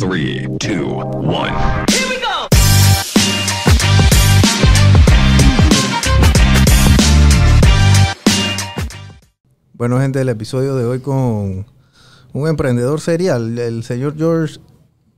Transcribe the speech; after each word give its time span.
Three, 0.00 0.48
two, 0.58 0.96
one. 1.12 1.52
Bueno, 9.74 10.00
gente, 10.00 10.22
el 10.22 10.30
episodio 10.30 10.74
de 10.74 10.86
hoy 10.86 11.00
con 11.00 11.66
un 12.32 12.48
emprendedor 12.48 13.02
serial, 13.02 13.58
el 13.58 13.84
señor 13.84 14.14
George 14.16 14.58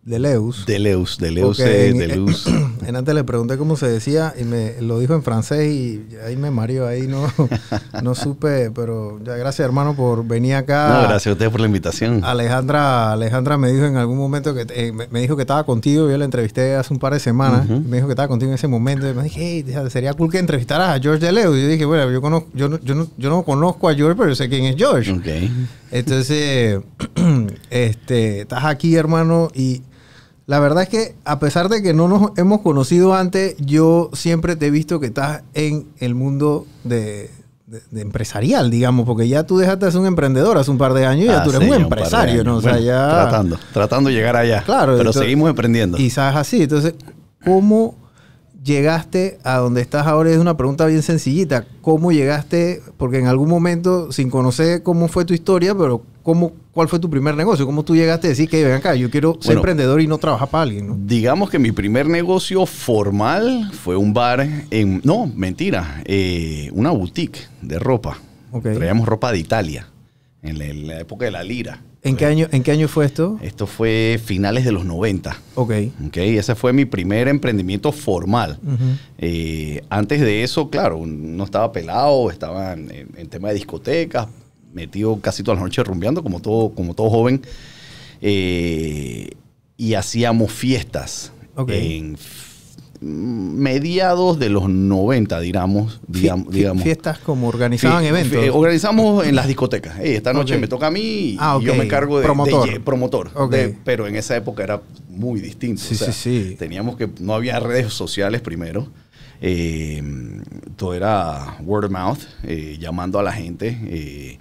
Deleus, 0.05 0.67
Deleus, 0.67 1.19
Porque 1.59 1.63
eh, 1.63 1.89
en- 1.91 1.99
Deleus. 1.99 2.47
En 2.83 2.97
antes 2.97 3.15
le 3.15 3.23
pregunté 3.23 3.57
cómo 3.57 3.77
se 3.77 3.87
decía 3.87 4.35
y 4.37 4.43
me 4.43 4.75
lo 4.81 4.99
dijo 4.99 5.15
en 5.15 5.23
francés 5.23 5.73
y 5.73 6.05
ahí 6.27 6.37
me 6.37 6.51
mareó, 6.51 6.89
ahí 6.89 7.07
no, 7.07 7.33
no 8.03 8.17
supe, 8.17 8.73
pero 8.73 9.21
ya 9.25 9.37
gracias 9.37 9.65
hermano 9.65 9.95
por 9.95 10.27
venir 10.27 10.57
acá. 10.57 10.89
No, 10.89 11.03
gracias 11.03 11.29
a 11.29 11.33
ustedes 11.35 11.53
por 11.53 11.61
la 11.61 11.69
invitación. 11.69 12.25
Alejandra, 12.25 13.13
Alejandra 13.13 13.57
me 13.57 13.71
dijo 13.73 13.85
en 13.87 13.97
algún 13.97 14.19
momento 14.19 14.53
que 14.53 14.67
eh, 14.69 14.93
me 14.93 15.21
dijo 15.21 15.37
que 15.37 15.43
estaba 15.43 15.63
contigo, 15.63 16.11
yo 16.11 16.19
la 16.19 16.25
entrevisté 16.25 16.75
hace 16.75 16.93
un 16.93 16.99
par 16.99 17.13
de 17.13 17.21
semanas, 17.21 17.69
me 17.69 17.99
dijo 17.99 18.09
que 18.09 18.15
estaba 18.15 18.27
contigo 18.27 18.51
en 18.51 18.57
ese 18.57 18.67
momento 18.67 19.09
y 19.09 19.15
me 19.15 19.23
dije, 19.23 19.65
hey, 19.65 19.75
sería 19.89 20.13
cool 20.15 20.29
que 20.33 20.41
entrevistaras 20.41 20.97
a 20.99 21.01
George 21.01 21.25
Deleu. 21.25 21.55
Y 21.57 21.63
yo 21.63 21.69
dije, 21.69 21.85
bueno, 21.85 22.11
yo, 22.11 22.21
conozco, 22.21 22.49
yo, 22.53 22.69
no, 22.69 22.81
yo, 22.81 22.97
no, 22.97 23.07
yo 23.17 23.31
no 23.31 23.45
conozco 23.45 23.89
a 23.89 23.95
George, 23.95 24.17
pero 24.17 24.31
yo 24.31 24.35
sé 24.35 24.49
quién 24.49 24.65
es 24.65 24.75
George. 24.77 25.13
Ok. 25.13 25.27
Entonces, 25.93 26.81
este, 27.71 28.41
estás 28.41 28.65
aquí, 28.65 28.97
hermano, 28.97 29.51
y 29.55 29.83
la 30.53 30.61
verdad 30.61 30.83
es 30.83 30.89
que 30.91 31.15
a 31.25 31.39
pesar 31.39 31.71
de 31.71 31.83
que 31.83 31.95
no 31.95 32.09
nos 32.09 32.33
hemos 32.37 32.61
conocido 32.61 33.15
antes, 33.15 33.57
yo 33.59 34.11
siempre 34.13 34.55
te 34.55 34.67
he 34.67 34.71
visto 34.71 35.01
que 35.01 35.07
estás 35.07 35.45
en 35.55 35.87
el 35.99 36.15
mundo 36.15 36.67
de, 36.85 37.31
de- 37.67 37.81
de 37.91 38.01
empresarial, 38.03 38.71
digamos, 38.71 39.07
porque 39.07 39.27
ya 39.29 39.45
tú 39.45 39.57
dejaste 39.57 39.87
de 39.87 39.93
ser 39.93 40.01
un 40.03 40.07
emprendedor 40.09 40.59
hace 40.59 40.71
un 40.71 40.77
par 40.77 40.93
de 40.93 41.07
años 41.07 41.25
y 41.25 41.29
ya 41.29 41.43
tú 41.43 41.53
eres 41.53 41.67
un 41.71 41.75
empresario. 41.75 42.45
¿no? 42.45 42.57
O 42.57 42.61
sea, 42.61 42.73
Bueno, 42.73 42.85
ya... 42.87 43.09
Tratando, 43.09 43.59
tratando 43.73 44.11
de 44.11 44.15
llegar 44.17 44.37
allá. 44.37 44.63
Claro, 44.63 44.93
Pero 44.93 44.99
entonces- 44.99 45.23
seguimos 45.23 45.49
emprendiendo. 45.49 45.97
Y 45.97 46.11
sabes 46.11 46.37
así, 46.37 46.63
entonces, 46.65 46.97
¿cómo 47.47 47.95
llegaste 48.63 49.39
a 49.45 49.57
donde 49.57 49.81
estás 49.81 50.07
ahora? 50.07 50.31
Es 50.31 50.39
una 50.39 50.57
pregunta 50.57 50.87
bien 50.87 51.03
sencillita. 51.03 51.65
¿Cómo 51.81 52.13
llegaste? 52.13 52.83
Porque 52.97 53.19
en 53.19 53.27
algún 53.27 53.49
momento, 53.49 54.13
sin 54.13 54.31
conocer 54.31 54.83
cómo 54.83 55.09
fue 55.09 55.25
tu 55.25 55.35
historia, 55.35 55.75
pero 55.75 56.03
¿cómo, 56.23 56.53
¿cuál 56.73 56.89
fue 56.89 56.99
tu 56.99 57.09
primer 57.11 57.35
negocio? 57.37 57.67
¿Cómo 57.67 57.85
tú 57.85 57.95
llegaste 57.95 58.27
a 58.27 58.31
decir 58.31 58.49
que 58.49 58.65
ven 58.65 58.73
acá, 58.75 58.95
yo 58.95 59.11
quiero 59.11 59.35
ser 59.35 59.47
Bueno. 59.47 59.61
emprendedor 59.61 60.01
y 60.01 60.07
no 60.07 60.19
trabajar 60.19 60.49
para 60.49 60.63
alguien? 60.63 60.87
¿no? 60.89 60.97
Digamos 60.99 61.51
que 61.51 61.59
mi 61.59 61.73
primer 61.73 62.07
negocio 62.09 62.67
formal 62.67 63.71
fue 63.73 63.97
un 63.97 64.13
bar 64.13 64.47
en... 64.71 65.01
No, 65.05 65.27
mentira. 65.35 66.03
eh, 66.05 66.71
una 66.73 66.91
boutique 66.91 67.39
de 67.61 67.79
ropa. 67.79 68.19
Ok. 68.51 68.65
Traíamos 68.75 69.07
ropa 69.07 69.33
de 69.33 69.39
Italia. 69.39 69.89
En 70.43 70.59
la, 70.59 70.65
en 70.67 70.87
la 70.89 71.01
época 71.01 71.25
de 71.25 71.31
la 71.31 71.45
lira. 71.45 71.81
¿En 72.05 72.17
qué, 72.17 72.27
año, 72.27 72.49
¿En 72.51 72.65
qué 72.65 72.73
año 72.73 72.89
fue 72.89 73.05
esto? 73.05 73.39
Esto 73.43 73.69
fue 73.69 74.21
finales 74.25 74.65
de 74.65 74.73
los 74.73 74.85
90. 74.85 75.37
Ok. 75.55 75.73
Ok, 76.09 76.17
ese 76.17 76.57
fue 76.57 76.73
mi 76.73 76.85
primer 76.85 77.29
emprendimiento 77.29 77.93
formal. 77.93 78.59
Eh, 79.19 79.83
antes 79.89 80.21
de 80.21 80.43
eso, 80.43 80.69
claro, 80.69 81.05
no 81.07 81.45
estaba 81.45 81.71
pelado, 81.71 82.29
estaba 82.31 82.73
en- 82.73 82.91
en 83.17 83.29
tema 83.29 83.49
de 83.51 83.55
discotecas, 83.55 84.27
metido 84.73 85.19
casi 85.21 85.43
todas 85.43 85.59
las 85.59 85.65
noches 85.65 85.87
rumbeando, 85.87 86.23
como 86.23 86.41
todo, 86.41 86.71
como 86.75 86.95
todo 86.95 87.11
joven. 87.11 87.43
Eh, 88.21 89.31
y 89.77 89.95
hacíamos 89.95 90.53
fiestas 90.53 91.33
en 91.69 92.17
mediados 93.01 94.39
de 94.39 94.49
los 94.49 94.69
90, 94.69 95.41
digamos. 95.41 96.01
digamos. 96.07 96.83
Fiestas 96.85 97.19
como 97.19 97.49
organizaban 97.49 98.05
Fie- 98.05 98.09
eventos. 98.09 98.45
organizamos 98.55 99.27
en 99.27 99.35
las 99.35 99.49
discotecas. 99.49 99.99
Esta 99.99 100.33
noche 100.33 100.57
me 100.59 100.69
toca 100.69 100.87
a 100.87 100.91
mí 100.93 101.01
y 101.01 101.37
Ah, 101.41 101.59
yo 101.61 101.75
me 101.75 101.85
encargo 101.85 102.19
de 102.21 102.25
Promotor. 102.25 102.71
de- 102.71 102.81
promotor. 102.81 103.51
De- 103.51 103.77
pero 103.85 104.07
en 104.07 104.15
esa 104.15 104.37
época 104.37 104.63
era 104.63 104.81
muy 105.09 105.41
distinto. 105.41 105.83
Sí, 105.83 105.95
o 105.95 105.99
sea, 105.99 106.13
sí, 106.13 106.45
sí. 106.51 106.55
Teníamos 106.57 106.97
que, 106.97 107.09
no 107.21 107.35
había 107.35 107.59
redes 107.59 107.93
sociales 107.93 108.41
primero. 108.41 108.87
Eh, 109.41 110.01
todo 110.77 110.95
era 110.95 111.57
word 111.65 111.87
of 111.87 111.91
mouth, 111.91 112.21
eh, 112.45 112.77
llamando 112.81 113.19
a 113.19 113.25
la 113.25 113.33
gente. 113.33 113.77
eh, 113.87 114.39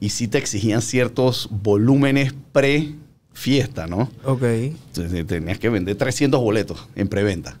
y 0.00 0.10
sí 0.10 0.28
te 0.28 0.38
exigían 0.38 0.82
ciertos 0.82 1.48
volúmenes 1.50 2.34
pre-fiesta, 2.52 3.86
¿no? 3.86 4.08
ok. 4.24 4.42
Entonces, 4.42 5.26
tenías 5.26 5.58
que 5.58 5.68
vender 5.68 5.96
300 5.96 6.40
boletos 6.40 6.86
en 6.94 7.08
preventa. 7.08 7.58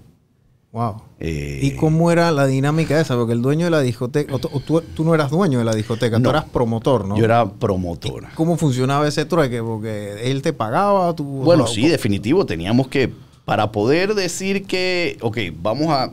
Wow. 0.70 0.96
Eh, 1.18 1.60
¿Y 1.62 1.70
cómo 1.76 2.12
era 2.12 2.30
la 2.30 2.46
dinámica 2.46 3.00
esa? 3.00 3.16
Porque 3.16 3.32
el 3.32 3.40
dueño 3.40 3.64
de 3.64 3.70
la 3.70 3.80
discoteca, 3.80 4.34
o 4.34 4.38
tú, 4.38 4.82
no 5.02 5.14
eras 5.14 5.30
dueño 5.30 5.58
de 5.58 5.64
la 5.64 5.74
discoteca, 5.74 6.20
tú 6.20 6.28
eras 6.28 6.44
promotor, 6.44 7.06
¿no? 7.08 7.16
Yo 7.16 7.24
era 7.24 7.50
promotor. 7.50 8.26
¿Cómo 8.34 8.56
funcionaba 8.58 9.08
ese 9.08 9.24
trueque? 9.24 9.62
Porque 9.62 10.30
él 10.30 10.42
te 10.42 10.52
pagaba, 10.52 11.14
tú... 11.16 11.24
Bueno, 11.24 11.66
sí, 11.66 11.88
definitivo. 11.88 12.44
Teníamos 12.44 12.88
que, 12.88 13.10
para 13.46 13.72
poder 13.72 14.14
decir 14.14 14.66
que, 14.66 15.16
ok, 15.22 15.38
vamos 15.60 15.88
a, 15.88 16.12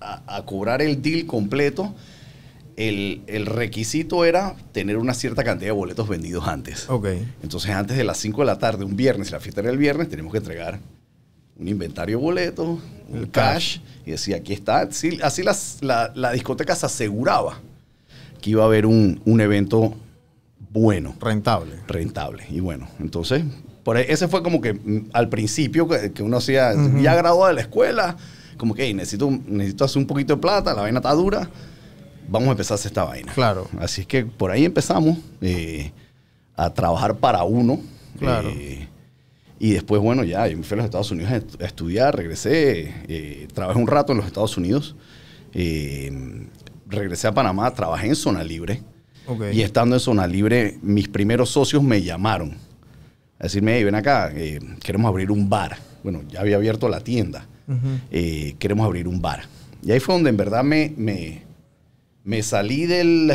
a- 0.00 0.36
a 0.36 0.42
cobrar 0.44 0.82
el 0.82 1.00
deal 1.00 1.24
completo, 1.24 1.94
el, 2.76 3.22
el 3.26 3.46
requisito 3.46 4.24
era 4.24 4.54
tener 4.72 4.96
una 4.98 5.14
cierta 5.14 5.42
cantidad 5.44 5.68
de 5.68 5.72
boletos 5.72 6.08
vendidos 6.08 6.46
antes. 6.46 6.88
Ok. 6.90 7.06
Entonces, 7.42 7.70
antes 7.70 7.96
de 7.96 8.04
las 8.04 8.18
5 8.18 8.42
de 8.42 8.46
la 8.46 8.58
tarde, 8.58 8.84
un 8.84 8.96
viernes, 8.96 9.28
si 9.28 9.32
la 9.32 9.40
fiesta 9.40 9.60
era 9.62 9.70
el 9.70 9.78
viernes, 9.78 10.08
teníamos 10.08 10.32
que 10.32 10.38
entregar 10.38 10.78
un 11.58 11.68
inventario 11.68 12.18
de 12.18 12.22
boletos, 12.22 12.78
un 13.08 13.18
El 13.18 13.30
cash, 13.30 13.78
y 14.04 14.10
decía, 14.10 14.36
aquí 14.36 14.52
está. 14.52 14.80
Así, 14.80 15.18
así 15.22 15.42
las- 15.42 15.78
la, 15.80 16.12
la 16.14 16.32
discoteca 16.32 16.76
se 16.76 16.84
aseguraba 16.86 17.58
que 18.42 18.50
iba 18.50 18.62
a 18.62 18.66
haber 18.66 18.84
un, 18.84 19.20
un 19.24 19.40
evento 19.40 19.94
bueno 20.70 21.16
Rentable. 21.20 21.76
rentable. 21.88 22.44
Y 22.50 22.60
bueno, 22.60 22.88
entonces, 23.00 23.42
por 23.82 23.96
ahí- 23.96 24.04
ese 24.08 24.28
fue 24.28 24.42
como 24.42 24.60
que 24.60 24.74
mm, 24.74 25.08
al 25.14 25.28
principio 25.30 25.88
que, 25.88 26.12
que 26.12 26.22
uno 26.22 26.36
hacía, 26.36 26.74
ya 27.00 27.14
graduado 27.14 27.46
de 27.48 27.54
la 27.54 27.60
escuela, 27.62 28.16
como 28.58 28.74
que 28.74 28.84
"Hey, 28.84 28.92
necesito, 28.94 29.30
necesito 29.46 29.84
hacer 29.84 29.98
un 29.98 30.06
poquito 30.06 30.34
de 30.34 30.40
plata, 30.42 30.74
la 30.74 30.82
vaina 30.82 30.98
está 30.98 31.12
dura, 31.14 31.48
vamos 32.28 32.48
a 32.48 32.52
empezar 32.52 32.72
a 32.72 32.76
hacer 32.76 32.90
esta 32.90 33.04
vaina. 33.04 33.32
Claro. 33.32 33.68
Así 33.78 34.02
es 34.02 34.06
que 34.06 34.24
por 34.24 34.50
ahí 34.50 34.64
empezamos 34.64 35.18
eh, 35.40 35.92
a 36.56 36.72
trabajar 36.72 37.16
para 37.16 37.42
uno. 37.44 37.80
Claro. 38.18 38.48
eh, 38.50 38.88
y 39.58 39.70
después, 39.72 40.02
bueno, 40.02 40.22
ya, 40.24 40.46
yo 40.48 40.56
me 40.56 40.62
fui 40.64 40.74
a 40.74 40.76
los 40.78 40.84
Estados 40.84 41.10
Unidos 41.10 41.32
a 41.32 41.36
estu- 41.40 41.62
a 41.62 41.66
estudiar, 41.66 42.14
regresé, 42.16 42.92
eh, 43.08 43.48
trabajé 43.54 43.78
un 43.78 43.86
rato 43.86 44.12
en 44.12 44.18
los 44.18 44.26
Estados 44.26 44.56
Unidos, 44.58 44.94
regresé 46.88 47.26
a 47.28 47.32
Panamá, 47.32 47.70
trabajé 47.72 48.08
en 48.08 48.16
Zona 48.16 48.44
Libre. 48.44 48.82
Ok. 49.26 49.44
Y 49.52 49.62
estando 49.62 49.96
en 49.96 50.00
zona 50.00 50.26
libre, 50.26 50.78
mis 50.82 51.08
primeros 51.08 51.50
socios 51.50 51.82
me 51.82 52.00
llamaron 52.02 52.52
a 53.40 53.44
decirme, 53.44 53.76
"Hey, 53.76 53.82
ven 53.84 53.94
acá, 53.96 54.32
queremos 54.82 55.08
abrir 55.08 55.30
un 55.32 55.48
bar. 55.48 55.76
Bueno, 56.04 56.22
ya 56.30 56.40
había 56.40 56.56
abierto 56.56 56.88
la 56.88 57.00
tienda. 57.00 57.46
Queremos 58.58 58.86
abrir 58.86 59.08
un 59.08 59.20
bar. 59.20 59.42
Y 59.82 59.90
ahí 59.90 59.98
fue 60.00 60.14
donde 60.14 60.30
en 60.30 60.36
verdad 60.36 60.62
me, 60.62 60.92
me, 60.96 61.42
me 62.26 62.42
salí 62.42 62.84
del, 62.86 63.32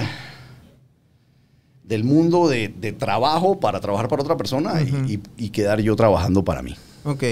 del 1.84 2.04
mundo 2.04 2.48
de, 2.48 2.68
de 2.68 2.92
trabajo 2.92 3.60
para 3.60 3.80
trabajar 3.80 4.08
para 4.08 4.22
otra 4.22 4.38
persona 4.38 4.82
y- 4.82 4.92
Ujú. 4.94 5.06
y, 5.38 5.46
y 5.46 5.50
quedar 5.50 5.80
yo 5.82 5.96
trabajando 5.96 6.44
para 6.44 6.62
mí. 6.62 6.76
Ok. 7.04 7.24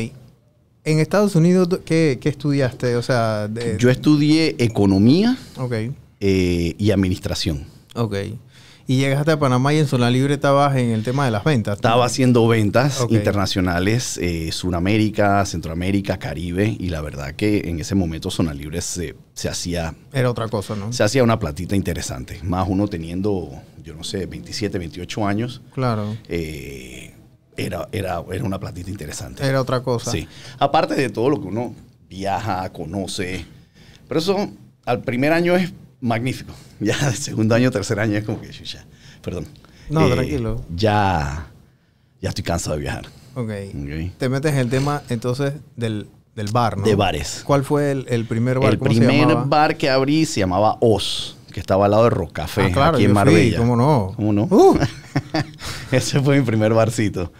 En 0.85 0.99
Estados 0.99 1.35
Unidos, 1.35 1.67
¿qué, 1.85 2.17
qué 2.21 2.29
estudiaste? 2.29 2.95
O 2.95 3.01
sea, 3.03 3.47
de- 3.49 3.77
Yo 3.77 3.89
estudié 3.89 4.55
economía 4.57 5.37
Ok. 5.57 5.73
eh, 6.21 6.75
y 6.77 6.91
administración. 6.91 7.65
Ok. 7.93 8.15
Y 8.89 8.97
llegaste 8.97 9.29
a 9.33 9.37
Panamá 9.37 9.71
y 9.71 9.77
en 9.77 9.85
Zona 9.85 10.09
Libre 10.09 10.33
estabas 10.33 10.75
en 10.75 10.89
el 10.89 11.03
tema 11.03 11.23
de 11.23 11.29
las 11.29 11.43
ventas. 11.43 11.75
Estaba 11.75 12.05
haciendo 12.05 12.47
ventas 12.47 13.05
internacionales, 13.11 14.17
eh, 14.19 14.51
Sudamérica, 14.51 15.45
Centroamérica, 15.45 16.17
Caribe, 16.17 16.75
y 16.79 16.89
la 16.89 16.99
verdad 17.01 17.35
que 17.35 17.69
en 17.69 17.79
ese 17.79 17.93
momento 17.93 18.31
Zona 18.31 18.51
Libre 18.51 18.81
se, 18.81 19.15
se 19.35 19.47
hacía, 19.47 19.93
Era 20.11 20.31
otra 20.31 20.47
cosa, 20.47 20.75
¿no? 20.75 20.91
se 20.91 21.03
hacía 21.03 21.23
una 21.23 21.37
platita 21.37 21.75
interesante. 21.75 22.39
Más 22.41 22.67
uno 22.67 22.87
teniendo, 22.87 23.51
yo 23.83 23.93
no 23.93 24.03
sé, 24.03 24.25
27, 24.25 24.79
28 24.79 25.27
años, 25.27 25.61
Claro. 25.75 26.17
eh, 26.27 27.13
era, 27.57 27.87
era, 27.91 28.23
era 28.31 28.43
una 28.43 28.59
platita 28.59 28.89
interesante. 28.89 29.45
Era 29.45 29.61
otra 29.61 29.83
cosa. 29.83 30.09
Sí. 30.09 30.27
Aparte 30.57 30.95
de 30.95 31.09
todo 31.11 31.29
lo 31.29 31.39
que 31.39 31.45
uno 31.45 31.75
viaja, 32.09 32.67
conoce. 32.73 33.45
Pero 34.07 34.19
eso 34.19 34.49
al 34.83 35.01
primer 35.03 35.31
año 35.31 35.55
es 35.55 35.71
magnífico. 36.01 36.53
Ya 36.81 36.95
el 37.09 37.15
segundo 37.15 37.55
año, 37.55 37.71
tercer 37.71 37.99
año 37.99 38.15
es 38.17 38.23
como 38.23 38.39
que, 38.39 38.51
ya, 38.51 38.85
perdón. 39.21 39.43
Eh, 39.45 39.67
No, 39.89 40.07
tranquilo. 40.09 40.63
Ya, 40.73 41.47
ya 42.21 42.29
estoy 42.29 42.43
cansado 42.45 42.75
de 42.77 42.81
viajar. 42.83 43.05
Ok. 43.35 43.49
Ok. 43.75 44.17
Te 44.17 44.29
metes 44.29 44.53
en 44.53 44.59
el 44.59 44.69
tema 44.69 45.01
entonces 45.09 45.53
del, 45.75 46.07
del 46.37 46.47
bar, 46.53 46.77
¿no? 46.77 46.85
De 46.85 46.95
bares. 46.95 47.41
¿Cuál 47.45 47.65
fue 47.65 47.91
el, 47.91 48.05
el 48.07 48.23
primer 48.25 48.59
bar? 48.59 48.71
El 48.73 48.79
¿Cómo 48.79 48.91
se 48.93 48.97
primer 48.99 49.27
llamaba? 49.27 49.43
bar 49.45 49.75
que 49.77 49.89
abrí 49.89 50.25
se 50.25 50.39
llamaba 50.39 50.77
Oz, 50.79 51.35
que 51.51 51.59
estaba 51.59 51.83
al 51.83 51.91
lado 51.91 52.05
de 52.05 52.09
Rocafé, 52.11 52.63
Ah, 52.67 52.71
claro, 52.71 52.95
aquí 52.95 53.03
en 53.03 53.09
yo 53.09 53.15
fui, 53.15 53.25
Marbella. 53.25 53.57
¿Cómo 53.57 53.75
no? 53.75 54.13
¿Cómo 54.15 54.31
no? 54.31 54.43
Uh, 54.43 54.77
Ese 55.91 56.21
fue 56.21 56.39
mi 56.39 56.45
primer 56.45 56.73
barcito. 56.73 57.33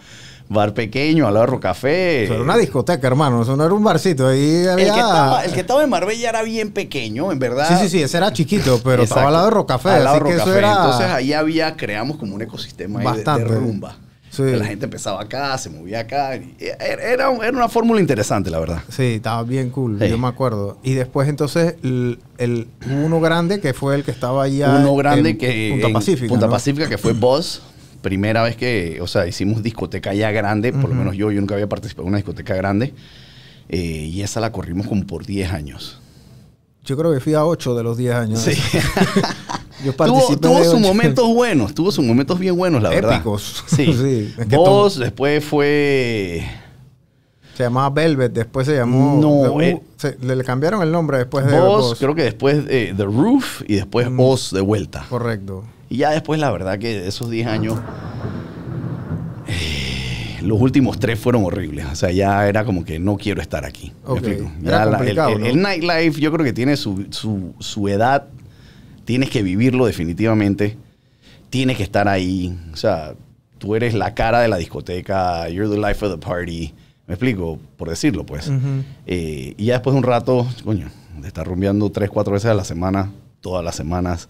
Bar 0.50 0.74
pequeño, 0.74 1.28
al 1.28 1.34
lado 1.34 1.46
de 1.46 1.52
Rocafé. 1.52 2.24
eso 2.24 2.34
era 2.34 2.42
una 2.42 2.56
discoteca, 2.56 3.06
hermano. 3.06 3.42
Eso 3.42 3.56
no 3.56 3.64
era 3.64 3.72
un 3.72 3.84
barcito. 3.84 4.26
Ahí 4.26 4.66
había... 4.66 4.88
El 4.88 4.92
que, 4.92 4.98
estaba, 4.98 5.44
el 5.44 5.52
que 5.52 5.60
estaba 5.60 5.84
en 5.84 5.90
Marbella 5.90 6.28
era 6.28 6.42
bien 6.42 6.72
pequeño, 6.72 7.30
en 7.30 7.38
verdad. 7.38 7.68
Sí, 7.68 7.84
sí, 7.84 7.88
sí. 7.88 8.02
Ese 8.02 8.16
era 8.16 8.32
chiquito, 8.32 8.80
pero 8.82 9.04
estaba 9.04 9.28
al 9.28 9.32
lado 9.32 9.44
de 9.44 9.50
Rocafé. 9.52 9.90
Al 9.90 10.04
lado 10.04 10.16
así 10.16 10.24
de 10.24 10.30
que 10.30 10.36
eso 10.36 10.44
Rocafé. 10.46 10.58
era... 10.58 10.72
Entonces 10.74 11.06
ahí 11.06 11.32
había, 11.32 11.76
creamos 11.76 12.16
como 12.16 12.34
un 12.34 12.42
ecosistema 12.42 12.98
ahí 12.98 13.06
de- 13.06 13.12
Bastante. 13.12 13.52
de, 13.52 13.60
rumba. 13.60 13.96
Sí. 14.30 14.42
La 14.42 14.64
gente 14.64 14.84
empezaba 14.86 15.20
acá, 15.22 15.56
se 15.58 15.70
movía 15.70 16.00
acá. 16.00 16.34
Era, 16.34 17.02
era, 17.02 17.30
una 17.30 17.68
fórmula 17.68 18.00
interesante, 18.00 18.48
la 18.50 18.58
verdad. 18.60 18.82
Sí, 18.88 19.14
estaba 19.16 19.42
bien 19.44 19.70
cool, 19.70 19.98
Sí. 20.00 20.08
yo 20.08 20.18
me 20.18 20.28
acuerdo. 20.28 20.78
Y 20.82 20.94
después 20.94 21.28
entonces 21.28 21.74
el, 21.82 22.18
uno 22.88 23.20
grande 23.20 23.60
que 23.60 23.72
fue 23.74 23.96
el 23.96 24.04
que 24.04 24.12
estaba 24.12 24.44
allá 24.44 24.76
Uno 24.80 24.94
grande 24.94 25.30
en 25.30 25.38
que 25.38 25.70
Punta 25.80 25.92
Pacífica. 25.98 26.28
Punta 26.28 26.46
¿no? 26.46 26.52
Pacífica, 26.52 26.88
que 26.88 26.98
fue 26.98 27.12
Buzz. 27.12 27.60
Primera 28.02 28.42
vez 28.42 28.56
que, 28.56 28.98
o 29.00 29.06
sea, 29.06 29.26
hicimos 29.26 29.62
discoteca 29.62 30.14
ya 30.14 30.30
grande, 30.30 30.72
por 30.72 30.88
lo 30.88 30.94
menos 30.94 31.16
yo, 31.16 31.30
yo 31.30 31.40
nunca 31.40 31.54
había 31.54 31.68
participado 31.68 32.04
en 32.04 32.08
una 32.08 32.16
discoteca 32.18 32.54
grande. 32.54 32.94
eh, 33.68 33.78
y 34.10 34.22
esa 34.22 34.40
la 34.40 34.50
corrimos 34.52 34.86
como 34.86 35.06
por 35.06 35.24
10 35.26 35.52
años. 35.52 36.00
Yo 36.84 36.96
creo 36.96 37.12
que 37.12 37.20
fui 37.20 37.34
a 37.34 37.44
8 37.44 37.74
de 37.76 37.82
los 37.82 37.96
10 37.98 38.14
años. 38.14 38.40
Sí. 38.40 38.52
Yo 39.84 39.92
tuvo 40.40 40.64
sus 40.64 40.80
momentos 40.80 41.26
buenos, 41.28 41.74
tuvo 41.74 41.92
sus 41.92 42.04
momentos 42.04 42.38
bien 42.38 42.56
buenos, 42.56 42.82
la 42.82 42.88
verdad. 42.90 43.14
Épicos. 43.16 43.64
Sí. 43.68 43.86
Sí, 43.92 44.34
es 44.38 44.46
que 44.46 44.56
después 45.00 45.44
fue... 45.44 46.42
Se 47.56 47.64
llamaba 47.64 47.90
Velvet, 47.90 48.32
después 48.32 48.66
se 48.66 48.76
llamó... 48.76 49.20
No, 49.20 49.60
eh. 49.60 49.80
se- 49.96 50.16
le, 50.22 50.42
cambiaron 50.44 50.82
el 50.82 50.90
nombre 50.90 51.18
después 51.18 51.44
de 51.46 51.52
Buzz, 51.60 51.66
Boss. 51.90 51.98
creo 51.98 52.14
que 52.14 52.22
después 52.22 52.64
eh, 52.68 52.94
The 52.96 53.04
Roof 53.04 53.62
y 53.68 53.74
después 53.76 54.10
Mm. 54.10 54.18
Oz 54.20 54.50
de 54.52 54.62
vuelta. 54.62 55.04
Correcto. 55.10 55.64
Y 55.90 55.98
ya 55.98 56.10
después, 56.10 56.40
la 56.40 56.50
verdad 56.50 56.78
que 56.78 57.06
esos 57.06 57.28
10 57.30 57.46
años, 57.48 57.78
eh, 59.46 60.38
los 60.42 60.60
últimos 60.60 60.98
tres 60.98 61.18
fueron 61.18 61.44
horribles. 61.44 61.86
O 61.86 61.94
sea, 61.94 62.10
ya 62.10 62.46
era 62.48 62.64
como 62.64 62.84
que 62.84 62.98
no 62.98 63.16
quiero 63.16 63.42
estar 63.42 63.64
aquí. 63.64 63.92
¿Me 64.04 64.10
Ok. 64.12 64.18
explico? 64.18 64.52
Ya 64.62 64.84
la- 64.86 64.98
el, 64.98 65.08
el- 65.08 65.16
¿no? 65.16 65.28
el 65.46 65.60
nightlife 65.60 66.20
yo 66.20 66.32
creo 66.32 66.44
que 66.44 66.52
tiene 66.52 66.76
su, 66.76 67.06
su- 67.10 67.54
su 67.58 67.88
edad. 67.88 68.26
Tienes 69.04 69.30
que 69.30 69.42
vivirlo 69.42 69.86
definitivamente. 69.86 70.76
Tienes 71.50 71.76
que 71.76 71.82
estar 71.82 72.06
ahí. 72.08 72.56
O 72.72 72.76
sea, 72.76 73.14
tú 73.58 73.74
eres 73.74 73.94
la 73.94 74.14
cara 74.14 74.40
de 74.40 74.48
la 74.48 74.56
discoteca. 74.56 75.48
You're 75.48 75.68
the 75.74 75.80
life 75.80 76.04
of 76.06 76.12
the 76.12 76.18
party. 76.24 76.72
Me 77.08 77.14
explico, 77.14 77.58
por 77.76 77.88
decirlo, 77.90 78.24
pues. 78.24 78.46
Ujú. 78.48 78.84
Eh, 79.06 79.54
y 79.56 79.64
ya 79.64 79.74
después 79.74 79.94
de 79.94 79.98
un 79.98 80.04
rato, 80.04 80.46
coño, 80.64 80.88
de 81.20 81.26
estar 81.26 81.44
rumbeando 81.44 81.90
tres, 81.90 82.08
cuatro 82.08 82.34
veces 82.34 82.48
a 82.50 82.54
la 82.54 82.62
semana, 82.64 83.10
todas 83.40 83.64
las 83.64 83.74
semanas, 83.74 84.28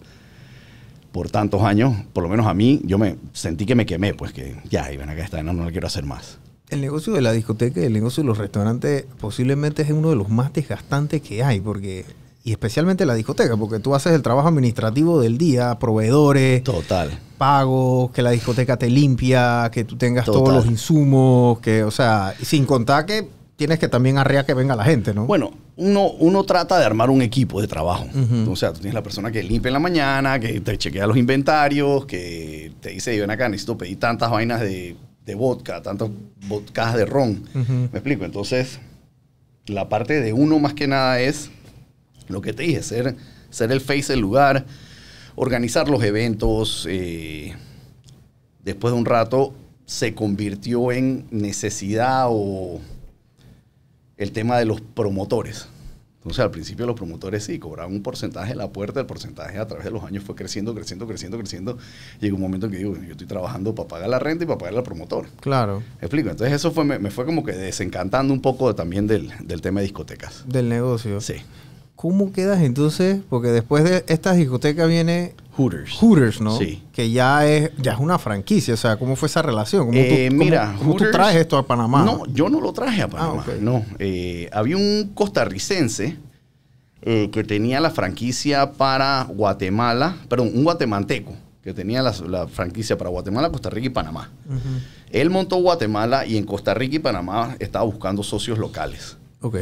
por 1.11 1.29
tantos 1.29 1.61
años, 1.63 1.95
por 2.13 2.23
lo 2.23 2.29
menos 2.29 2.47
a 2.47 2.53
mí, 2.53 2.81
yo 2.83 2.97
me 2.97 3.17
sentí 3.33 3.65
que 3.65 3.75
me 3.75 3.85
quemé, 3.85 4.13
pues 4.13 4.33
que 4.33 4.55
ya, 4.69 4.91
y 4.91 4.97
ven 4.97 5.09
acá 5.09 5.23
está, 5.23 5.43
no, 5.43 5.53
no 5.53 5.65
la 5.65 5.71
quiero 5.71 5.87
hacer 5.87 6.05
más. 6.05 6.37
El 6.69 6.79
negocio 6.79 7.11
de 7.13 7.21
la 7.21 7.33
discoteca 7.33 7.81
y 7.81 7.83
el 7.83 7.93
negocio 7.93 8.23
de 8.23 8.27
los 8.27 8.37
restaurantes 8.37 9.05
posiblemente 9.19 9.81
es 9.81 9.91
uno 9.91 10.09
de 10.09 10.15
los 10.15 10.29
más 10.29 10.53
desgastantes 10.53 11.21
que 11.21 11.43
hay, 11.43 11.59
porque 11.59 12.05
y 12.43 12.51
especialmente 12.51 13.05
la 13.05 13.13
discoteca, 13.13 13.55
porque 13.55 13.79
tú 13.79 13.93
haces 13.93 14.13
el 14.13 14.23
trabajo 14.23 14.47
administrativo 14.47 15.21
del 15.21 15.37
día, 15.37 15.77
proveedores, 15.77 16.63
Total. 16.63 17.11
pagos, 17.37 18.11
que 18.11 18.23
la 18.23 18.31
discoteca 18.31 18.77
te 18.77 18.89
limpia, 18.89 19.69
que 19.71 19.83
tú 19.83 19.95
tengas 19.95 20.25
todos 20.25 20.51
los 20.51 20.65
insumos, 20.65 21.59
que, 21.59 21.83
o 21.83 21.91
sea, 21.91 22.33
sin 22.41 22.65
contar 22.65 23.05
que 23.05 23.29
tienes 23.61 23.77
que 23.77 23.87
también 23.87 24.17
arrear 24.17 24.43
que 24.43 24.55
venga 24.55 24.75
la 24.75 24.83
gente, 24.83 25.13
¿no? 25.13 25.27
Bueno, 25.27 25.51
uno, 25.75 26.09
uno 26.13 26.43
trata 26.45 26.79
de 26.79 26.83
armar 26.83 27.11
un 27.11 27.21
equipo 27.21 27.61
de 27.61 27.67
trabajo. 27.67 28.07
O 28.49 28.55
sea, 28.55 28.73
tú 28.73 28.79
tienes 28.79 28.95
la 28.95 29.03
persona 29.03 29.31
que 29.31 29.43
limpia 29.43 29.69
en 29.69 29.73
la 29.73 29.79
mañana, 29.79 30.39
que 30.39 30.59
te 30.61 30.79
chequea 30.79 31.05
los 31.05 31.15
inventarios, 31.15 32.07
que 32.07 32.73
te 32.81 32.89
dice, 32.89 33.19
ven 33.19 33.29
acá, 33.29 33.47
necesito 33.49 33.77
pedir 33.77 33.99
tantas 33.99 34.31
vainas 34.31 34.61
de, 34.61 34.95
de 35.27 35.35
vodka, 35.35 35.79
tantas 35.83 36.09
vodkas 36.47 36.95
de 36.95 37.05
ron. 37.05 37.43
¿Me 37.53 37.99
explico? 37.99 38.25
Entonces, 38.25 38.79
la 39.67 39.89
parte 39.89 40.21
de 40.21 40.33
uno 40.33 40.57
más 40.57 40.73
que 40.73 40.87
nada 40.87 41.19
es 41.19 41.51
lo 42.29 42.41
que 42.41 42.53
te 42.53 42.63
dije, 42.63 42.81
ser, 42.81 43.15
ser 43.51 43.71
el 43.71 43.79
face 43.79 44.13
del 44.13 44.21
lugar, 44.21 44.65
organizar 45.35 45.87
los 45.87 46.03
eventos. 46.03 46.87
eh, 46.89 47.53
después 48.63 48.91
de 48.91 48.97
un 48.99 49.05
rato 49.05 49.53
se 49.85 50.15
convirtió 50.15 50.91
en 50.91 51.27
necesidad 51.29 52.25
o 52.29 52.79
el 54.17 54.31
tema 54.31 54.57
de 54.57 54.65
los 54.65 54.81
promotores. 54.81 55.67
Entonces, 56.17 56.39
al 56.43 56.51
principio 56.51 56.85
los 56.85 56.95
promotores 56.95 57.45
sí 57.45 57.57
cobraban 57.57 57.91
un 57.91 58.03
porcentaje 58.03 58.51
en 58.51 58.59
la 58.59 58.69
puerta, 58.69 58.99
el 58.99 59.07
porcentaje 59.07 59.57
a 59.57 59.65
través 59.65 59.85
de 59.85 59.89
los 59.89 60.03
años 60.03 60.23
fue 60.23 60.35
creciendo, 60.35 60.75
creciendo, 60.75 61.07
creciendo, 61.07 61.35
creciendo. 61.39 61.77
Llegó 62.19 62.35
un 62.35 62.43
momento 62.43 62.67
en 62.67 62.73
que 62.73 62.77
digo, 62.77 62.95
yo 62.95 63.11
estoy 63.11 63.25
trabajando 63.25 63.73
para 63.73 63.87
pagar 63.87 64.07
la 64.07 64.19
renta 64.19 64.43
y 64.43 64.47
para 64.47 64.59
pagar 64.59 64.75
al 64.75 64.83
promotor. 64.83 65.25
Claro, 65.39 65.79
¿Me 65.99 66.05
explico? 66.05 66.29
Entonces 66.29 66.53
eso 66.53 66.71
fue, 66.71 66.85
me, 66.85 66.99
me 66.99 67.09
fue 67.09 67.25
como 67.25 67.43
que 67.43 67.53
desencantando 67.53 68.33
un 68.33 68.41
poco 68.41 68.75
también 68.75 69.07
del, 69.07 69.31
del 69.39 69.61
tema 69.61 69.79
de 69.79 69.85
discotecas. 69.87 70.43
del 70.47 70.69
negocio. 70.69 71.19
Sí. 71.21 71.37
¿Cómo 72.01 72.33
quedas 72.33 72.61
entonces? 72.61 73.19
Porque 73.29 73.49
después 73.49 73.83
de 73.83 74.03
esta 74.07 74.33
discoteca 74.33 74.87
viene 74.87 75.35
Hooters. 75.55 75.91
Hooters, 75.99 76.41
¿no? 76.41 76.57
Sí. 76.57 76.81
Que 76.91 77.11
ya 77.11 77.45
es, 77.47 77.69
ya 77.77 77.93
es 77.93 77.99
una 77.99 78.17
franquicia. 78.17 78.73
O 78.73 78.77
sea, 78.77 78.97
¿cómo 78.97 79.15
fue 79.15 79.27
esa 79.27 79.43
relación? 79.43 79.85
¿Cómo, 79.85 79.97
Eh, 79.99 80.27
tú, 80.29 80.35
cómo- 80.35 80.43
mira, 80.45 80.75
cómo 80.79 80.95
tú 80.95 81.05
traes 81.11 81.35
esto 81.35 81.57
a 81.59 81.67
Panamá? 81.67 82.03
No, 82.03 82.25
yo 82.25 82.49
no 82.49 82.59
lo 82.59 82.73
traje 82.73 83.03
a 83.03 83.07
Panamá. 83.07 83.43
Ah, 83.45 83.51
ok. 83.51 83.61
No. 83.61 83.85
Eh, 83.99 84.49
había 84.51 84.77
un 84.77 85.11
costarricense 85.13 86.17
eh, 87.03 87.29
que 87.31 87.43
tenía 87.43 87.79
la 87.79 87.91
franquicia 87.91 88.71
para 88.71 89.25
Guatemala, 89.25 90.15
perdón, 90.27 90.51
un 90.55 90.63
guatemalteco 90.63 91.33
que 91.63 91.73
tenía 91.75 92.01
la, 92.01 92.15
la 92.27 92.47
franquicia 92.47 92.97
para 92.97 93.11
Guatemala, 93.11 93.51
Costa 93.51 93.69
Rica 93.69 93.85
y 93.85 93.89
Panamá. 93.91 94.31
Él 95.11 95.29
montó 95.29 95.57
Guatemala 95.57 96.25
y 96.25 96.37
en 96.37 96.45
Costa 96.45 96.73
Rica 96.73 96.95
y 96.95 96.99
Panamá 96.99 97.55
estaba 97.59 97.85
buscando 97.85 98.23
socios 98.23 98.57
locales. 98.57 99.17
Ok. 99.41 99.57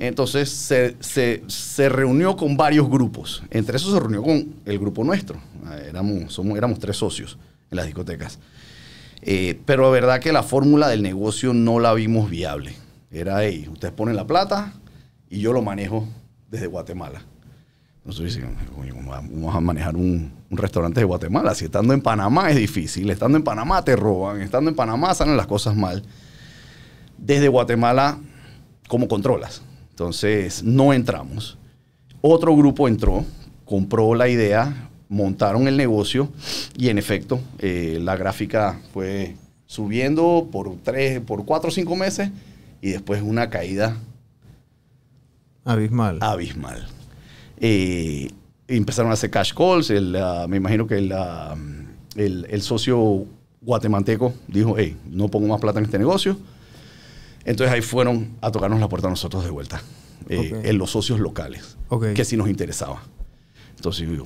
Entonces 0.00 0.48
se, 0.48 0.96
se- 1.00 1.42
se 1.48 1.88
reunió 1.88 2.36
con 2.36 2.56
varios 2.56 2.88
grupos. 2.88 3.42
Entre 3.50 3.76
esos 3.76 3.92
se 3.92 3.98
reunió 4.00 4.22
con 4.22 4.54
el 4.64 4.78
grupo 4.78 5.02
nuestro. 5.04 5.38
Eh, 5.72 5.86
Éramos, 5.90 6.32
somos, 6.32 6.56
éramos 6.56 6.78
tres 6.78 6.96
socios 6.96 7.36
en 7.70 7.76
las 7.76 7.86
discotecas. 7.86 8.38
Eh, 9.22 9.60
pero 9.66 9.82
la 9.82 9.88
verdad 9.90 10.20
que 10.20 10.32
la 10.32 10.44
fórmula 10.44 10.86
del 10.88 11.02
negocio 11.02 11.52
no 11.52 11.80
la 11.80 11.92
vimos 11.94 12.30
viable. 12.30 12.74
Era, 13.10 13.42
hey, 13.44 13.68
ustedes 13.72 13.92
ponen 13.92 14.14
la 14.14 14.26
plata 14.26 14.72
y 15.28 15.40
yo 15.40 15.52
lo 15.52 15.62
manejo 15.62 16.06
desde 16.48 16.68
Guatemala. 16.68 17.22
Nosotros 18.04 18.32
decimos, 18.32 18.54
"Coño, 18.76 18.94
¿cómo 18.94 19.10
vamos 19.10 19.54
a 19.54 19.60
manejar 19.60 19.96
un 19.96 20.32
restaurante 20.50 21.00
de 21.00 21.04
Guatemala? 21.04 21.54
Si 21.56 21.64
estando 21.64 21.92
en 21.92 22.00
Panamá 22.00 22.48
es 22.50 22.56
difícil, 22.56 23.10
estando 23.10 23.36
en 23.36 23.42
Panamá 23.44 23.84
te 23.84 23.96
roban, 23.96 24.40
estando 24.40 24.70
en 24.70 24.76
Panamá 24.76 25.12
salen 25.14 25.36
las 25.36 25.46
cosas 25.48 25.74
mal. 25.76 26.04
Desde 27.18 27.48
Guatemala, 27.48 28.18
¿cómo 28.86 29.08
controlas? 29.08 29.62
Entonces, 30.02 30.62
no 30.62 30.92
entramos. 30.92 31.58
Otro 32.20 32.54
grupo 32.56 32.86
entró, 32.86 33.24
compró 33.64 34.14
la 34.14 34.28
idea, 34.28 34.88
montaron 35.08 35.66
el 35.66 35.76
negocio 35.76 36.28
y 36.76 36.88
en 36.88 36.98
efecto, 36.98 37.40
eh, 37.58 37.98
la 38.00 38.14
gráfica 38.16 38.80
fue 38.92 39.34
subiendo 39.66 40.46
por 40.52 40.72
tres, 40.84 41.18
por 41.20 41.44
cuatro 41.44 41.70
o 41.70 41.72
cinco 41.72 41.96
meses 41.96 42.30
y 42.80 42.90
después 42.90 43.22
una 43.22 43.50
caída 43.50 43.96
Abismal. 45.64 46.18
abismal. 46.20 46.86
Eh, 47.58 48.30
empezaron 48.68 49.10
a 49.10 49.14
hacer 49.14 49.30
cash 49.30 49.52
calls. 49.52 49.90
el, 49.90 50.16
me 50.48 50.58
imagino 50.58 50.86
que 50.86 50.98
el, 50.98 51.12
el- 52.14 52.46
el 52.48 52.62
socio 52.62 53.26
guatemalteco 53.62 54.32
dijo, 54.46 54.76
hey, 54.78 54.96
no 55.10 55.26
pongo 55.28 55.48
más 55.48 55.60
plata 55.60 55.80
en 55.80 55.86
este 55.86 55.98
negocio. 55.98 56.38
Entonces 57.48 57.74
ahí 57.74 57.80
fueron 57.82 58.36
a 58.42 58.50
tocarnos 58.50 58.78
la 58.78 58.88
puerta 58.88 59.06
a 59.08 59.10
nosotros 59.10 59.42
de 59.44 59.50
vuelta, 59.50 59.80
eh, 60.28 60.60
en 60.64 60.78
los 60.78 60.90
socios 60.90 61.18
locales, 61.18 61.76
Ok. 61.88 62.12
que 62.12 62.24
sí 62.24 62.36
nos 62.36 62.48
interesaba. 62.48 63.02
Entonces 63.76 64.06
yo 64.08 64.24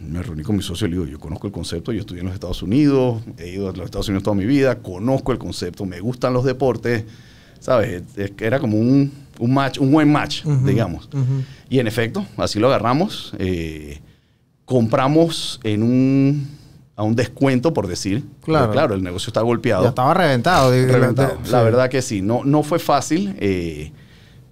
me 0.00 0.22
reuní 0.22 0.42
con 0.42 0.56
mi 0.56 0.62
socio 0.62 0.86
y 0.86 0.90
le 0.90 0.96
digo, 0.96 1.06
yo 1.08 1.20
conozco 1.20 1.46
el 1.46 1.52
concepto, 1.52 1.92
yo 1.92 2.00
estudié 2.00 2.20
en 2.20 2.26
los 2.26 2.34
Estados 2.34 2.62
Unidos, 2.62 3.22
he 3.38 3.48
ido 3.50 3.68
a 3.68 3.72
los 3.72 3.84
Estados 3.84 4.08
Unidos 4.08 4.24
toda 4.24 4.34
mi 4.36 4.44
vida, 4.44 4.80
conozco 4.82 5.30
el 5.32 5.38
concepto, 5.38 5.86
me 5.86 6.00
gustan 6.00 6.32
los 6.32 6.44
deportes, 6.44 7.04
¿sabes? 7.60 8.02
Era 8.40 8.58
como 8.58 8.76
un, 8.78 9.12
un 9.38 9.54
match, 9.54 9.78
un 9.78 9.92
buen 9.92 10.10
match, 10.10 10.44
digamos. 10.64 11.06
ujú. 11.06 11.42
Y 11.70 11.78
en 11.78 11.86
efecto, 11.86 12.26
así 12.36 12.58
lo 12.58 12.66
agarramos. 12.66 13.32
eh, 13.38 14.00
compramos 14.64 15.60
en 15.62 15.82
un, 15.82 16.48
a 16.96 17.02
un 17.02 17.16
descuento, 17.16 17.72
por 17.74 17.86
decir. 17.88 18.24
Claro. 18.42 18.70
Claro, 18.72 18.94
el 18.94 19.02
negocio 19.02 19.28
está 19.28 19.40
golpeado. 19.40 19.82
Ya 19.82 19.88
estaba 19.90 20.14
reventado. 20.14 20.70
digo, 20.70 20.92
reventado. 20.92 21.38
sí. 21.42 21.50
La 21.50 21.62
verdad 21.62 21.88
que 21.88 22.02
sí. 22.02 22.22
No, 22.22 22.44
no 22.44 22.62
fue 22.62 22.78
fácil, 22.78 23.34
eh, 23.40 23.90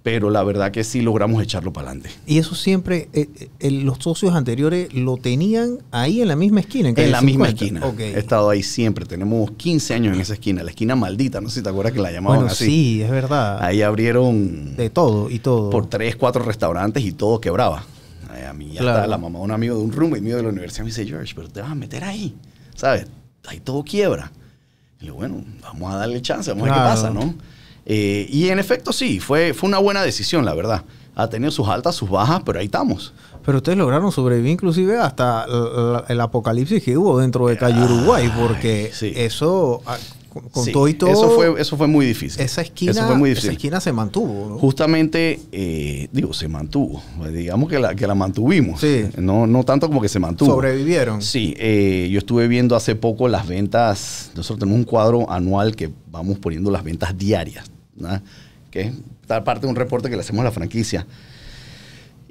pero 0.03 0.29
la 0.29 0.43
verdad 0.43 0.69
que 0.71 0.83
sí 0.83 0.99
logramos 1.01 1.41
echarlo 1.41 1.71
para 1.71 1.91
adelante. 1.91 2.09
Y 2.25 2.37
eso 2.39 2.55
siempre, 2.55 3.07
eh, 3.13 3.29
eh, 3.61 3.71
los 3.71 3.99
socios 3.99 4.35
anteriores 4.35 4.93
lo 4.93 5.15
tenían 5.15 5.77
ahí 5.91 6.21
en 6.21 6.27
la 6.27 6.35
misma 6.35 6.59
esquina. 6.59 6.89
En, 6.89 6.99
En 6.99 7.11
la 7.13 7.21
misma 7.21 7.47
50. 7.47 7.85
esquina. 7.87 8.03
He 8.13 8.19
estado 8.19 8.49
ahí 8.49 8.61
siempre. 8.61 9.05
Tenemos 9.05 9.51
15 9.51 9.93
años 9.93 10.13
en 10.13 10.19
esa 10.19 10.33
esquina. 10.33 10.61
La 10.63 10.71
esquina 10.71 10.97
maldita. 10.97 11.39
No 11.39 11.47
sé 11.47 11.59
si 11.59 11.63
te 11.63 11.69
acuerdas 11.69 11.93
que 11.93 12.01
la 12.01 12.11
llamaban 12.11 12.39
Bueno, 12.39 12.51
así. 12.51 12.65
sí, 12.65 13.01
es 13.01 13.09
verdad. 13.09 13.63
Ahí 13.63 13.81
abrieron 13.81 14.75
De 14.75 14.89
todo 14.89 15.29
y 15.29 15.39
todo. 15.39 15.69
por 15.69 15.85
tres, 15.87 16.17
cuatro 16.17 16.43
restaurantes 16.43 17.01
y 17.05 17.13
todo 17.13 17.39
quebraba. 17.39 17.85
Eh, 18.35 18.45
A 18.45 18.53
mí 18.53 18.71
ya 18.71 18.81
Claro. 18.81 18.97
está 18.99 19.07
la 19.07 19.17
mamá 19.17 19.39
de 19.39 19.45
un 19.45 19.51
amigo 19.51 19.77
de 19.77 19.83
un 19.83 19.91
roommate 19.91 20.21
mío 20.21 20.37
de 20.37 20.43
la 20.43 20.49
universidad 20.49 20.83
me 20.83 20.89
dice, 20.89 21.05
George, 21.05 21.33
pero 21.35 21.47
te 21.49 21.61
vas 21.61 21.71
a 21.71 21.75
meter 21.75 22.03
ahí, 22.03 22.35
¿sabes? 22.75 23.07
Ahí 23.47 23.59
todo 23.59 23.83
quiebra. 23.83 24.31
Y 24.99 25.01
le 25.01 25.05
digo, 25.07 25.17
bueno, 25.17 25.43
vamos 25.61 25.93
a 25.93 25.97
darle 25.97 26.21
chance, 26.21 26.49
vamos 26.51 26.67
a 26.69 26.71
ver 26.71 26.81
qué 26.81 26.87
pasa, 26.89 27.09
¿no? 27.09 27.33
Eh, 27.85 28.25
y 28.29 28.47
en 28.49 28.59
efecto 28.59 28.93
sí, 28.93 29.19
fue, 29.19 29.53
fue 29.53 29.67
una 29.67 29.77
buena 29.79 30.01
decisión, 30.03 30.45
la 30.45 30.53
verdad. 30.53 30.83
Ha 31.15 31.27
tenido 31.27 31.51
sus 31.51 31.67
altas, 31.67 31.95
sus 31.95 32.09
bajas, 32.09 32.41
pero 32.45 32.59
ahí 32.59 32.65
estamos. 32.65 33.13
Pero 33.45 33.57
ustedes 33.57 33.77
lograron 33.77 34.11
sobrevivir 34.11 34.51
inclusive 34.51 34.97
hasta 34.97 35.45
el 36.07 36.19
apocalipsis 36.21 36.81
que 36.81 36.97
hubo 36.97 37.19
dentro 37.19 37.47
de 37.47 37.57
Calle 37.57 37.83
Uruguay, 37.83 38.31
porque 38.39 38.89
sí. 38.93 39.11
eso, 39.15 39.81
ah, 39.85 39.97
con, 40.33 40.49
con 40.49 40.65
Sí, 40.65 40.71
todo 40.71 40.87
y 40.87 40.95
todo. 40.95 41.11
Eso 41.11 41.29
fue, 41.29 41.61
eso 41.61 41.77
fue 41.77 41.87
muy 41.87 42.05
difícil. 42.05 42.41
esa 42.41 42.61
esquina, 42.61 42.91
Eso 42.91 43.05
fue 43.05 43.15
muy 43.15 43.29
esa 43.29 43.35
difícil. 43.41 43.51
esquina 43.57 43.79
se 43.79 43.93
mantuvo. 43.93 44.49
¿no? 44.49 44.57
Justamente, 44.57 45.39
eh, 45.51 46.07
digo, 46.11 46.33
se 46.33 46.47
mantuvo. 46.47 47.01
Digamos 47.31 47.69
que 47.69 47.79
la, 47.79 47.95
que 47.95 48.07
la 48.07 48.15
mantuvimos. 48.15 48.81
Sí. 48.81 49.05
No, 49.17 49.45
no 49.47 49.63
tanto 49.63 49.87
como 49.87 50.01
que 50.01 50.09
se 50.09 50.19
mantuvo. 50.19 50.51
Sobrevivieron. 50.51 51.21
Sí, 51.21 51.53
eh, 51.57 52.09
yo 52.11 52.17
estuve 52.17 52.47
viendo 52.47 52.75
hace 52.75 52.95
poco 52.95 53.27
las 53.27 53.47
ventas. 53.47 54.31
Nosotros 54.35 54.59
tenemos 54.59 54.79
un 54.79 54.85
cuadro 54.85 55.29
anual 55.31 55.75
que 55.75 55.89
vamos 56.11 56.39
poniendo 56.39 56.71
las 56.71 56.83
ventas 56.83 57.17
diarias, 57.17 57.69
¿no? 57.95 58.21
que 58.71 58.81
es 58.81 58.93
parte 59.43 59.61
de 59.61 59.67
un 59.67 59.75
reporte 59.75 60.09
que 60.09 60.15
le 60.15 60.21
hacemos 60.21 60.41
a 60.41 60.45
la 60.45 60.51
franquicia. 60.51 61.05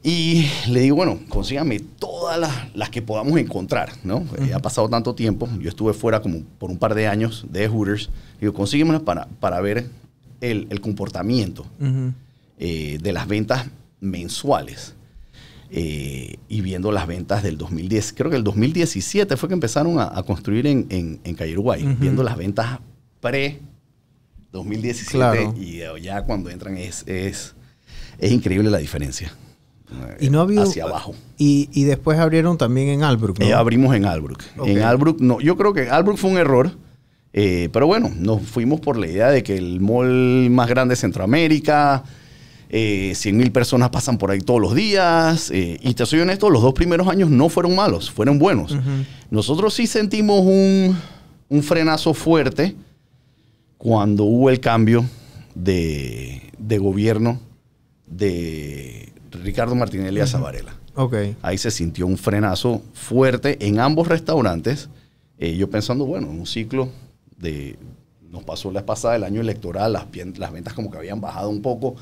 Y 0.05 0.49
le 0.69 0.81
digo, 0.81 0.97
bueno, 0.97 1.21
consígame 1.29 1.79
todas 1.79 2.37
las, 2.39 2.75
las 2.75 2.91
que 2.91 3.03
podamos 3.03 3.39
encontrar, 3.39 3.93
¿no? 4.03 4.25
Eh, 4.41 4.53
Ha 4.53 4.59
pasado 4.59 4.89
tanto 4.89 5.15
tiempo, 5.15 5.49
yo 5.61 5.69
estuve 5.69 5.93
fuera 5.93 6.21
como 6.21 6.41
por 6.59 6.71
un 6.71 6.79
par 6.79 6.95
de 6.97 7.07
años 7.07 7.47
de 7.51 7.69
Hooters. 7.69 8.11
Digo, 8.41 8.53
consíguemelas 8.53 9.03
para, 9.03 9.27
para 9.39 9.61
ver 9.61 9.89
el, 10.41 10.67
el 10.71 10.81
comportamiento 10.81 11.65
Ujú. 11.81 12.13
eh, 12.59 12.99
de 13.01 13.13
las 13.13 13.29
ventas 13.29 13.67
mensuales. 14.01 14.95
Eh, 15.71 16.37
y 16.49 16.61
viendo 16.61 16.91
las 16.93 17.07
ventas 17.07 17.43
del 17.45 17.57
2010, 17.57 18.13
creo 18.13 18.31
que 18.31 18.37
el 18.37 18.45
2017 18.45 19.37
fue 19.37 19.49
que 19.49 19.55
empezaron 19.55 19.99
a, 20.01 20.11
a 20.19 20.23
construir 20.25 20.67
en, 20.67 20.87
en, 20.91 21.21
en 21.25 21.35
Calle 21.37 21.53
Uruguay, 21.53 21.83
Ujú. 21.85 21.95
viendo 22.01 22.23
las 22.25 22.37
ventas 22.37 22.81
pre 23.21 23.61
2017 24.51 25.13
Claro. 25.17 25.55
y 25.57 25.81
ya 26.03 26.23
cuando 26.25 26.51
entran 26.51 26.77
es, 26.77 27.05
es, 27.07 27.55
es 28.19 28.33
increíble 28.33 28.69
la 28.69 28.79
diferencia. 28.79 29.33
Y 30.21 30.31
no 30.31 30.41
ha 30.41 30.43
habido. 30.43 30.63
Hacia 30.63 30.85
abajo. 30.85 31.15
Y, 31.39 31.69
y 31.73 31.85
después 31.85 32.19
abrieron 32.19 32.59
también 32.59 32.89
en 32.89 33.03
Albrook, 33.03 33.39
¿no? 33.39 33.47
Eh, 33.47 33.53
abrimos 33.53 33.95
en 33.95 34.05
Albrook. 34.05 34.43
Ok. 34.59 34.69
En 34.69 34.83
Albrook, 34.83 35.21
no, 35.21 35.41
yo 35.41 35.57
creo 35.57 35.73
que 35.73 35.89
Albrook 35.91 36.19
fue 36.19 36.31
un 36.31 36.39
error, 36.39 36.71
eh, 37.33 37.69
pero 37.73 37.87
bueno, 37.87 38.11
nos 38.17 38.43
fuimos 38.43 38.81
por 38.81 38.97
la 38.99 39.07
idea 39.07 39.31
de 39.31 39.43
que 39.43 39.57
el 39.57 39.81
mall 39.81 40.51
más 40.51 40.69
grande 40.69 40.93
de 40.93 40.97
Centroamérica, 40.97 42.05
eh, 42.69 43.13
100 43.15 43.37
mil 43.37 43.53
personas 43.53 43.91
pasan 43.91 44.19
por 44.19 44.31
ahí 44.31 44.41
todos 44.41 44.61
los 44.61 44.75
días, 44.75 45.51
eh, 45.51 45.79
y 45.83 45.95
te 45.95 46.07
soy 46.07 46.21
honesto, 46.21 46.49
los 46.49 46.63
dos 46.63 46.75
primeros 46.75 47.09
años 47.09 47.29
no 47.31 47.49
fueron 47.49 47.75
malos, 47.75 48.11
fueron 48.11 48.39
buenos. 48.39 48.77
Nosotros 49.31 49.75
sí 49.75 49.87
sentimos 49.87 50.41
un, 50.41 50.97
un 51.49 51.63
frenazo 51.63 52.15
fuerte 52.15 52.75
cuando 53.79 54.25
hubo 54.25 54.49
el 54.49 54.61
cambio 54.61 55.05
de, 55.55 56.51
de 56.59 56.79
gobierno 56.79 57.41
de 58.07 59.13
Ricardo 59.33 59.75
Martinelli 59.75 60.21
a 60.21 60.27
Zavarela. 60.27 60.75
Ok. 60.95 61.15
Ahí 61.43 61.59
se 61.59 61.71
sintió 61.71 62.07
un 62.07 62.19
frenazo 62.19 62.83
fuerte 62.93 63.59
en 63.67 63.81
ambos 63.81 64.09
restaurantes. 64.09 64.89
Eh, 65.39 65.57
yo 65.57 65.71
pensando, 65.71 66.05
bueno, 66.07 66.31
en 66.31 66.41
un 66.41 66.47
ciclo 66.47 66.89
de... 67.39 67.79
Nos 68.31 68.45
pasó 68.45 68.71
la 68.71 68.87
pasada 68.87 69.17
el 69.17 69.25
año 69.25 69.43
electoral, 69.43 69.93
las, 69.93 70.11
ventas 70.11 70.73
como 70.73 70.91
que 70.91 70.97
habían 70.97 71.21
bajado 71.21 71.51
un 71.51 71.61
poco, 71.61 71.97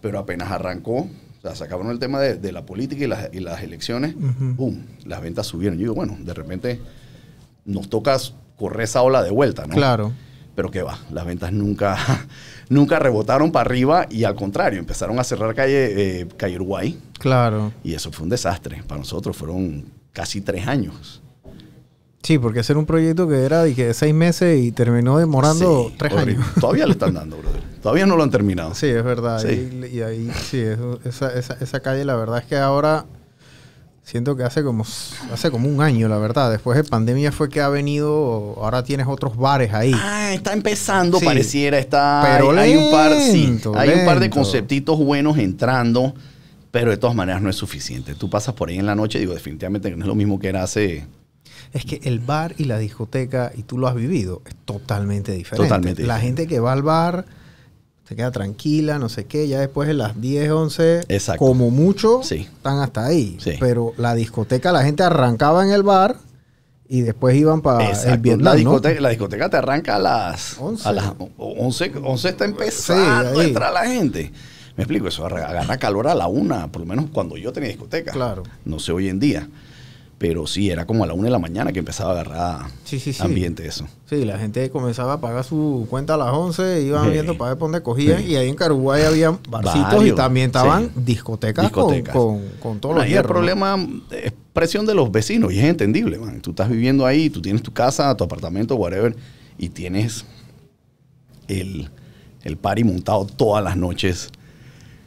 pero 0.00 0.18
apenas 0.18 0.50
arrancó, 0.50 0.96
o 0.96 1.40
sea, 1.42 1.54
se 1.54 1.62
acabaron 1.62 1.92
el 1.92 2.00
tema 2.00 2.18
de, 2.18 2.34
de 2.34 2.50
la 2.50 2.66
política 2.66 3.04
y 3.04 3.06
las, 3.06 3.32
y 3.32 3.38
las 3.38 3.62
elecciones, 3.62 4.16
Ujú. 4.16 4.54
¡boom! 4.56 4.86
Las 5.04 5.22
ventas 5.22 5.46
subieron. 5.46 5.78
Yo 5.78 5.82
digo, 5.82 5.94
bueno, 5.94 6.16
de 6.18 6.34
repente 6.34 6.80
nos 7.64 7.88
toca 7.88 8.16
correr 8.56 8.82
esa 8.82 9.02
ola 9.02 9.22
de 9.22 9.30
vuelta, 9.30 9.66
¿no? 9.66 9.74
Claro. 9.74 10.12
Pero 10.60 10.70
qué 10.70 10.82
va, 10.82 10.98
las 11.10 11.24
ventas 11.24 11.52
nunca, 11.54 11.96
nunca 12.68 12.98
rebotaron 12.98 13.50
para 13.50 13.64
arriba 13.66 14.06
y 14.10 14.24
al 14.24 14.34
contrario, 14.34 14.78
empezaron 14.78 15.18
a 15.18 15.24
cerrar 15.24 15.54
calle, 15.54 16.20
eh, 16.20 16.26
calle 16.36 16.56
Uruguay. 16.56 16.98
Claro. 17.18 17.72
Y 17.82 17.94
eso 17.94 18.12
fue 18.12 18.24
un 18.24 18.28
desastre. 18.28 18.82
Para 18.86 18.98
nosotros 18.98 19.34
fueron 19.34 19.86
casi 20.12 20.42
tres 20.42 20.66
años. 20.66 21.22
Sí, 22.22 22.38
porque 22.38 22.60
ese 22.60 22.74
era 22.74 22.78
un 22.78 22.84
proyecto 22.84 23.26
que 23.26 23.42
era 23.42 23.62
de 23.62 23.74
que 23.74 23.94
seis 23.94 24.12
meses 24.12 24.60
y 24.62 24.70
terminó 24.70 25.16
demorando 25.16 25.86
Sí, 25.88 25.94
tres 25.96 26.12
horrible. 26.12 26.34
años. 26.44 26.54
Todavía 26.60 26.84
lo 26.84 26.92
están 26.92 27.14
dando, 27.14 27.38
brother. 27.38 27.62
Todavía 27.82 28.04
no 28.04 28.16
lo 28.18 28.22
han 28.22 28.30
terminado. 28.30 28.74
Sí, 28.74 28.88
es 28.88 29.02
verdad. 29.02 29.38
Sí. 29.40 29.86
Y, 29.90 29.96
y 29.96 30.02
ahí, 30.02 30.30
sí, 30.50 30.58
eso- 30.60 31.00
esa, 31.06 31.32
esa, 31.32 31.54
esa 31.58 31.80
calle, 31.80 32.04
la 32.04 32.16
verdad 32.16 32.40
es 32.40 32.44
que 32.44 32.58
ahora 32.58 33.06
siento 34.02 34.36
que 34.36 34.42
hace 34.42 34.62
como, 34.62 34.84
hace 35.32 35.50
como 35.50 35.68
un 35.68 35.80
año, 35.82 36.08
la 36.08 36.18
verdad. 36.18 36.50
Después 36.50 36.76
de 36.76 36.84
pandemia 36.84 37.32
fue 37.32 37.48
que 37.48 37.60
ha 37.60 37.68
venido, 37.68 38.56
ahora 38.60 38.82
tienes 38.82 39.06
otros 39.06 39.36
bares 39.36 39.72
ahí. 39.72 39.92
Ah, 39.94 40.32
está 40.32 40.52
empezando, 40.52 41.18
Sí. 41.18 41.24
pareciera, 41.24 41.78
está. 41.78 42.22
Pero 42.24 42.50
hay, 42.52 42.72
hay 42.72 42.76
un 42.76 42.90
par, 42.90 43.12
sí, 43.14 43.46
lento, 43.46 43.72
hay 43.76 43.90
un 43.90 44.04
par 44.04 44.20
de 44.20 44.30
conceptitos 44.30 44.98
buenos 44.98 45.38
entrando, 45.38 46.14
pero 46.70 46.90
de 46.90 46.96
todas 46.96 47.14
maneras 47.16 47.42
no 47.42 47.50
es 47.50 47.56
suficiente. 47.56 48.14
Tú 48.14 48.28
pasas 48.30 48.54
por 48.54 48.68
ahí 48.68 48.78
en 48.78 48.86
la 48.86 48.94
noche, 48.94 49.18
digo, 49.18 49.34
definitivamente 49.34 49.90
no 49.90 50.04
es 50.04 50.08
lo 50.08 50.14
mismo 50.14 50.38
que 50.38 50.48
era 50.48 50.62
hace. 50.62 51.06
Es 51.72 51.84
que 51.84 52.00
el 52.02 52.18
bar 52.18 52.54
y 52.58 52.64
la 52.64 52.78
discoteca, 52.78 53.52
y 53.56 53.62
tú 53.62 53.78
lo 53.78 53.86
has 53.86 53.94
vivido, 53.94 54.42
es 54.46 54.54
totalmente 54.64 55.32
diferente. 55.32 55.68
Totalmente 55.68 56.02
La 56.02 56.14
diferente. 56.16 56.42
gente 56.42 56.54
que 56.54 56.58
va 56.60 56.72
al 56.72 56.82
bar 56.82 57.26
se 58.10 58.16
queda 58.16 58.32
tranquila, 58.32 58.98
no 58.98 59.08
sé 59.08 59.26
qué, 59.26 59.46
ya 59.46 59.60
después 59.60 59.86
de 59.86 59.94
las 59.94 60.20
10, 60.20 60.50
11, 60.50 61.00
Exacto. 61.06 61.38
como 61.38 61.70
mucho, 61.70 62.24
Sí. 62.24 62.38
están 62.56 62.80
hasta 62.80 63.06
ahí. 63.06 63.36
Sí. 63.40 63.52
Pero 63.60 63.92
la 63.98 64.16
discoteca, 64.16 64.72
la 64.72 64.82
gente 64.82 65.04
arrancaba 65.04 65.64
en 65.64 65.70
el 65.70 65.84
bar 65.84 66.16
y 66.88 67.02
después 67.02 67.36
iban 67.36 67.60
para 67.62 67.88
el. 67.88 68.18
Vietnam, 68.18 68.44
la, 68.46 68.50
¿no? 68.50 68.56
discoteca, 68.56 69.00
la 69.00 69.08
discoteca 69.10 69.48
te 69.48 69.56
arranca 69.58 69.94
a 69.94 69.98
las 70.00 70.56
11. 70.58 70.88
A 70.88 70.92
las 70.92 71.12
11, 71.36 71.92
11 72.02 72.28
está 72.30 72.44
empezando 72.46 73.34
Sí, 73.34 73.40
a 73.42 73.44
entrar 73.44 73.72
la 73.72 73.86
gente. 73.86 74.32
Me 74.76 74.82
explico, 74.82 75.06
eso 75.06 75.24
agarra 75.24 75.76
calor 75.76 76.08
a 76.08 76.14
la 76.16 76.26
una, 76.26 76.66
por 76.72 76.80
lo 76.80 76.86
menos 76.86 77.04
cuando 77.12 77.36
yo 77.36 77.52
tenía 77.52 77.68
discoteca. 77.68 78.10
Claro. 78.10 78.42
No 78.64 78.80
sé 78.80 78.90
hoy 78.90 79.08
en 79.08 79.20
día. 79.20 79.46
Pero 80.20 80.46
sí, 80.46 80.68
era 80.68 80.84
como 80.84 81.02
a 81.02 81.06
la 81.06 81.14
una 81.14 81.24
de 81.24 81.30
la 81.30 81.38
mañana 81.38 81.72
que 81.72 81.78
empezaba 81.78 82.10
a 82.10 82.12
agarrar 82.20 82.66
Sí, 82.84 83.00
sí, 83.00 83.14
sí. 83.14 83.22
ambiente 83.22 83.66
eso. 83.66 83.86
Sí, 84.04 84.22
la 84.26 84.38
gente 84.38 84.68
comenzaba 84.68 85.14
a 85.14 85.20
pagar 85.22 85.44
su 85.44 85.86
cuenta 85.88 86.12
a 86.12 86.16
las 86.18 86.28
11, 86.34 86.82
iban 86.82 87.06
Sí. 87.06 87.10
viendo 87.12 87.38
para 87.38 87.52
ver 87.52 87.58
por 87.58 87.70
dónde 87.70 87.82
cogían, 87.82 88.18
Sí. 88.22 88.32
y 88.32 88.36
ahí 88.36 88.50
en 88.50 88.54
Caruguay 88.54 89.04
había 89.04 89.38
barcitos 89.48 90.04
y 90.06 90.12
también 90.12 90.46
estaban 90.48 90.90
discotecas, 90.94 91.64
Discotecas. 91.64 92.14
Con, 92.14 92.38
con, 92.38 92.48
con 92.60 92.80
todos 92.80 92.94
Bueno, 92.96 92.98
los 92.98 93.04
el 93.06 93.10
hierros, 93.12 93.28
¿no? 93.30 93.34
problema 93.34 93.88
es 94.10 94.32
presión 94.52 94.84
de 94.84 94.94
los 94.94 95.10
vecinos 95.10 95.54
y 95.54 95.58
es 95.58 95.64
entendible, 95.64 96.18
man. 96.18 96.42
Tú 96.42 96.50
estás 96.50 96.68
viviendo 96.68 97.06
ahí, 97.06 97.30
tú 97.30 97.40
tienes 97.40 97.62
tu 97.62 97.72
casa, 97.72 98.14
tu 98.14 98.22
apartamento, 98.24 98.76
whatever, 98.76 99.16
y 99.56 99.70
tienes 99.70 100.26
el, 101.48 101.88
el 102.42 102.56
party 102.58 102.84
montado 102.84 103.24
todas 103.24 103.64
las 103.64 103.76
noches. 103.76 104.28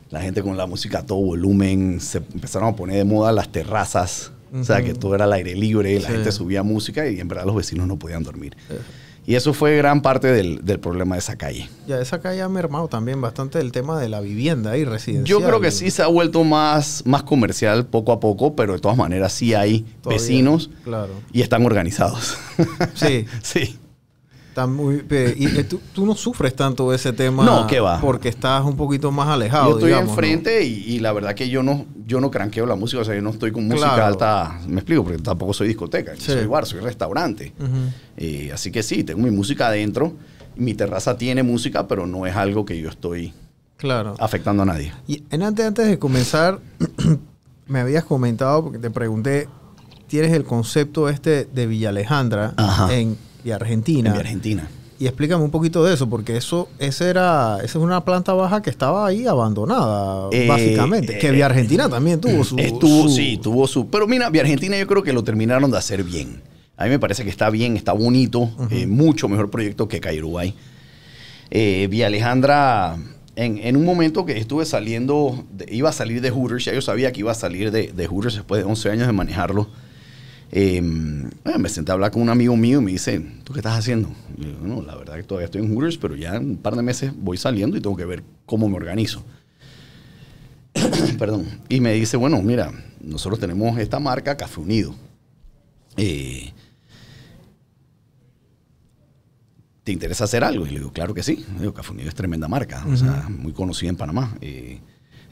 La 0.10 0.22
gente 0.22 0.42
con 0.44 0.58
la 0.58 0.66
música 0.66 1.00
a 1.00 1.06
todo 1.06 1.20
volumen, 1.20 2.00
se 2.00 2.18
empezaron 2.18 2.70
a 2.70 2.76
poner 2.76 2.98
de 2.98 3.04
moda 3.06 3.32
las 3.32 3.52
terrazas, 3.52 4.32
o 4.54 4.64
sea, 4.64 4.84
que 4.84 4.94
todo 4.94 5.16
era 5.16 5.26
al 5.26 5.34
aire 5.34 5.56
libre, 5.56 6.00
la 6.00 6.08
Sí. 6.08 6.14
gente 6.14 6.32
subía 6.32 6.64
música 6.64 7.08
y 7.10 7.20
en 7.20 7.28
verdad 7.28 7.46
los 7.46 7.56
vecinos 7.56 7.88
no 7.88 7.98
podían 7.98 8.24
dormir. 8.24 8.56
Y 9.26 9.36
eso 9.36 9.54
fue 9.54 9.78
gran 9.78 10.02
parte 10.02 10.28
del, 10.28 10.66
del 10.66 10.82
problema 10.82 11.16
de 11.16 11.20
esa 11.20 11.38
calle. 11.38 11.70
Ya 11.88 12.02
esa 12.02 12.20
calle 12.20 12.42
ha 12.42 12.50
mermado 12.50 12.90
también 12.90 13.22
bastante 13.22 13.58
el 13.62 13.72
tema 13.72 13.98
de 13.98 14.10
la 14.10 14.20
vivienda 14.20 14.76
y 14.78 14.84
residencial. 14.84 15.26
Yo 15.40 15.46
creo 15.48 15.62
que 15.62 15.72
sí 15.72 15.92
se 15.92 16.02
ha 16.04 16.08
vuelto 16.08 16.44
más, 16.44 17.04
más 17.06 17.24
comercial 17.24 17.86
poco 17.86 18.12
a 18.12 18.20
poco, 18.20 18.54
pero 18.54 18.74
de 18.74 18.80
todas 18.80 18.98
maneras 18.98 19.32
sí 19.32 19.54
hay 19.54 19.86
Todavía, 20.02 20.22
vecinos 20.22 20.70
Claro. 20.84 21.14
y 21.32 21.42
están 21.42 21.66
organizados. 21.66 22.36
Sí. 22.96 23.26
sí. 23.42 23.80
Está 24.54 24.68
muy, 24.68 24.98
pe- 24.98 25.34
y 25.36 25.48
eh, 25.48 25.64
tú, 25.64 25.82
tú 25.94 26.06
no 26.06 26.14
sufres 26.14 26.56
tanto 26.56 26.94
ese 26.94 27.12
tema. 27.12 27.44
No, 27.44 27.66
¿qué 27.66 27.80
va? 27.80 28.00
Porque 28.00 28.30
estás 28.30 28.64
un 28.64 28.76
poquito 28.76 29.12
más 29.12 29.28
alejado. 29.28 29.72
yo 29.72 29.76
estoy 29.78 29.88
digamos, 29.90 30.06
¿no? 30.10 30.12
enfrente 30.14 30.64
y, 30.64 30.74
y 30.94 31.00
la 31.00 31.12
verdad 31.12 31.34
que 31.34 31.50
yo 31.50 31.64
no, 31.64 31.88
yo 32.06 32.22
no 32.22 32.30
cranqueo 32.30 32.68
la 32.68 32.76
música, 32.76 33.02
o 33.02 33.04
sea, 33.04 33.16
yo 33.16 33.24
no 33.24 33.32
estoy 33.32 33.52
con 33.52 33.66
música 33.68 33.88
Claro. 33.96 34.06
alta, 34.06 34.60
me 34.68 34.76
explico, 34.76 35.04
porque 35.04 35.18
tampoco 35.24 35.54
soy 35.56 35.70
discoteca, 35.70 36.14
Sí. 36.16 36.26
soy 36.34 36.46
bar, 36.46 36.68
soy 36.68 36.82
restaurante. 36.82 37.52
Eh, 38.16 38.52
así 38.54 38.72
que 38.72 38.84
sí, 38.84 39.04
tengo 39.04 39.22
mi 39.24 39.32
música 39.32 39.70
adentro, 39.70 40.14
mi 40.56 40.76
terraza 40.76 41.18
tiene 41.18 41.42
música, 41.42 41.88
pero 41.88 42.06
no 42.06 42.28
es 42.28 42.36
algo 42.36 42.64
que 42.64 42.80
yo 42.80 42.90
estoy 42.90 43.34
Claro. 43.78 44.14
afectando 44.20 44.62
a 44.62 44.66
nadie. 44.68 44.94
Y 45.08 45.24
en 45.32 45.42
antes, 45.42 45.66
antes 45.66 45.88
de 45.88 45.98
comenzar, 45.98 46.60
me 47.68 47.80
habías 47.80 48.04
comentado, 48.04 48.64
porque 48.66 48.78
te 48.78 48.92
pregunté, 48.92 49.48
tienes 50.08 50.32
el 50.32 50.44
concepto 50.44 51.10
este 51.10 51.46
de 51.46 51.66
Villa 51.66 51.90
Alejandra 51.90 52.54
Ajá. 52.58 52.94
en 52.94 53.18
Villa 53.44 53.56
Argentina. 53.56 54.10
En 54.10 54.14
mi 54.14 54.20
Argentina. 54.20 54.68
Y 55.00 55.08
explícame 55.08 55.44
un 55.44 55.52
poquito 55.52 55.84
de 55.84 55.94
eso, 55.94 56.08
porque 56.10 56.38
eso, 56.38 56.70
ese 56.80 57.10
era, 57.10 57.58
esa 57.58 57.66
es 57.66 57.76
una 57.84 58.06
planta 58.06 58.32
baja 58.34 58.62
que 58.62 58.70
estaba 58.70 59.06
ahí 59.06 59.26
abandonada, 59.28 60.30
Eh, 60.32 60.48
básicamente. 60.48 61.18
que 61.18 61.28
eh, 61.28 61.32
Villa 61.32 61.48
Argentina 61.48 61.90
también 61.90 62.22
tuvo 62.22 62.44
su. 62.44 62.58
Estuvo, 62.58 63.10
su- 63.10 63.16
sí, 63.16 63.40
tuvo 63.42 63.68
su. 63.68 63.88
Pero 63.90 64.08
mira, 64.08 64.30
Vía 64.30 64.42
Argentina 64.44 64.78
yo 64.78 64.88
creo 64.88 65.04
que 65.04 65.12
lo 65.12 65.24
terminaron 65.24 65.72
de 65.72 65.78
hacer 65.78 66.04
bien. 66.04 66.42
A 66.78 66.86
mí 66.86 66.92
me 66.92 67.00
parece 67.00 67.24
que 67.24 67.30
está 67.30 67.50
bien, 67.50 67.76
está 67.76 67.92
bonito, 67.92 68.50
eh, 68.72 68.88
mucho 68.88 69.28
mejor 69.28 69.50
proyecto 69.50 69.88
que 69.88 70.00
Cairuguay. 70.00 70.54
Eh, 71.52 71.88
Vía 71.90 72.08
Alejandra, 72.08 72.96
en, 73.36 73.58
en 73.60 73.76
un 73.76 73.86
momento 73.86 74.26
que 74.26 74.38
estuve 74.38 74.66
saliendo, 74.66 75.44
de- 75.52 75.68
iba 75.74 75.90
a 75.90 75.94
salir 75.94 76.22
de 76.22 76.32
Hooters, 76.32 76.66
ya 76.66 76.74
yo 76.74 76.82
sabía 76.82 77.12
que 77.12 77.20
iba 77.20 77.32
a 77.32 77.36
salir 77.36 77.72
de, 77.72 77.92
de 77.92 78.08
Hooters 78.08 78.36
después 78.36 78.64
de 78.64 78.70
11 78.70 78.90
años 78.90 79.08
de 79.08 79.14
manejarlo. 79.14 79.68
Eh, 80.56 80.84
me 80.84 81.68
senté 81.68 81.92
a 81.92 81.96
hablar 81.96 82.12
con 82.12 82.22
un 82.22 82.30
amigo 82.30 82.56
mío 82.56 82.80
y 82.80 82.84
me 82.84 82.92
dice, 82.92 83.20
¿tú 83.44 83.54
qué 83.54 83.60
estás 83.60 83.76
haciendo? 83.76 84.12
Y 84.38 84.44
yo, 84.44 84.60
no, 84.62 84.84
la 84.84 84.96
verdad 84.96 85.16
que 85.16 85.24
todavía 85.24 85.46
estoy 85.46 85.64
en 85.64 85.74
Hooters, 85.74 85.98
pero 85.98 86.16
ya 86.16 86.36
en 86.36 86.52
un 86.52 86.58
par 86.58 86.76
de 86.76 86.84
meses 86.84 87.12
voy 87.18 87.38
saliendo 87.38 87.76
y 87.76 87.82
tengo 87.82 87.98
que 87.98 88.06
ver 88.06 88.24
cómo 88.46 88.70
me 88.70 88.76
organizo. 88.76 89.24
Perdón. 91.18 91.48
Y 91.70 91.80
me 91.80 91.94
dice, 91.94 92.18
bueno, 92.18 92.40
mira, 92.44 92.72
nosotros 93.02 93.40
tenemos 93.40 93.80
esta 93.80 94.00
marca 94.00 94.38
Café 94.38 94.62
Unido. 94.62 94.94
Eh, 95.98 96.54
¿te 99.84 99.92
interesa 99.92 100.26
hacer 100.26 100.44
algo? 100.44 100.68
Y 100.68 100.70
le 100.70 100.80
digo, 100.82 100.92
claro 100.92 101.16
que 101.16 101.24
sí. 101.24 101.44
Digo, 101.60 101.74
Café 101.74 101.94
Unido 101.94 102.10
es 102.10 102.16
tremenda 102.16 102.48
marca, 102.48 102.86
o 102.88 102.96
sea, 102.96 103.28
muy 103.28 103.54
conocida 103.54 103.90
en 103.90 103.96
Panamá. 103.96 104.38
Eh, 104.40 104.82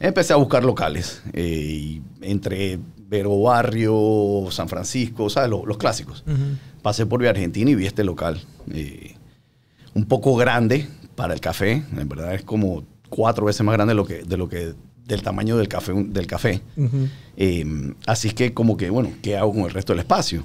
empecé 0.08 0.32
a 0.32 0.36
buscar 0.36 0.64
locales, 0.64 1.22
eh, 1.32 1.42
y 1.44 2.02
entre 2.20 2.78
Vero 3.08 3.40
Barrio, 3.40 4.46
San 4.50 4.68
Francisco, 4.68 5.28
¿sabes? 5.30 5.50
Los, 5.50 5.64
los 5.66 5.76
clásicos. 5.78 6.24
Pasé 6.82 7.06
por 7.06 7.20
Vía 7.20 7.30
Argentina 7.30 7.70
y 7.70 7.74
vi 7.74 7.86
este 7.86 8.04
local. 8.04 8.40
eh, 8.72 9.14
un 9.94 10.06
poco 10.06 10.34
grande 10.36 10.86
para 11.14 11.34
el 11.34 11.40
café, 11.40 11.82
en 11.96 12.08
verdad 12.08 12.34
es 12.34 12.42
como 12.42 12.84
cuatro 13.10 13.44
veces 13.44 13.62
más 13.62 13.74
grande 13.74 13.92
de 13.92 13.96
lo 13.96 14.06
que, 14.06 14.22
de 14.22 14.36
lo 14.38 14.48
que 14.48 14.72
del 15.04 15.22
tamaño 15.22 15.56
del 15.58 15.68
café. 15.68 15.92
Del 15.92 16.26
café. 16.26 16.62
Ujú. 16.76 17.08
Eh, 17.36 17.94
así 18.06 18.28
es 18.28 18.34
que 18.34 18.54
como 18.54 18.76
que, 18.76 18.88
bueno, 18.88 19.10
¿qué 19.22 19.36
hago 19.36 19.52
con 19.52 19.64
el 19.64 19.70
resto 19.70 19.92
del 19.92 20.00
espacio? 20.00 20.44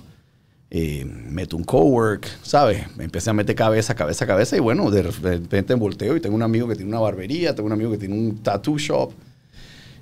Eh, 0.70 1.06
meto 1.06 1.56
un 1.56 1.64
cowork, 1.64 2.28
¿sabes? 2.44 2.86
Empecé 3.00 3.30
a 3.30 3.34
meter 3.34 3.56
cabeza, 3.56 3.96
cabeza, 3.96 4.28
cabeza 4.28 4.58
y 4.58 4.60
bueno, 4.60 4.92
de 4.92 5.04
repente 5.04 5.74
volteo 5.76 6.18
y 6.18 6.20
tengo 6.20 6.36
un 6.36 6.44
amigo 6.44 6.68
que 6.68 6.76
tiene 6.76 6.90
una 6.90 7.00
barbería, 7.00 7.56
tengo 7.56 7.68
un 7.68 7.74
amigo 7.74 7.92
que 7.92 7.98
tiene 7.98 8.16
un 8.16 8.40
tattoo 8.40 8.78
shop, 8.78 9.14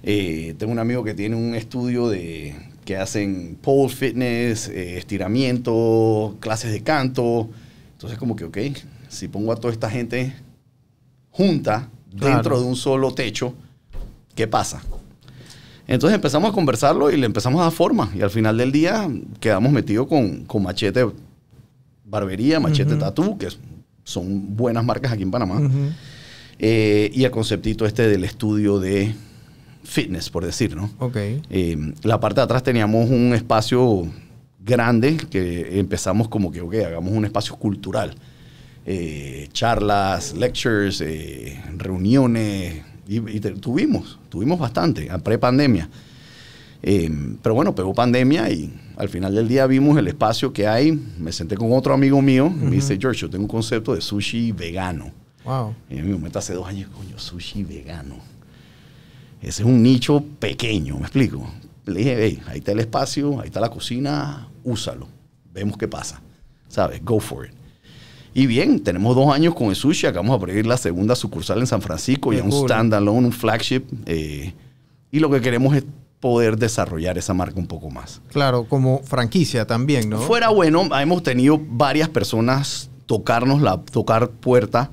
eh, 0.08 0.54
tengo 0.60 0.72
un 0.72 0.78
amigo 0.80 1.04
que 1.04 1.14
tiene 1.16 1.36
un 1.36 1.56
estudio 1.56 2.08
de 2.08 2.56
que 2.86 2.96
hacen 2.96 3.58
pole 3.60 3.90
fitness, 3.92 4.68
eh, 4.70 4.98
estiramiento, 5.00 6.38
clases 6.40 6.72
de 6.72 6.84
canto. 6.84 7.50
Entonces 7.94 8.18
como 8.20 8.36
que, 8.36 8.44
ok, 8.46 8.58
si 9.10 9.28
pongo 9.28 9.52
a 9.52 9.56
toda 9.56 9.74
esta 9.74 9.90
gente 9.90 10.34
junta 11.32 11.90
Claro. 12.18 12.34
dentro 12.36 12.60
de 12.62 12.66
un 12.68 12.76
solo 12.76 13.14
techo, 13.14 13.54
¿qué 14.36 14.48
pasa? 14.48 14.82
Entonces 15.88 16.16
empezamos 16.16 16.52
a 16.52 16.54
conversarlo 16.54 17.12
y 17.12 17.18
le 17.18 17.26
empezamos 17.26 17.60
a 17.60 17.64
dar 17.64 17.72
forma. 17.74 18.10
Y 18.16 18.22
al 18.22 18.30
final 18.30 18.58
del 18.58 18.72
día 18.72 19.10
quedamos 19.40 19.72
metidos 19.72 20.08
con, 20.08 20.46
con 20.46 20.64
Machete 20.64 21.06
Barbería, 22.06 22.60
Machete 22.60 22.92
Ujú. 22.94 23.00
Tattoo, 23.00 23.38
que 23.38 23.48
son 24.04 24.56
buenas 24.56 24.86
marcas 24.86 25.12
aquí 25.12 25.24
en 25.24 25.32
Panamá. 25.32 25.60
Eh, 26.60 27.10
y 27.14 27.24
el 27.24 27.32
conceptito 27.32 27.86
este 27.86 28.08
del 28.08 28.24
estudio 28.24 28.80
de 28.80 29.14
fitness, 29.86 30.30
por 30.30 30.44
decir, 30.46 30.76
¿no? 30.76 30.90
Ok. 31.00 31.16
Eh, 31.18 31.94
la 32.04 32.20
parte 32.20 32.42
de 32.42 32.44
atrás 32.46 32.64
teníamos 32.64 33.10
un 33.10 33.34
espacio 33.34 34.08
grande 34.60 35.16
que 35.30 35.80
empezamos 35.80 36.28
como 36.28 36.52
que, 36.52 36.60
ok, 36.62 36.74
hagamos 36.86 37.12
un 37.14 37.24
espacio 37.26 37.56
cultural. 37.56 38.16
Eh, 38.88 39.48
charlas, 39.54 40.34
lectures, 40.36 41.02
eh, 41.02 41.60
reuniones, 41.78 42.84
y, 43.08 43.18
y 43.18 43.40
te- 43.40 43.52
tuvimos, 43.52 44.20
tuvimos 44.30 44.60
bastante, 44.60 45.08
pre-pandemia. 45.24 45.90
Pero 47.42 47.56
bueno, 47.56 47.74
pegó 47.74 47.94
pandemia 47.96 48.50
y 48.52 48.72
al 48.98 49.10
final 49.10 49.34
del 49.34 49.48
día 49.48 49.66
vimos 49.66 49.98
el 49.98 50.08
espacio 50.08 50.54
que 50.54 50.68
hay. 50.68 50.92
Me 51.20 51.32
senté 51.32 51.58
con 51.58 51.72
otro 51.74 51.94
amigo 51.96 52.22
mío 52.22 52.52
y 52.56 52.66
me 52.66 52.72
dice, 52.76 52.98
George, 53.02 53.22
yo 53.22 53.30
tengo 53.30 53.44
un 53.46 53.50
concepto 53.50 53.96
de 53.96 54.02
sushi 54.02 54.52
vegano. 54.52 55.12
Wow. 55.46 55.74
Y 55.90 55.96
mí 56.04 56.10
me 56.10 56.14
momento 56.14 56.38
hace 56.40 56.54
dos 56.54 56.68
años, 56.68 56.90
coño, 56.96 57.18
sushi 57.18 57.64
vegano. 57.64 58.18
Ese 59.42 59.62
es 59.64 59.68
un 59.68 59.84
nicho 59.84 60.24
pequeño, 60.40 60.96
¿me 60.96 61.02
explico? 61.02 61.48
Le 61.86 62.00
dije, 62.00 62.18
hey, 62.20 62.42
ahí 62.48 62.58
está 62.60 62.72
el 62.72 62.80
espacio, 62.80 63.40
ahí 63.42 63.48
está 63.48 63.60
la 63.60 63.70
cocina, 63.70 64.48
úsalo. 64.64 65.08
Vemos 65.54 65.78
qué 65.78 65.88
pasa. 65.88 66.22
¿Sabes? 66.68 67.04
Go 67.06 67.20
for 67.20 67.46
it. 67.46 67.54
Y 68.34 68.48
bien, 68.48 68.82
tenemos 68.82 69.16
dos 69.16 69.34
años 69.34 69.54
con 69.56 69.68
el 69.70 69.76
sushi. 69.76 70.08
Acabamos 70.08 70.38
de 70.40 70.44
abrir 70.52 70.66
la 70.66 70.78
segunda 70.78 71.16
sucursal 71.16 71.60
en 71.60 71.68
San 71.68 71.82
Francisco, 71.82 72.32
Qué 72.32 72.38
ya 72.38 72.44
un 72.44 72.50
cool. 72.50 72.68
standalone, 72.68 73.28
un 73.28 73.32
flagship. 73.32 73.84
eh, 74.06 74.54
y 75.12 75.20
lo 75.20 75.30
que 75.30 75.40
queremos 75.40 75.74
es 75.76 75.86
poder 76.20 76.58
desarrollar 76.58 77.18
esa 77.18 77.34
marca 77.34 77.58
un 77.60 77.68
poco 77.68 77.90
más. 77.92 78.20
Claro, 78.30 78.66
como 78.68 79.02
franquicia 79.04 79.66
también, 79.68 80.10
¿no? 80.10 80.20
Fuera 80.20 80.50
bueno, 80.50 80.90
hemos 81.00 81.24
tenido 81.24 81.62
varias 81.70 82.10
personas 82.10 82.90
tocarnos 83.06 83.62
la 83.62 83.78
tocar 83.78 84.30
puerta 84.32 84.90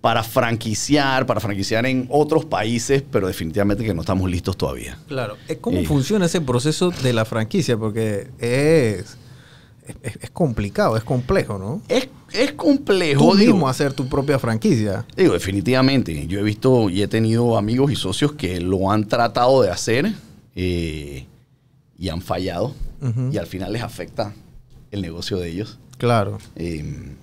para 0.00 0.22
franquiciar, 0.22 1.26
para 1.26 1.40
franquiciar 1.40 1.84
en 1.86 2.06
otros 2.10 2.44
países, 2.44 3.02
pero 3.10 3.26
definitivamente 3.26 3.84
que 3.84 3.94
no 3.94 4.02
estamos 4.02 4.30
listos 4.30 4.56
todavía. 4.56 4.98
Claro. 5.08 5.36
Eh, 5.48 5.56
¿Cómo 5.60 5.78
Eh. 5.78 5.84
funciona 5.86 6.26
ese 6.26 6.40
proceso 6.40 6.90
de 6.90 7.12
la 7.12 7.24
franquicia? 7.24 7.76
Porque 7.76 8.28
es, 8.38 9.16
es, 10.02 10.16
es 10.22 10.30
complicado, 10.30 10.96
es 10.96 11.02
complejo, 11.02 11.58
¿no? 11.58 11.82
Es, 11.88 12.08
es 12.32 12.52
complejo, 12.52 13.30
Tú 13.32 13.36
digo, 13.36 13.54
mismo 13.54 13.68
hacer 13.68 13.92
tu 13.92 14.08
propia 14.08 14.38
franquicia. 14.38 15.04
digo, 15.16 15.32
definitivamente. 15.32 16.26
Yo 16.28 16.38
he 16.38 16.42
visto 16.44 16.88
y 16.90 17.02
he 17.02 17.08
tenido 17.08 17.56
amigos 17.58 17.90
y 17.90 17.96
socios 17.96 18.32
que 18.32 18.60
lo 18.60 18.92
han 18.92 19.04
tratado 19.08 19.62
de 19.62 19.70
hacer 19.70 20.12
eh, 20.54 21.26
y 21.98 22.08
han 22.08 22.20
fallado 22.22 22.72
y 23.32 23.36
al 23.38 23.46
final 23.46 23.72
les 23.72 23.82
afecta 23.82 24.32
el 24.90 25.02
negocio 25.02 25.38
de 25.38 25.48
ellos. 25.48 25.78
Claro. 25.98 26.38
Eh, 26.56 27.14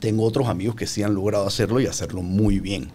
tengo 0.00 0.24
otros 0.24 0.48
amigos 0.48 0.74
que 0.76 0.86
sí 0.86 1.02
han 1.02 1.14
logrado 1.14 1.46
hacerlo 1.46 1.80
y 1.80 1.86
hacerlo 1.86 2.22
muy 2.22 2.60
bien. 2.60 2.90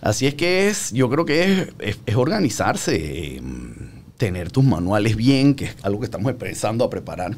Así 0.00 0.26
es 0.26 0.34
que 0.34 0.68
es, 0.68 0.90
yo 0.92 1.08
creo 1.08 1.24
que 1.24 1.44
es, 1.44 1.68
es- 1.78 1.98
es 2.06 2.16
organizarse, 2.16 3.36
eh, 3.36 3.42
tener 4.16 4.50
tus 4.50 4.64
manuales 4.64 5.16
bien, 5.16 5.54
que 5.54 5.66
es 5.66 5.76
algo 5.82 6.00
que 6.00 6.06
estamos 6.06 6.30
empezando 6.30 6.84
a 6.84 6.90
preparar. 6.90 7.36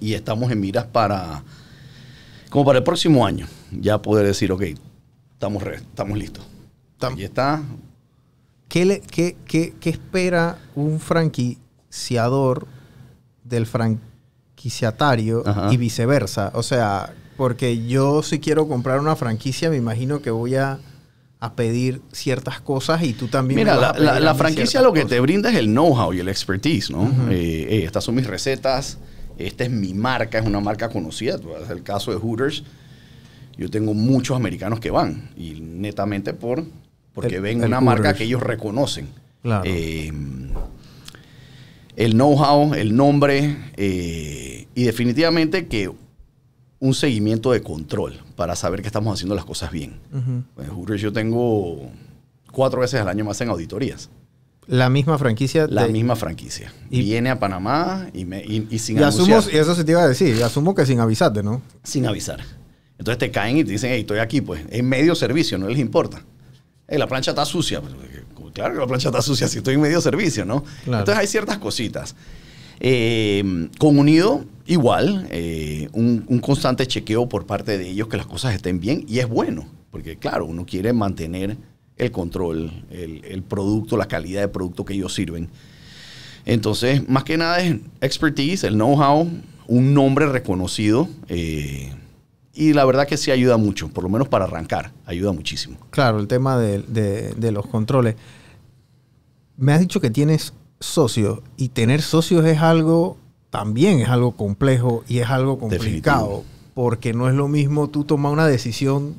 Y 0.00 0.14
estamos 0.14 0.50
en 0.50 0.60
miras 0.60 0.84
para, 0.86 1.42
como 2.50 2.64
para 2.64 2.78
el 2.78 2.84
próximo 2.84 3.24
año, 3.24 3.46
ya 3.70 4.02
poder 4.02 4.26
decir, 4.26 4.50
ok, 4.52 4.62
estamos, 5.34 5.62
re- 5.62 5.76
estamos 5.76 6.18
listos. 6.18 6.44
Tam- 6.98 7.16
Ahí 7.16 7.24
está. 7.24 7.62
¿Qué, 8.68 8.84
le- 8.84 9.00
qué- 9.00 9.36
qué- 9.46 9.74
qué 9.80 9.90
espera 9.90 10.58
un 10.74 10.98
franquiciador 11.00 12.66
del 13.44 13.66
franquiciatario 13.66 15.42
Ajá. 15.46 15.72
y 15.72 15.76
viceversa? 15.76 16.50
O 16.54 16.62
sea, 16.62 17.14
porque 17.36 17.86
yo 17.86 18.22
si 18.22 18.38
quiero 18.40 18.68
comprar 18.68 19.00
una 19.00 19.16
franquicia, 19.16 19.70
me 19.70 19.76
imagino 19.76 20.20
que 20.22 20.30
voy 20.30 20.54
a, 20.56 20.78
a 21.40 21.54
pedir 21.54 22.00
ciertas 22.12 22.60
cosas 22.60 23.02
y 23.02 23.12
tú 23.14 23.28
también. 23.28 23.56
me 23.56 23.64
Mira, 23.64 23.76
vas 23.76 23.82
a 23.84 23.86
la, 23.88 23.92
pedir 23.94 24.04
la- 24.06 24.16
a 24.16 24.20
la 24.20 24.34
franquicia 24.34 24.82
lo 24.82 24.92
que 24.92 25.04
te 25.04 25.18
brinda 25.20 25.50
es 25.50 25.56
el 25.56 25.66
know-how 25.66 26.12
y 26.12 26.20
el 26.20 26.28
expertise, 26.28 26.90
¿no? 26.90 27.04
Eh, 27.30 27.66
eh, 27.68 27.84
estas 27.84 28.04
son 28.04 28.14
mis 28.14 28.26
recetas, 28.26 28.98
esta 29.38 29.64
es 29.64 29.70
mi 29.70 29.94
marca, 29.94 30.38
es 30.38 30.46
una 30.46 30.60
marca 30.60 30.88
conocida. 30.88 31.36
Vas 31.38 31.70
el 31.70 31.82
caso 31.82 32.10
de 32.12 32.18
Hooters. 32.18 32.62
Yo 33.58 33.68
tengo 33.70 33.92
muchos 33.94 34.36
americanos 34.36 34.80
que 34.80 34.90
van 34.90 35.30
y 35.36 35.60
netamente 35.60 36.32
por 36.34 36.64
porque 37.14 37.36
El- 37.36 37.42
ven 37.42 37.60
el 37.60 37.66
una 37.66 37.80
marca 37.80 38.14
que 38.14 38.24
ellos 38.24 38.42
reconocen. 38.42 39.08
Claro. 39.42 39.62
Eh, 39.66 40.10
el 41.96 42.12
know-how, 42.12 42.74
el 42.74 42.96
nombre 42.96 43.56
eh, 43.76 44.66
y 44.74 44.84
definitivamente 44.84 45.66
que 45.66 45.90
un 46.82 46.94
seguimiento 46.94 47.52
de 47.52 47.62
control 47.62 48.18
para 48.34 48.56
saber 48.56 48.82
que 48.82 48.88
estamos 48.88 49.14
haciendo 49.14 49.36
las 49.36 49.44
cosas 49.44 49.70
bien. 49.70 50.00
Ujú. 50.12 50.62
En 50.64 50.70
Hooters 50.70 51.00
yo 51.00 51.12
tengo 51.12 51.88
cuatro 52.50 52.80
veces 52.80 53.00
al 53.00 53.06
año 53.08 53.24
más 53.24 53.40
en 53.40 53.50
auditorías. 53.50 54.10
La 54.66 54.88
misma 54.90 55.16
franquicia. 55.16 55.68
La 55.68 55.86
de- 55.86 55.92
misma 55.92 56.16
franquicia. 56.16 56.72
Y- 56.90 57.02
Viene 57.02 57.30
a 57.30 57.38
Panamá 57.38 58.08
y, 58.12 58.24
me- 58.24 58.42
y- 58.44 58.66
y 58.68 58.78
sin 58.80 58.98
anunciar, 58.98 59.44
y 59.52 59.58
eso 59.58 59.76
se 59.76 59.84
te 59.84 59.92
iba 59.92 60.02
a 60.02 60.08
decir, 60.08 60.34
y 60.36 60.42
asumo 60.42 60.74
que 60.74 60.84
sin 60.84 60.98
avisarte, 60.98 61.42
¿no? 61.44 61.62
sin 61.84 62.04
avisar. 62.06 62.40
Entonces 62.98 63.18
te 63.18 63.30
caen 63.30 63.58
y 63.58 63.64
te 63.64 63.70
dicen, 63.70 63.90
hey, 63.92 64.00
estoy 64.00 64.18
aquí, 64.18 64.40
pues, 64.40 64.62
en 64.68 64.88
medio 64.88 65.14
servicio, 65.14 65.58
no 65.58 65.68
les 65.68 65.78
importa. 65.78 66.24
Hey, 66.88 66.98
la 66.98 67.06
plancha 67.06 67.30
está 67.30 67.44
sucia. 67.44 67.80
Pues, 67.80 67.94
claro 68.54 68.74
que 68.74 68.80
la 68.80 68.86
plancha 68.88 69.08
está 69.10 69.22
sucia 69.22 69.46
si 69.46 69.58
estoy 69.58 69.74
en 69.74 69.80
medio 69.80 70.00
servicio, 70.00 70.44
¿no? 70.44 70.64
Claro. 70.84 70.98
Entonces 71.00 71.16
hay 71.20 71.26
ciertas 71.28 71.58
cositas. 71.58 72.14
Eh, 72.80 73.68
con 73.78 73.98
Unido, 73.98 74.44
igual, 74.72 75.26
eh, 75.30 75.88
un, 75.92 76.40
constante 76.40 76.86
chequeo 76.86 77.28
por 77.28 77.46
parte 77.46 77.78
de 77.78 77.88
ellos 77.88 78.08
que 78.08 78.16
las 78.16 78.26
cosas 78.26 78.54
estén 78.54 78.80
bien 78.80 79.04
y 79.08 79.18
es 79.18 79.28
bueno, 79.28 79.66
porque 79.90 80.16
claro, 80.16 80.46
uno 80.46 80.66
quiere 80.66 80.92
mantener 80.92 81.56
el 81.96 82.10
control, 82.10 82.84
el, 82.90 83.42
producto, 83.42 83.96
la 83.96 84.06
calidad 84.06 84.40
de 84.40 84.48
producto 84.48 84.84
que 84.84 84.94
ellos 84.94 85.14
sirven. 85.14 85.48
Entonces, 86.44 87.08
más 87.08 87.22
que 87.22 87.36
nada 87.36 87.60
es 87.60 87.76
expertise, 88.00 88.64
el 88.64 88.74
know-how, 88.74 89.28
un 89.68 89.94
nombre 89.94 90.26
reconocido 90.26 91.08
eh, 91.28 91.92
y 92.52 92.72
la 92.72 92.84
verdad 92.84 93.06
que 93.06 93.16
sí 93.16 93.30
ayuda 93.30 93.56
mucho, 93.56 93.88
por 93.88 94.02
lo 94.02 94.10
menos 94.10 94.28
para 94.28 94.46
arrancar, 94.46 94.92
ayuda 95.06 95.32
muchísimo. 95.32 95.76
Claro, 95.90 96.18
el 96.18 96.26
tema 96.26 96.58
de 96.58 97.52
los 97.52 97.66
controles. 97.66 98.16
Me 99.56 99.72
has 99.72 99.80
dicho 99.80 100.00
que 100.00 100.10
tienes 100.10 100.52
socios 100.82 101.40
y 101.56 101.68
tener 101.68 102.02
socios 102.02 102.44
es 102.44 102.58
algo, 102.58 103.16
también 103.52 104.00
es 104.00 104.08
algo 104.08 104.32
complejo 104.32 105.04
y 105.06 105.18
es 105.18 105.28
algo 105.28 105.58
complicado. 105.58 106.26
Definitivo. 106.26 106.44
Porque 106.74 107.12
no 107.12 107.28
es 107.28 107.34
lo 107.34 107.48
mismo 107.48 107.88
tú 107.90 108.04
tomar 108.04 108.32
una 108.32 108.46
decisión 108.46 109.14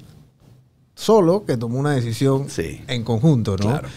solo 0.95 1.45
que 1.45 1.55
tomar 1.55 1.77
una 1.77 1.91
decisión 1.91 2.49
Sí. 2.49 2.81
en 2.87 3.03
conjunto, 3.03 3.57
¿no? 3.57 3.67
Claro. 3.69 3.87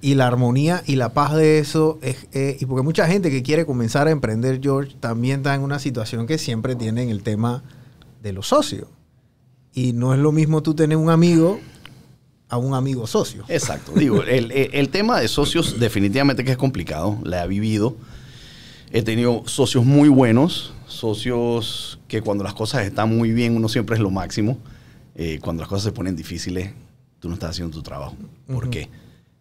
Y 0.00 0.16
la 0.16 0.26
armonía 0.26 0.82
y 0.84 0.96
la 0.96 1.14
paz 1.14 1.34
de 1.34 1.58
eso 1.60 1.98
es... 2.02 2.26
eh, 2.32 2.56
y 2.60 2.66
porque 2.66 2.82
mucha 2.82 3.06
gente 3.06 3.30
que 3.30 3.42
quiere 3.44 3.64
comenzar 3.64 4.08
a 4.08 4.10
emprender, 4.10 4.60
George, 4.62 4.96
también 5.00 5.38
está 5.40 5.54
en 5.54 5.62
una 5.62 5.78
situación 5.78 6.26
que 6.26 6.38
siempre 6.38 6.74
tienen 6.74 7.08
el 7.08 7.22
tema 7.22 7.62
de 8.20 8.32
los 8.32 8.48
socios. 8.48 8.88
Y 9.72 9.92
no 9.92 10.12
es 10.12 10.18
lo 10.20 10.32
mismo 10.32 10.60
tú 10.62 10.74
tener 10.74 10.96
un 10.98 11.08
amigo 11.08 11.58
a 12.48 12.58
un 12.58 12.74
amigo 12.74 13.06
socio. 13.06 13.44
Exacto. 13.48 13.92
Digo, 13.94 14.22
el, 14.24 14.50
el- 14.50 14.70
el 14.74 14.88
tema 14.90 15.20
de 15.20 15.28
socios 15.28 15.78
definitivamente 15.80 16.44
que 16.44 16.50
es 16.50 16.56
complicado, 16.58 17.16
la 17.22 17.44
he 17.44 17.48
vivido. 17.48 17.96
He 18.96 19.02
tenido 19.02 19.42
socios 19.46 19.84
muy 19.84 20.08
buenos, 20.08 20.72
socios 20.86 21.98
que 22.06 22.22
cuando 22.22 22.44
las 22.44 22.54
cosas 22.54 22.86
están 22.86 23.08
muy 23.08 23.32
bien, 23.32 23.56
uno 23.56 23.68
siempre 23.68 23.96
es 23.96 24.00
lo 24.00 24.08
máximo. 24.08 24.56
Eh, 25.16 25.40
cuando 25.42 25.62
las 25.62 25.68
cosas 25.68 25.82
se 25.82 25.90
ponen 25.90 26.14
difíciles, 26.14 26.70
tú 27.18 27.26
no 27.26 27.34
estás 27.34 27.50
haciendo 27.50 27.76
tu 27.76 27.82
trabajo. 27.82 28.14
¿Por 28.46 28.70
qué? 28.70 28.88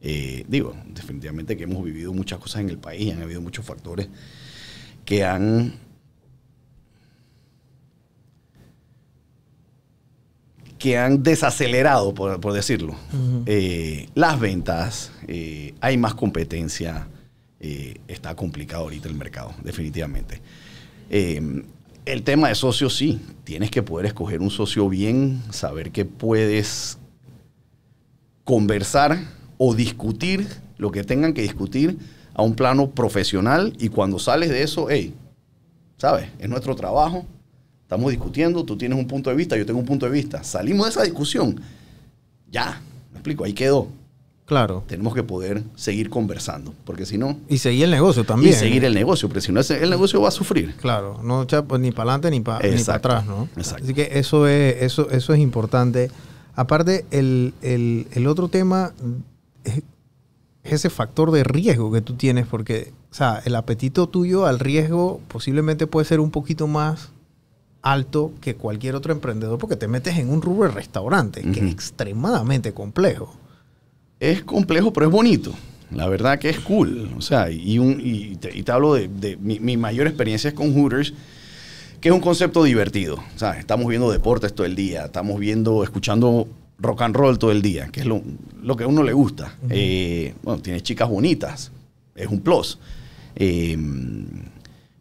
Eh, 0.02 0.44
digo, 0.48 0.76
definitivamente 0.88 1.56
que 1.56 1.66
hemos 1.66 1.84
vivido 1.84 2.12
muchas 2.13 2.39
cosas 2.39 2.62
en 2.62 2.70
el 2.70 2.80
país, 2.80 3.13
han 3.13 3.22
habido 3.22 3.42
muchos 3.42 3.63
factores 3.63 4.10
que 5.06 5.24
han 5.24 5.76
que 10.80 10.98
han 10.98 11.22
desacelerado, 11.22 12.16
por, 12.16 12.42
por 12.42 12.54
decirlo, 12.54 12.96
eh, 13.46 14.10
las 14.16 14.39
ventas, 14.39 15.12
eh, 15.28 15.76
hay 15.80 15.98
más 15.98 16.16
competencia, 16.16 17.08
eh, 17.65 18.02
está 18.10 18.36
complicado 18.36 18.84
ahorita 18.84 19.08
el 19.08 19.15
mercado, 19.15 19.54
definitivamente. 19.63 20.41
Eh, 21.10 21.63
el 22.06 22.23
tema 22.23 22.49
de 22.49 22.56
socios, 22.56 22.93
sí, 22.97 23.21
tienes 23.45 23.71
que 23.71 23.82
poder 23.82 24.06
escoger 24.06 24.41
un 24.41 24.49
socio 24.49 24.89
bien, 24.89 25.41
saber 25.49 25.91
que 25.91 26.04
puedes 26.04 26.97
conversar 28.43 29.17
o 29.58 29.73
discutir 29.73 30.45
lo 30.78 30.91
que 30.91 31.06
tengan 31.06 31.34
que 31.34 31.41
discutir 31.41 31.97
a 32.34 32.41
un 32.41 32.54
plano 32.54 32.91
profesional 32.91 33.73
y 33.80 33.88
cuando 33.88 34.19
sales 34.19 34.49
de 34.49 34.63
eso, 34.63 34.88
hey, 34.89 35.13
¿sabes? 35.95 36.28
Es 36.39 36.49
nuestro 36.49 36.76
trabajo, 36.76 37.26
estamos 37.82 38.12
discutiendo, 38.12 38.65
tú 38.65 38.76
tienes 38.76 38.99
un 38.99 39.08
punto 39.08 39.30
de 39.30 39.38
vista, 39.38 39.56
yo 39.56 39.65
tengo 39.65 39.80
un 39.80 39.86
punto 39.86 40.06
de 40.06 40.12
vista. 40.12 40.43
Salimos 40.43 40.88
de 40.88 40.89
esa 40.89 41.04
discusión, 41.04 41.62
ya, 42.52 42.82
me 43.13 43.19
explico, 43.19 43.45
ahí 43.45 43.54
quedó. 43.54 43.88
Claro. 44.54 44.84
Tenemos 44.88 45.13
que 45.16 45.24
poder 45.24 45.63
seguir 45.76 46.10
conversando, 46.10 46.74
porque 46.86 47.06
si 47.06 47.18
no, 47.18 47.38
Y 47.50 47.58
seguir 47.58 47.86
el 47.86 47.92
negocio 47.92 48.24
también. 48.24 48.54
y 48.54 48.56
seguir 48.56 48.86
el 48.86 48.94
negocio, 48.94 49.28
porque 49.28 49.42
si 49.42 49.52
no, 49.52 49.62
el 49.62 49.89
negocio 49.89 50.22
va 50.22 50.28
a 50.28 50.32
sufrir. 50.32 50.76
Claro, 50.76 51.20
no 51.24 51.46
pues, 51.68 51.82
ni 51.82 51.92
para 51.92 52.04
adelante 52.12 52.30
ni 52.32 52.39
para 52.39 52.66
Exacto, 52.68 53.10
atrás, 53.10 53.26
¿no? 53.26 53.48
exacto. 53.58 53.84
Así 53.84 53.94
que 53.94 54.10
eso 54.13 54.48
es, 54.48 54.82
eso, 54.84 55.10
eso 55.10 55.34
es 55.34 55.39
importante. 55.39 56.12
Aparte, 56.56 57.06
el, 57.12 57.54
el- 57.62 58.08
el 58.12 58.28
otro 58.28 58.48
tema 58.48 58.94
es, 59.63 59.78
es 60.63 60.74
ese 60.74 60.89
factor 60.89 61.32
de 61.32 61.44
riesgo 61.44 61.92
que 61.92 62.02
tú 62.02 62.13
tienes, 62.13 62.46
porque, 62.46 62.94
o 63.12 63.13
sea, 63.16 63.42
el 63.46 63.56
apetito 63.56 64.08
tuyo 64.08 64.46
al 64.46 64.60
riesgo 64.60 65.20
posiblemente 65.30 65.88
puede 65.88 66.06
ser 66.06 66.20
un 66.20 66.30
poquito 66.32 66.68
más 66.68 67.10
alto 67.82 68.32
que 68.39 68.56
cualquier 68.56 68.96
otro 68.96 69.12
emprendedor, 69.12 69.58
porque 69.58 69.76
te 69.76 69.88
metes 69.89 70.18
en 70.18 70.30
un 70.30 70.42
rubro 70.42 70.70
de 70.70 70.74
restaurante, 70.76 71.42
que 71.42 71.60
es 71.66 71.72
extremadamente 71.72 72.72
complejo. 72.74 73.34
Es 74.24 74.44
complejo, 74.44 74.94
pero 74.94 75.08
es 75.08 75.12
bonito. 75.12 75.54
La 75.92 76.08
verdad 76.08 76.40
que 76.40 76.50
es 76.50 76.60
cool. 76.60 77.10
O 77.18 77.22
sea, 77.22 77.52
y, 77.52 77.78
un- 77.80 78.00
y 78.04 78.36
te, 78.38 78.58
y 78.58 78.64
te 78.64 78.72
hablo 78.72 78.94
de, 78.96 79.08
de 79.10 79.38
mi, 79.38 79.60
mi 79.60 79.78
mayor 79.78 80.08
experiencia 80.08 80.48
es 80.48 80.54
con 80.54 80.74
Hooters, 80.74 81.14
que 82.00 82.10
es 82.10 82.16
un 82.16 82.22
concepto 82.22 82.64
divertido. 82.64 83.16
O 83.36 83.40
sea, 83.40 83.60
estamos 83.60 83.88
viendo 83.88 84.12
deportes 84.12 84.54
todo 84.54 84.66
el 84.66 84.76
día, 84.76 85.06
estamos 85.06 85.40
viendo, 85.40 85.84
escuchando 85.84 86.48
rock 86.80 87.02
and 87.04 87.16
roll 87.16 87.38
todo 87.38 87.52
el 87.52 87.62
día, 87.62 87.88
que 87.92 88.00
es 88.02 88.06
lo, 88.06 88.22
lo 88.62 88.76
que 88.76 88.86
a 88.86 88.88
uno 88.88 89.04
le 89.04 89.14
gusta. 89.14 89.56
Eh, 89.70 90.34
bueno, 90.42 90.62
tienes 90.62 90.84
chicas 90.84 91.08
bonitas, 91.10 91.72
es 92.16 92.28
un 92.28 92.40
plus. 92.42 92.80
Eh, 93.36 93.78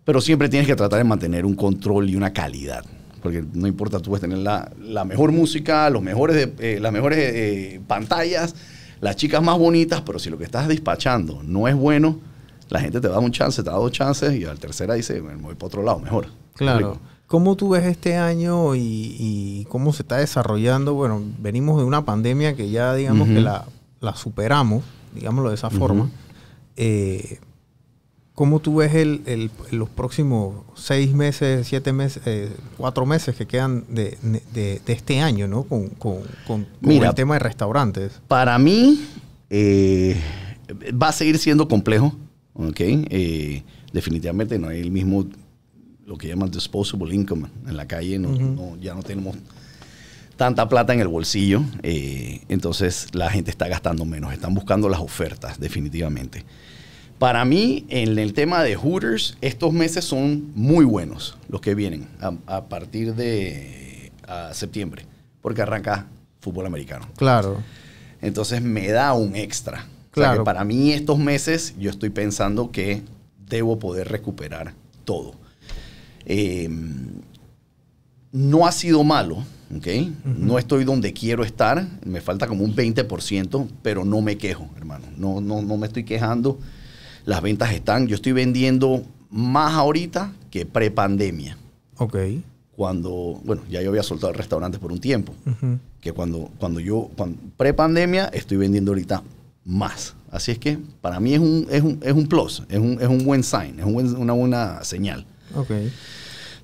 pero 0.04 0.20
siempre 0.20 0.48
tienes 0.48 0.66
que 0.66 0.74
tratar 0.74 0.98
de 0.98 1.04
mantener 1.04 1.46
un 1.46 1.54
control 1.54 2.10
y 2.10 2.16
una 2.16 2.32
calidad. 2.32 2.84
Porque 3.22 3.42
no 3.54 3.68
importa, 3.68 4.00
tú 4.00 4.10
puedes 4.10 4.20
tener 4.20 4.38
la, 4.38 4.70
la 4.80 5.04
mejor 5.04 5.30
música, 5.30 5.88
los 5.90 6.02
mejores 6.02 6.34
de- 6.36 6.74
eh, 6.74 6.80
las 6.80 6.92
mejores 6.92 7.18
eh, 7.20 7.80
pantallas, 7.86 8.54
las 9.02 9.16
chicas 9.16 9.42
más 9.42 9.58
bonitas, 9.58 10.00
pero 10.02 10.20
si 10.20 10.30
lo 10.30 10.38
que 10.38 10.44
estás 10.44 10.68
despachando 10.68 11.42
no 11.42 11.66
es 11.66 11.74
bueno, 11.74 12.20
la 12.68 12.80
gente 12.80 13.00
te 13.00 13.08
da 13.08 13.18
un 13.18 13.32
chance, 13.32 13.60
te 13.60 13.68
da 13.68 13.76
dos 13.76 13.90
chances 13.90 14.32
y 14.34 14.44
al 14.44 14.60
tercera 14.60 14.94
dice, 14.94 15.20
me 15.20 15.34
voy 15.34 15.56
para 15.56 15.66
otro 15.66 15.82
lado, 15.82 15.98
mejor. 15.98 16.28
Claro. 16.54 16.92
¿Me 16.92 17.12
¿Cómo 17.26 17.56
tú 17.56 17.70
ves 17.70 17.84
este 17.84 18.16
año 18.16 18.76
y, 18.76 19.16
y 19.18 19.66
cómo 19.68 19.92
se 19.92 20.02
está 20.02 20.18
desarrollando? 20.18 20.94
Bueno, 20.94 21.20
venimos 21.40 21.78
de 21.78 21.84
una 21.84 22.04
pandemia 22.04 22.54
que 22.54 22.70
ya 22.70 22.94
digamos 22.94 23.26
que 23.26 23.40
la, 23.40 23.64
la 24.00 24.14
superamos, 24.14 24.84
digámoslo 25.14 25.48
de 25.48 25.56
esa 25.56 25.68
forma. 25.68 26.08
Eh, 26.76 27.40
¿Cómo 28.34 28.60
tú 28.60 28.76
ves 28.76 28.94
el, 28.94 29.20
el- 29.26 29.50
los 29.72 29.90
próximos 29.90 30.64
seis 30.74 31.12
meses, 31.12 31.66
siete 31.68 31.92
meses, 31.92 32.22
eh, 32.26 32.50
cuatro 32.78 33.04
meses 33.04 33.36
que 33.36 33.46
quedan 33.46 33.84
de, 33.88 34.16
de- 34.54 34.80
de 34.84 34.92
este 34.92 35.20
año, 35.20 35.46
¿no? 35.46 35.64
Con, 35.64 35.88
con- 35.90 36.22
con- 36.46 36.64
con 36.64 36.68
Mira. 36.80 37.10
el 37.10 37.14
tema 37.14 37.34
de 37.34 37.40
restaurantes. 37.40 38.20
Para 38.28 38.58
mí 38.58 39.04
eh, 39.50 40.16
va 41.00 41.08
a 41.08 41.12
seguir 41.12 41.36
siendo 41.38 41.68
complejo, 41.68 42.14
¿ok? 42.54 42.80
Eh, 42.80 43.62
definitivamente 43.92 44.58
no 44.58 44.68
hay 44.68 44.80
el 44.80 44.90
mismo, 44.90 45.26
lo 46.06 46.16
que 46.16 46.28
llaman 46.28 46.50
disposable 46.50 47.14
income 47.14 47.48
en 47.68 47.76
la 47.76 47.86
calle, 47.86 48.18
no- 48.18 48.78
ya 48.80 48.94
no 48.94 49.02
tenemos 49.02 49.36
tanta 50.36 50.66
plata 50.70 50.94
en 50.94 51.00
el 51.00 51.08
bolsillo, 51.08 51.62
eh, 51.82 52.40
entonces 52.48 53.08
la 53.12 53.30
gente 53.30 53.50
está 53.50 53.68
gastando 53.68 54.06
menos, 54.06 54.32
están 54.32 54.54
buscando 54.54 54.88
las 54.88 55.00
ofertas, 55.00 55.60
definitivamente. 55.60 56.44
Para 57.22 57.44
mí, 57.44 57.86
en 57.88 58.18
el 58.18 58.32
tema 58.32 58.64
de 58.64 58.74
Hooters, 58.74 59.36
estos 59.42 59.72
meses 59.72 60.04
son 60.04 60.50
muy 60.56 60.84
buenos, 60.84 61.38
los 61.48 61.60
que 61.60 61.76
vienen 61.76 62.08
a, 62.20 62.32
a 62.46 62.64
partir 62.64 63.14
de 63.14 64.10
a 64.26 64.52
septiembre, 64.52 65.06
porque 65.40 65.62
arranca 65.62 66.08
fútbol 66.40 66.66
americano. 66.66 67.06
Claro. 67.16 67.62
Entonces 68.20 68.60
me 68.60 68.88
da 68.88 69.12
un 69.12 69.36
extra. 69.36 69.82
O 69.82 69.84
sea 69.84 70.10
Claro. 70.10 70.40
que 70.40 70.44
para 70.44 70.64
mí 70.64 70.90
estos 70.90 71.20
meses 71.20 71.76
yo 71.78 71.90
estoy 71.90 72.10
pensando 72.10 72.72
que 72.72 73.04
debo 73.46 73.78
poder 73.78 74.08
recuperar 74.08 74.74
todo. 75.04 75.36
Eh, 76.24 76.68
no 78.32 78.66
ha 78.66 78.72
sido 78.72 79.04
malo, 79.04 79.44
¿ok? 79.76 79.86
No 80.24 80.58
estoy 80.58 80.82
donde 80.82 81.12
quiero 81.12 81.44
estar, 81.44 81.86
me 82.04 82.20
falta 82.20 82.48
como 82.48 82.64
un 82.64 82.74
20%, 82.74 83.68
pero 83.80 84.04
no 84.04 84.22
me 84.22 84.36
quejo, 84.38 84.68
hermano. 84.76 85.04
No, 85.16 85.40
no, 85.40 85.62
no 85.62 85.76
me 85.76 85.86
estoy 85.86 86.02
quejando. 86.02 86.58
Las 87.24 87.40
ventas 87.42 87.72
están, 87.72 88.06
yo 88.08 88.14
estoy 88.16 88.32
vendiendo 88.32 89.02
más 89.30 89.74
ahorita 89.74 90.32
que 90.50 90.66
pre-pandemia. 90.66 91.56
Ok. 91.98 92.16
Cuando, 92.76 93.40
bueno, 93.44 93.62
ya 93.70 93.80
yo 93.82 93.90
había 93.90 94.02
soltado 94.02 94.32
el 94.32 94.38
restaurante 94.38 94.78
por 94.78 94.90
un 94.92 94.98
tiempo 95.00 95.34
que 96.00 96.12
cuando, 96.12 96.50
cuando 96.58 96.80
yo, 96.80 97.10
cuando, 97.16 97.38
pre-pandemia, 97.56 98.26
estoy 98.26 98.56
vendiendo 98.56 98.90
ahorita 98.92 99.22
más. 99.64 100.14
Así 100.30 100.50
es 100.52 100.58
que 100.58 100.78
para 101.00 101.20
mí 101.20 101.34
es 101.34 101.40
un, 101.40 101.66
es 101.70 101.82
un, 101.82 101.98
es 102.02 102.12
un 102.12 102.26
plus, 102.26 102.62
es 102.68 102.78
un, 102.78 102.98
es 103.00 103.06
un 103.08 103.24
buen 103.24 103.42
sign, 103.44 103.78
es 103.78 103.84
un 103.84 103.92
buen- 103.92 104.16
una 104.16 104.32
buena 104.32 104.82
señal. 104.84 105.24
Ok. 105.54 105.70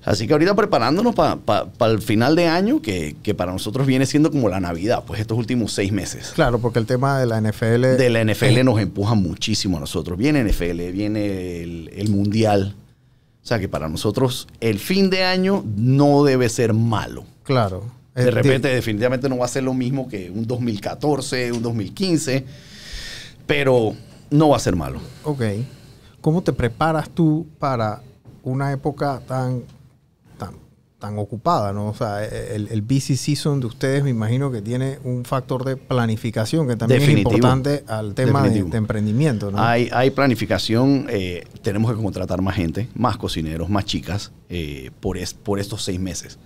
Así 0.03 0.27
que 0.27 0.33
ahorita 0.33 0.55
preparándonos 0.55 1.13
para 1.13 1.91
el 1.91 2.01
final 2.01 2.35
de 2.35 2.47
año, 2.47 2.81
que, 2.81 3.15
que 3.21 3.33
para 3.35 3.51
nosotros 3.51 3.85
viene 3.85 4.05
siendo 4.05 4.31
como 4.31 4.47
la 4.49 4.59
Navidad, 4.59 5.03
pues 5.05 5.19
estos 5.19 5.37
últimos 5.37 5.73
seis 5.73 5.91
meses. 5.91 6.31
Claro, 6.33 6.59
porque 6.59 6.79
el 6.79 6.85
tema 6.85 7.19
de 7.19 7.25
la 7.25 7.41
NFL... 7.41 7.97
De 7.97 8.09
la 8.09 8.23
NFL 8.23 8.63
nos 8.63 8.79
empuja 8.79 9.15
muchísimo 9.15 9.77
a 9.77 9.81
nosotros. 9.81 10.17
Viene 10.17 10.43
NFL, 10.43 10.91
viene 10.91 11.61
el, 11.61 11.91
el 11.93 12.09
Mundial. 12.09 12.75
O 13.43 13.45
sea 13.45 13.59
que 13.59 13.67
para 13.67 13.89
nosotros 13.89 14.47
el 14.59 14.79
fin 14.79 15.09
de 15.09 15.23
año 15.23 15.63
no 15.75 16.23
debe 16.23 16.49
ser 16.49 16.73
malo. 16.73 17.25
Claro. 17.43 17.99
De 18.15 18.31
repente, 18.31 18.67
definitivamente 18.67 19.29
no 19.29 19.37
va 19.37 19.45
a 19.45 19.49
ser 19.49 19.63
lo 19.63 19.73
mismo 19.73 20.07
que 20.07 20.29
un 20.29 20.45
2014, 20.45 21.51
un 21.51 21.61
2015, 21.61 22.45
pero 23.45 23.93
no 24.29 24.49
va 24.49 24.57
a 24.57 24.59
ser 24.59 24.75
malo. 24.75 24.99
Ok. 25.23 25.43
¿Cómo 26.21 26.41
te 26.41 26.51
preparas 26.51 27.09
tú 27.09 27.47
para 27.59 28.01
una 28.43 28.71
época 28.71 29.21
tan, 29.25 29.63
tan, 30.99 31.17
ocupada, 31.17 31.71
¿no? 31.73 31.87
O 31.89 31.93
sea, 31.95 32.23
el, 32.25 32.67
el 32.69 32.81
busy 32.81 33.15
season 33.17 33.59
de 33.61 33.67
ustedes 33.67 34.03
me 34.03 34.09
imagino 34.09 34.51
que 34.51 34.61
tiene 34.61 34.99
un 35.03 35.23
factor 35.25 35.63
de 35.63 35.77
planificación 35.77 36.67
que 36.67 36.75
también 36.75 36.99
Definitivo. 36.99 37.29
es 37.31 37.35
importante 37.37 37.83
al 37.87 38.13
tema 38.13 38.43
de, 38.47 38.59
emprendimiento, 38.77 39.49
¿no? 39.51 39.61
Hay, 39.63 39.89
hay 39.91 40.09
planificación, 40.11 41.07
eh, 41.09 41.45
tenemos 41.61 41.95
que 41.95 42.01
contratar 42.01 42.41
más 42.41 42.55
gente, 42.55 42.89
más 42.95 43.17
cocineros, 43.17 43.69
más 43.69 43.85
chicas, 43.85 44.31
eh, 44.49 44.91
por, 44.99 45.17
es- 45.17 45.33
por 45.33 45.59
estos 45.59 45.83
seis 45.83 45.99
meses. 45.99 46.37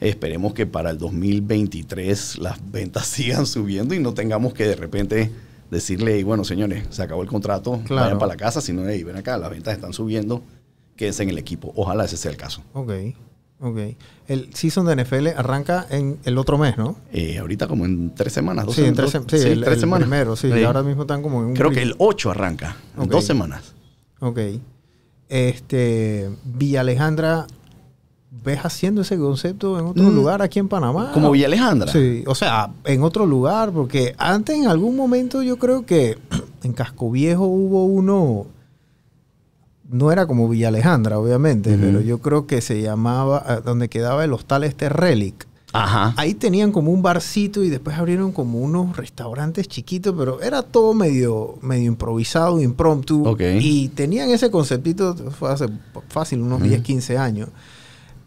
Esperemos 0.00 0.54
que 0.54 0.64
para 0.66 0.90
el 0.90 0.98
2023 0.98 2.38
las 2.38 2.58
ventas 2.70 3.06
sigan 3.08 3.46
subiendo 3.46 3.94
y 3.94 3.98
no 4.00 4.14
tengamos 4.14 4.54
que 4.54 4.64
de 4.66 4.76
repente 4.76 5.30
decirle, 5.70 6.14
"Hey, 6.16 6.22
bueno, 6.22 6.44
señores, 6.44 6.84
se 6.90 7.02
acabó 7.02 7.22
el 7.22 7.28
contrato, 7.28 7.80
Claro. 7.84 8.04
vayan 8.04 8.18
para 8.18 8.30
la 8.32 8.36
casa, 8.36 8.60
sino, 8.60 8.88
hey, 8.88 9.02
ven 9.04 9.16
acá, 9.16 9.36
las 9.36 9.50
ventas 9.50 9.74
están 9.74 9.92
subiendo, 9.92 10.42
quédense 10.96 11.22
en 11.24 11.28
el 11.30 11.38
equipo. 11.38 11.72
Ojalá 11.76 12.04
ese 12.04 12.16
sea 12.16 12.30
el 12.30 12.36
caso. 12.36 12.62
Ok, 12.72 12.92
ok. 13.60 13.78
El 14.28 14.54
season 14.54 14.86
de 14.86 14.96
NFL 15.04 15.28
arranca 15.36 15.86
en 15.90 16.18
el 16.24 16.38
otro 16.38 16.58
mes, 16.58 16.76
¿no? 16.78 16.96
Eh, 17.12 17.38
ahorita 17.38 17.66
como 17.66 17.84
en 17.86 18.14
tres 18.14 18.32
semanas, 18.32 18.66
dos 18.66 18.74
Sí, 18.74 18.82
en 18.84 18.94
semanas. 18.94 19.10
tres, 19.12 19.22
dos- 19.22 19.40
sí, 19.40 19.46
sí, 19.46 19.52
el, 19.52 19.60
tres 19.62 19.74
el 19.74 19.80
semanas. 19.80 20.08
primero, 20.08 20.36
sí. 20.36 20.50
Sí. 20.52 20.58
y 20.58 20.64
Ahora 20.64 20.82
mismo 20.82 21.02
están 21.02 21.22
como 21.22 21.40
en 21.40 21.46
un... 21.48 21.54
Creo 21.54 21.70
que 21.70 21.82
el 21.82 21.94
8 21.98 22.30
arranca, 22.30 22.76
en 23.00 23.08
dos 23.08 23.24
semanas. 23.24 23.74
Ok. 24.20 24.38
Este, 25.28 26.30
Villa 26.44 26.80
Alejandra, 26.80 27.46
¿ves 28.44 28.60
haciendo 28.64 29.02
ese 29.02 29.18
concepto 29.18 29.78
en 29.78 29.86
otro 29.86 30.04
Mm. 30.04 30.14
lugar 30.14 30.42
aquí 30.42 30.58
en 30.58 30.68
Panamá? 30.68 31.10
Como 31.12 31.30
Villa 31.30 31.46
Alejandra. 31.46 31.92
Sí, 31.92 32.24
o 32.26 32.34
sea, 32.34 32.70
en 32.84 33.02
otro 33.02 33.26
lugar, 33.26 33.70
porque 33.72 34.14
antes 34.18 34.56
en 34.56 34.66
algún 34.68 34.96
momento 34.96 35.42
yo 35.42 35.58
creo 35.58 35.84
que 35.84 36.16
en 36.62 36.72
Casco 36.72 37.10
Viejo 37.10 37.44
hubo 37.44 37.84
uno, 37.84 38.46
no 39.88 40.12
era 40.12 40.26
como 40.26 40.48
Villa 40.48 40.68
Alejandra, 40.68 41.18
obviamente, 41.18 41.76
pero 41.80 42.00
yo 42.00 42.18
creo 42.18 42.46
que 42.46 42.60
se 42.60 42.82
llamaba, 42.82 43.44
eh, 43.48 43.60
donde 43.64 43.88
quedaba 43.88 44.24
el 44.24 44.32
hostal 44.32 44.64
este 44.64 44.88
Relic. 44.88 45.46
Ajá. 45.72 46.14
Ahí 46.16 46.34
tenían 46.34 46.72
como 46.72 46.92
un 46.92 47.02
barcito 47.02 47.62
y 47.62 47.68
después 47.68 47.96
abrieron 47.96 48.32
como 48.32 48.58
unos 48.60 48.96
restaurantes 48.96 49.68
chiquitos, 49.68 50.14
pero 50.16 50.40
era 50.40 50.62
todo 50.62 50.94
medio, 50.94 51.58
medio 51.60 51.86
improvisado, 51.86 52.60
impromptu. 52.60 53.26
Ok. 53.26 53.40
Y 53.60 53.88
tenían 53.88 54.30
ese 54.30 54.50
conceptito, 54.50 55.14
fue 55.14 55.50
hace 55.50 55.66
fácil, 56.08 56.40
unos 56.40 56.62
10, 56.62 56.82
15 56.82 57.18
años. 57.18 57.48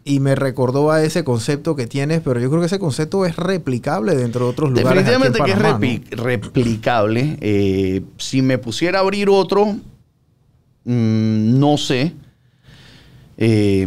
Y 0.04 0.18
me 0.18 0.34
recordó 0.34 0.90
a 0.90 1.02
ese 1.04 1.22
concepto 1.22 1.76
que 1.76 1.86
tienes, 1.86 2.22
pero 2.22 2.40
yo 2.40 2.48
creo 2.48 2.60
que 2.60 2.66
ese 2.66 2.80
concepto 2.80 3.24
es 3.24 3.36
replicable 3.36 4.16
dentro 4.16 4.46
de 4.46 4.50
otros 4.50 4.70
lugares. 4.70 4.90
aquí 4.90 4.98
en 4.98 5.20
Definitivamente 5.22 6.08
que 6.10 6.14
es 6.16 6.20
replicable. 6.20 7.38
Eh, 7.40 8.02
si 8.18 8.42
me 8.42 8.58
pusiera 8.58 8.98
a 8.98 9.02
abrir 9.02 9.28
otro, 9.28 9.76
mm, 10.84 11.58
no 11.58 11.76
sé. 11.78 12.12
Eh, 13.38 13.86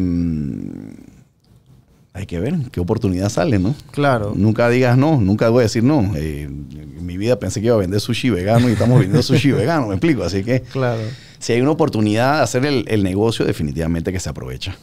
hay 2.14 2.26
que 2.26 2.40
ver 2.40 2.56
qué 2.72 2.80
oportunidad 2.80 3.30
sale, 3.30 3.60
¿no? 3.60 3.76
Claro. 3.92 4.34
Nunca 4.36 4.70
digas 4.70 4.98
no, 4.98 5.20
nunca 5.20 5.50
voy 5.50 5.60
a 5.62 5.64
decir 5.64 5.84
no. 5.84 6.14
Eh, 6.16 6.44
en 6.44 7.06
mi 7.06 7.18
vida 7.18 7.38
pensé 7.40 7.60
que 7.60 7.68
iba 7.68 7.76
a 7.76 7.80
vender 7.80 8.00
sushi 8.00 8.30
vegano 8.30 8.70
y 8.70 8.74
estamos 8.74 9.00
vendiendo 9.00 9.22
sushi 9.22 9.52
vegano, 9.54 9.88
me 9.88 9.96
explico. 9.96 10.24
Así 10.24 10.44
que 10.44 10.62
Claro. 10.62 11.02
si 11.40 11.54
hay 11.54 11.62
una 11.62 11.72
oportunidad 11.72 12.38
de 12.38 12.44
hacer 12.44 12.66
el, 12.66 12.86
el 12.88 13.04
negocio, 13.04 13.46
definitivamente 13.46 14.12
que 14.14 14.20
se 14.20 14.30
aprovecha. 14.30 14.78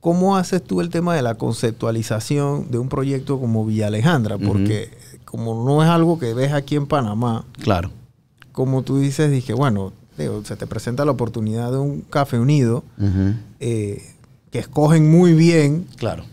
¿Cómo 0.00 0.36
haces 0.36 0.62
tú 0.62 0.80
el 0.80 0.88
tema 0.88 1.14
de 1.14 1.22
la 1.22 1.34
conceptualización 1.34 2.70
de 2.70 2.78
un 2.78 2.88
proyecto 2.88 3.38
como 3.38 3.66
Villa 3.66 3.88
Alejandra? 3.88 4.38
Porque 4.38 4.88
como 5.26 5.64
no 5.66 5.82
es 5.82 5.90
algo 5.90 6.18
que 6.18 6.32
ves 6.32 6.52
aquí 6.52 6.76
en 6.76 6.86
Panamá, 6.86 7.44
Claro. 7.62 7.90
como 8.52 8.82
tú 8.82 8.98
dices, 8.98 9.30
dije, 9.30 9.52
bueno, 9.52 9.92
digo, 10.22 10.44
se 10.44 10.56
te 10.56 10.66
presenta 10.66 11.04
la 11.04 11.10
oportunidad 11.12 11.70
de 11.72 11.78
un 11.78 12.00
café 12.02 12.38
unido 12.38 12.84
eh, 13.60 14.02
que 14.50 14.58
escogen 14.58 15.10
muy 15.10 15.32
bien 15.34 15.86
Claro. 15.96 16.24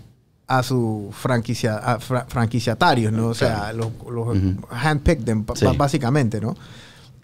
a 0.47 0.63
sus 0.63 1.13
franquicia, 1.15 1.78
a 1.78 2.00
fra- 2.00 2.26
franquiciatarios, 2.28 3.12
¿no? 3.12 3.28
O 3.28 3.34
sea, 3.34 3.73
los, 3.73 3.89
los 4.10 4.28
Ujú. 4.38 4.56
handpick 4.69 5.23
them, 5.26 5.43
pa- 5.43 5.56
Sí. 5.56 5.65
pa- 5.65 5.73
básicamente, 5.73 6.39
¿no? 6.41 6.56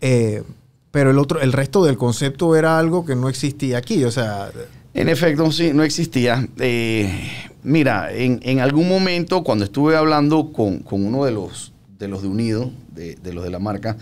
Eh, 0.02 0.44
pero 0.92 1.10
el 1.12 1.18
otro, 1.18 1.42
el 1.42 1.54
resto 1.54 1.84
del 1.84 1.98
concepto 1.98 2.56
era 2.56 2.78
algo 2.78 3.06
que 3.06 3.16
no 3.16 3.30
existía 3.30 3.78
aquí, 3.78 4.04
o 4.04 4.12
sea, 4.12 4.50
En 4.96 5.10
efecto, 5.10 5.52
sí, 5.52 5.72
no 5.74 5.82
existía. 5.82 6.48
Eh, 6.60 7.32
mira, 7.64 8.14
en, 8.14 8.40
en 8.44 8.60
algún 8.60 8.88
momento 8.88 9.44
cuando 9.44 9.66
estuve 9.66 9.96
hablando 9.98 10.52
con, 10.54 10.80
con 10.80 11.04
uno 11.04 11.26
de 11.26 11.32
los 11.32 11.72
de 11.98 12.08
los 12.08 12.22
de 12.22 12.28
Unido, 12.28 12.70
de, 12.94 13.16
de 13.16 13.34
los 13.34 13.44
de 13.44 13.50
la 13.50 13.58
marca, 13.58 13.98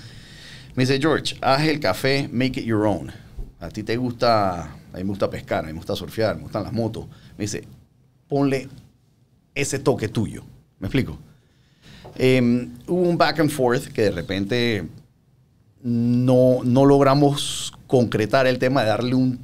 me 0.81 0.87
dice, 0.87 0.99
George, 0.99 1.35
haz 1.41 1.61
el 1.67 1.79
café, 1.79 2.27
make 2.31 2.59
it 2.59 2.65
your 2.65 2.87
own. 2.87 3.11
A 3.59 3.69
ti 3.69 3.83
te 3.83 3.95
gusta, 3.97 4.63
a 4.63 4.97
mí 4.97 5.03
me 5.03 5.09
gusta 5.09 5.29
pescar, 5.29 5.59
a 5.59 5.67
mí 5.67 5.73
me 5.73 5.77
gusta 5.77 5.95
surfear, 5.95 6.35
me 6.37 6.41
gustan 6.41 6.63
las 6.63 6.73
motos. 6.73 7.05
Me 7.37 7.43
dice, 7.43 7.65
ponle 8.27 8.67
ese 9.53 9.77
toque 9.77 10.07
tuyo. 10.07 10.43
¿Me 10.79 10.87
explico? 10.87 11.19
Eh, 12.15 12.67
hubo 12.87 13.01
un 13.01 13.15
back 13.15 13.41
and 13.41 13.51
forth 13.51 13.89
que 13.89 14.01
de 14.01 14.11
repente 14.11 14.87
no, 15.83 16.61
no 16.63 16.85
logramos 16.85 17.73
concretar 17.85 18.47
el 18.47 18.57
tema 18.57 18.81
de 18.81 18.87
darle 18.87 19.13
un 19.13 19.39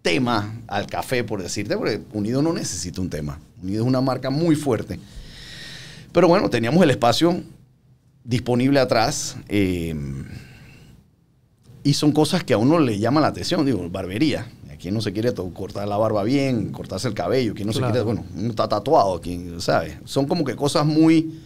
tema 0.00 0.60
al 0.68 0.86
café, 0.86 1.24
por 1.24 1.42
decirte, 1.42 1.76
porque 1.76 2.02
Unido 2.12 2.40
no 2.40 2.52
necesita 2.52 3.00
un 3.00 3.10
tema. 3.10 3.40
Unido 3.60 3.82
es 3.82 3.88
una 3.88 4.00
marca 4.00 4.30
muy 4.30 4.54
fuerte. 4.54 5.00
Pero 6.12 6.28
bueno, 6.28 6.48
teníamos 6.48 6.80
el 6.84 6.90
espacio 6.90 7.42
disponible 8.22 8.78
atrás. 8.78 9.38
eh, 9.48 9.92
y 11.88 11.94
son 11.94 12.12
cosas 12.12 12.44
que 12.44 12.54
a 12.54 12.58
uno 12.58 12.78
le 12.78 12.98
llaman 12.98 13.22
la 13.22 13.28
atención. 13.28 13.64
Digo, 13.64 13.88
barbería. 13.90 14.46
¿A 14.72 14.76
quién 14.76 14.94
no 14.94 15.00
se 15.00 15.12
quiere 15.12 15.32
cortar 15.34 15.88
la 15.88 15.96
barba 15.96 16.22
bien, 16.22 16.70
cortarse 16.70 17.08
el 17.08 17.14
cabello? 17.14 17.54
¿Quién 17.54 17.66
no 17.66 17.72
Claro. 17.72 17.86
se 17.88 17.92
quiere? 17.92 18.04
Bueno, 18.04 18.24
uno 18.36 18.50
está 18.50 18.68
tatuado, 18.68 19.20
¿quién 19.20 19.60
sabe? 19.60 19.98
Son 20.04 20.26
como 20.26 20.44
que 20.44 20.54
cosas 20.54 20.86
muy, 20.86 21.40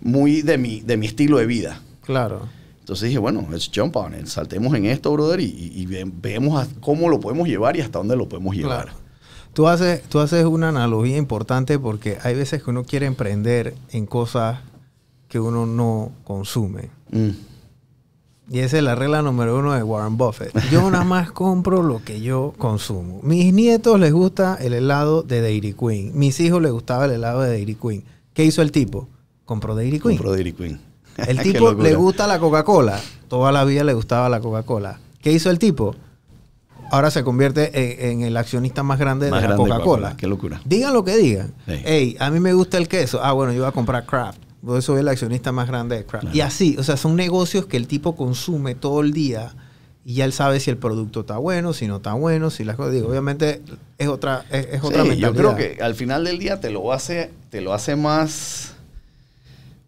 muy 0.00 0.42
de 0.42 0.58
mi, 0.58 0.80
de 0.80 0.96
mi 0.96 1.06
estilo 1.06 1.38
de 1.38 1.46
vida. 1.46 1.80
claro. 2.02 2.48
Entonces 2.80 3.08
dije, 3.08 3.18
bueno, 3.18 3.44
let's 3.50 3.68
jump 3.74 3.96
on 3.96 4.14
it. 4.14 4.26
Saltemos 4.26 4.72
en 4.76 4.86
esto, 4.86 5.10
brother, 5.12 5.40
y, 5.40 5.46
y- 5.46 5.72
y 5.82 5.86
ve- 5.86 6.08
veamos 6.22 6.62
a- 6.62 6.68
cómo 6.80 7.08
lo 7.08 7.18
podemos 7.18 7.48
llevar 7.48 7.76
y 7.76 7.80
hasta 7.80 7.98
dónde 7.98 8.14
lo 8.14 8.28
podemos 8.28 8.54
llevar. 8.54 8.84
Claro. 8.84 8.98
Tú 9.54 9.66
haces, 9.66 10.02
tú 10.02 10.20
haces 10.20 10.44
una 10.44 10.68
analogía 10.68 11.16
importante 11.16 11.80
porque 11.80 12.18
hay 12.22 12.36
veces 12.36 12.62
que 12.62 12.70
uno 12.70 12.84
quiere 12.84 13.06
emprender 13.06 13.74
en 13.90 14.06
cosas 14.06 14.60
que 15.28 15.40
uno 15.40 15.66
no 15.66 16.12
consume. 16.22 16.90
Mm, 17.10 17.30
Y 18.48 18.60
esa 18.60 18.76
es 18.78 18.82
la 18.84 18.94
regla 18.94 19.22
número 19.22 19.58
uno 19.58 19.72
de 19.72 19.82
Warren 19.82 20.16
Buffett. 20.16 20.52
Yo 20.70 20.88
nada 20.90 21.04
más 21.04 21.32
compro 21.32 21.82
lo 21.82 22.04
que 22.04 22.20
yo 22.20 22.54
consumo. 22.58 23.18
Mis 23.22 23.52
nietos 23.52 23.98
les 23.98 24.12
gusta 24.12 24.56
el 24.60 24.72
helado 24.72 25.22
de 25.22 25.40
Dairy 25.40 25.72
Queen. 25.74 26.12
Mis 26.14 26.38
hijos 26.38 26.62
les 26.62 26.70
gustaba 26.70 27.06
el 27.06 27.12
helado 27.12 27.40
de 27.40 27.50
Dairy 27.50 27.74
Queen. 27.74 28.04
¿Qué 28.34 28.44
hizo 28.44 28.62
el 28.62 28.70
tipo? 28.70 29.08
Compró 29.44 29.74
Dairy 29.74 29.98
Queen. 29.98 30.16
compró 30.16 30.32
Dairy 30.32 30.52
Queen. 30.52 30.80
El 31.16 31.38
tipo 31.42 31.72
le 31.72 31.94
gusta 31.94 32.26
la 32.26 32.38
Coca-Cola. 32.38 33.00
Toda 33.28 33.50
la 33.50 33.64
vida 33.64 33.82
le 33.84 33.94
gustaba 33.94 34.28
la 34.28 34.40
Coca-Cola. 34.40 34.98
¿Qué 35.22 35.32
hizo 35.32 35.48
el 35.50 35.58
tipo? 35.58 35.94
Ahora 36.90 37.10
se 37.10 37.24
convierte 37.24 37.70
en, 38.10 38.20
en 38.20 38.26
el 38.26 38.36
accionista 38.36 38.82
más 38.82 38.98
grande 38.98 39.30
Más 39.30 39.40
de 39.42 39.48
la 39.48 39.56
Coca-Cola. 39.56 39.78
Coca-Cola. 39.78 40.16
Qué 40.16 40.26
locura. 40.26 40.60
Digan 40.64 40.92
lo 40.92 41.04
que 41.04 41.16
digan. 41.16 41.54
Sí. 41.66 41.72
Ey, 41.84 42.16
a 42.20 42.30
mí 42.30 42.38
me 42.38 42.52
gusta 42.52 42.76
el 42.76 42.86
queso. 42.86 43.20
Ah, 43.22 43.32
bueno, 43.32 43.52
yo 43.52 43.60
voy 43.60 43.68
a 43.68 43.72
comprar 43.72 44.04
Kraft. 44.04 44.38
Yo 44.66 44.82
soy 44.82 45.00
el 45.00 45.08
accionista 45.08 45.52
más 45.52 45.68
grande 45.68 45.96
de. 45.98 46.04
Claro. 46.04 46.28
Y 46.32 46.40
así, 46.40 46.76
o 46.78 46.82
sea, 46.82 46.96
son 46.96 47.14
negocios 47.16 47.66
que 47.66 47.76
el 47.76 47.86
tipo 47.86 48.16
consume 48.16 48.74
todo 48.74 49.00
el 49.00 49.12
día 49.12 49.54
y 50.04 50.14
ya 50.14 50.24
él 50.24 50.32
sabe 50.32 50.60
si 50.60 50.70
el 50.70 50.76
producto 50.76 51.20
está 51.20 51.36
bueno, 51.38 51.72
si 51.72 51.86
no 51.86 51.96
está 51.96 52.12
bueno, 52.14 52.50
si 52.50 52.64
las 52.64 52.76
cosas. 52.76 52.92
Digo, 52.92 53.08
obviamente 53.08 53.62
es 53.98 54.08
otra, 54.08 54.44
es, 54.50 54.66
es 54.72 54.82
otra 54.82 55.02
Sí, 55.02 55.08
mentalidad. 55.08 55.28
yo 55.28 55.34
creo 55.34 55.56
que 55.56 55.82
al 55.82 55.94
final 55.94 56.24
del 56.24 56.38
día 56.38 56.60
te 56.60 56.70
lo 56.70 56.92
hace, 56.92 57.30
te 57.50 57.60
lo 57.60 57.72
hace 57.74 57.96
más, 57.96 58.74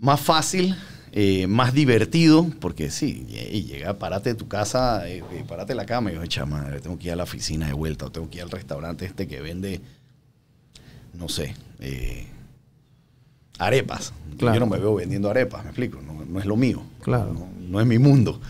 más 0.01 0.21
fácil, 0.21 0.77
eh, 1.13 1.47
más 1.47 1.73
divertido, 1.73 2.49
porque 2.61 2.91
sí, 2.91 3.27
y 3.31 3.63
llega, 3.65 3.99
párate 3.99 4.31
de 4.31 4.35
tu 4.35 4.49
casa, 4.49 5.09
eh, 5.09 5.23
eh, 5.33 5.45
párate 5.49 5.73
de 5.73 5.77
la 5.77 5.87
cama 5.87 6.11
y 6.13 6.17
yo, 6.17 6.27
chama, 6.27 6.67
tengo 6.83 6.99
que 6.99 7.07
ir 7.07 7.13
a 7.13 7.17
la 7.17 7.23
oficina 7.25 7.67
de 7.67 7.73
vuelta, 7.73 8.07
o 8.07 8.11
tengo 8.13 8.29
que 8.29 8.39
ir 8.39 8.43
al 8.43 8.51
restaurante 8.51 9.07
este 9.07 9.27
que 9.29 9.41
vende, 9.41 9.81
no 11.15 11.29
sé, 11.29 11.55
arepas. 13.59 14.13
Claro. 14.39 14.55
Yo 14.55 14.61
no 14.61 14.67
me 14.67 14.79
veo 14.79 14.95
vendiendo 14.95 15.29
arepas, 15.31 15.65
me 15.65 15.71
explico, 15.71 16.01
no, 16.01 16.25
no 16.25 16.39
es 16.39 16.47
lo 16.47 16.57
mío, 16.57 16.83
Claro. 17.03 17.33
no, 17.35 17.49
no 17.69 17.81
es 17.81 17.87
mi 17.87 17.99
mundo. 17.99 18.41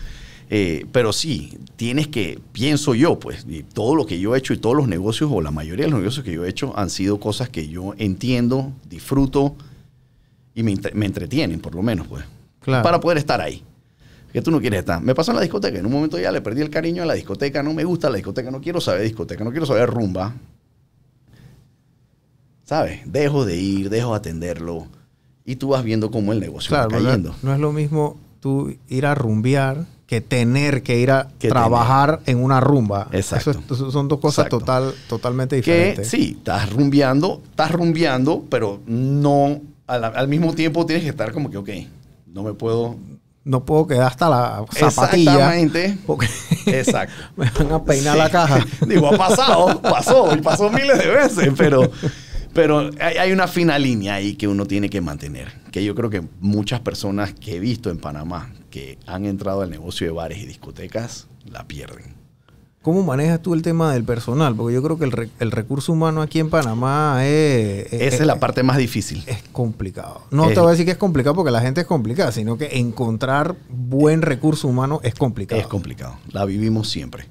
Eh, 0.51 0.85
pero 0.91 1.13
sí, 1.13 1.57
tienes 1.75 2.07
que, 2.07 2.39
pienso 2.51 2.95
yo, 2.95 3.19
pues, 3.19 3.45
y 3.47 3.63
todo 3.63 3.95
lo 3.95 4.05
que 4.05 4.19
yo 4.19 4.35
he 4.35 4.39
hecho 4.39 4.53
y 4.53 4.57
todos 4.57 4.75
los 4.75 4.87
negocios, 4.87 5.29
o 5.33 5.41
la 5.41 5.51
mayoría 5.51 5.85
de 5.85 5.91
los 5.91 5.99
negocios 5.99 6.25
que 6.25 6.31
yo 6.33 6.45
he 6.45 6.49
hecho, 6.49 6.77
han 6.77 6.89
sido 6.89 7.19
cosas 7.19 7.49
que 7.49 7.67
yo 7.67 7.93
entiendo, 7.97 8.71
disfruto 8.89 9.55
y 10.55 10.63
me, 10.63 10.75
me 10.93 11.05
entretienen, 11.05 11.59
por 11.59 11.75
lo 11.75 11.81
menos, 11.83 12.07
pues. 12.07 12.23
Claro. 12.61 12.83
Para 12.83 12.99
poder 12.99 13.17
estar 13.19 13.41
ahí. 13.41 13.63
Que 14.33 14.41
tú 14.43 14.51
no 14.51 14.59
quieres 14.59 14.79
estar. 14.81 15.01
Me 15.01 15.15
pasó 15.15 15.31
en 15.31 15.37
la 15.37 15.41
discoteca. 15.41 15.79
En 15.79 15.85
un 15.87 15.91
momento 15.91 16.19
ya 16.19 16.31
le 16.31 16.41
perdí 16.41 16.61
el 16.61 16.69
cariño 16.69 17.01
a 17.01 17.05
la 17.07 17.15
discoteca. 17.15 17.63
No 17.63 17.73
me 17.73 17.83
gusta 17.83 18.09
la 18.11 18.17
discoteca. 18.17 18.51
No 18.51 18.61
quiero 18.61 18.79
saber 18.79 19.01
discoteca. 19.03 19.43
No 19.43 19.49
quiero 19.49 19.65
saber 19.65 19.89
rumba. 19.89 20.35
¿Sabes? 22.63 23.01
Dejo 23.11 23.45
de 23.45 23.57
ir, 23.57 23.89
dejo 23.89 24.11
de 24.11 24.17
atenderlo. 24.17 24.87
Y 25.49 25.55
tú 25.55 25.69
vas 25.69 25.83
viendo 25.83 26.11
cómo 26.11 26.31
el 26.31 26.39
negocio 26.39 26.69
Claro, 26.69 26.89
va 26.91 26.97
cayendo. 27.03 27.33
no 27.41 27.53
es 27.53 27.59
lo 27.59 27.71
mismo 27.71 28.17
tú 28.39 28.75
ir 28.87 29.05
a 29.07 29.15
rumbear 29.15 29.85
que 30.05 30.21
tener 30.21 30.83
que 30.83 30.99
ir 30.99 31.09
a 31.11 31.27
Que 31.39 31.49
trabajar 31.49 32.19
en 32.27 32.43
una 32.43 32.59
rumba. 32.59 33.07
Exacto. 33.11 33.51
Eso 33.69 33.87
es- 33.87 33.93
son 33.93 34.07
dos 34.07 34.19
cosas 34.19 34.45
Exacto. 34.45 34.59
total, 34.59 34.93
totalmente 35.07 35.61
Que 35.61 35.71
diferentes. 35.71 36.07
sí, 36.09 36.35
estás 36.37 36.71
rumbeando, 36.71 37.41
estás 37.49 37.71
rumbeando, 37.71 38.43
pero 38.49 38.79
no 38.85 39.59
al, 39.87 40.03
al 40.03 40.27
mismo 40.27 40.53
tiempo 40.53 40.85
tienes 40.85 41.03
que 41.03 41.09
estar 41.09 41.31
como 41.31 41.49
que, 41.49 41.57
ok, 41.57 41.69
no 42.27 42.43
me 42.43 42.53
puedo. 42.53 42.95
No 43.43 43.65
puedo 43.65 43.87
quedar 43.87 44.03
hasta 44.11 44.29
la 44.29 44.65
zapatilla. 44.71 45.33
Exactamente. 45.33 45.97
Porque 46.05 46.27
Exacto. 46.67 47.13
me 47.37 47.49
van 47.49 47.71
a 47.71 47.83
peinar 47.83 48.13
Sí. 48.13 48.19
la 48.19 48.29
caja. 48.29 48.65
Digo, 48.87 49.07
ha 49.13 49.17
pasado, 49.17 49.81
pasó, 49.81 50.35
y 50.35 50.41
pasó 50.41 50.69
miles 50.69 50.99
de 50.99 51.07
veces, 51.07 51.49
pero, 51.57 51.89
pero 52.53 52.89
hay, 52.99 53.31
una 53.31 53.47
fina 53.47 53.77
línea 53.79 54.15
ahí 54.15 54.35
que 54.35 54.47
uno 54.47 54.65
tiene 54.65 54.89
que 54.89 55.01
mantener. 55.01 55.51
Que 55.71 55.83
yo 55.83 55.95
creo 55.95 56.09
que 56.09 56.23
muchas 56.39 56.79
personas 56.81 57.33
que 57.33 57.55
he 57.55 57.59
visto 57.59 57.89
en 57.89 57.97
Panamá 57.97 58.51
que 58.69 58.97
han 59.07 59.25
entrado 59.25 59.61
al 59.61 59.69
negocio 59.69 60.07
de 60.07 60.13
bares 60.13 60.39
y 60.39 60.45
discotecas 60.45 61.27
la 61.45 61.65
pierden. 61.67 62.17
¿Cómo 62.81 63.03
manejas 63.03 63.41
tú 63.41 63.53
el 63.53 63.61
tema 63.61 63.91
del 63.93 64.05
personal? 64.05 64.55
Porque 64.55 64.73
yo 64.73 64.81
creo 64.81 64.97
que 64.97 65.03
el, 65.03 65.11
re- 65.11 65.29
el 65.41 65.51
recurso 65.51 65.91
humano 65.91 66.21
aquí 66.21 66.39
en 66.39 66.49
Panamá 66.49 67.19
es, 67.25 67.91
Esa 67.91 68.15
es 68.15 68.25
la 68.25 68.39
parte 68.39 68.63
más 68.63 68.77
difícil. 68.77 69.21
es 69.27 69.43
complicado. 69.51 70.21
No 70.31 70.45
Es- 70.47 70.53
te 70.53 70.59
voy 70.61 70.69
a 70.69 70.71
decir 70.71 70.85
que 70.85 70.93
es 70.93 70.97
complicado 70.97 71.35
porque 71.35 71.51
la 71.51 71.59
gente 71.61 71.81
es 71.81 71.87
complicada, 71.87 72.31
sino 72.31 72.57
que 72.57 72.77
encontrar 72.79 73.57
buen 73.69 74.21
recurso 74.21 74.67
humano 74.69 75.01
es 75.03 75.13
complicado. 75.13 75.59
Es 75.59 75.67
complicado. 75.67 76.17
La 76.31 76.45
vivimos 76.45 76.87
siempre. 76.89 77.25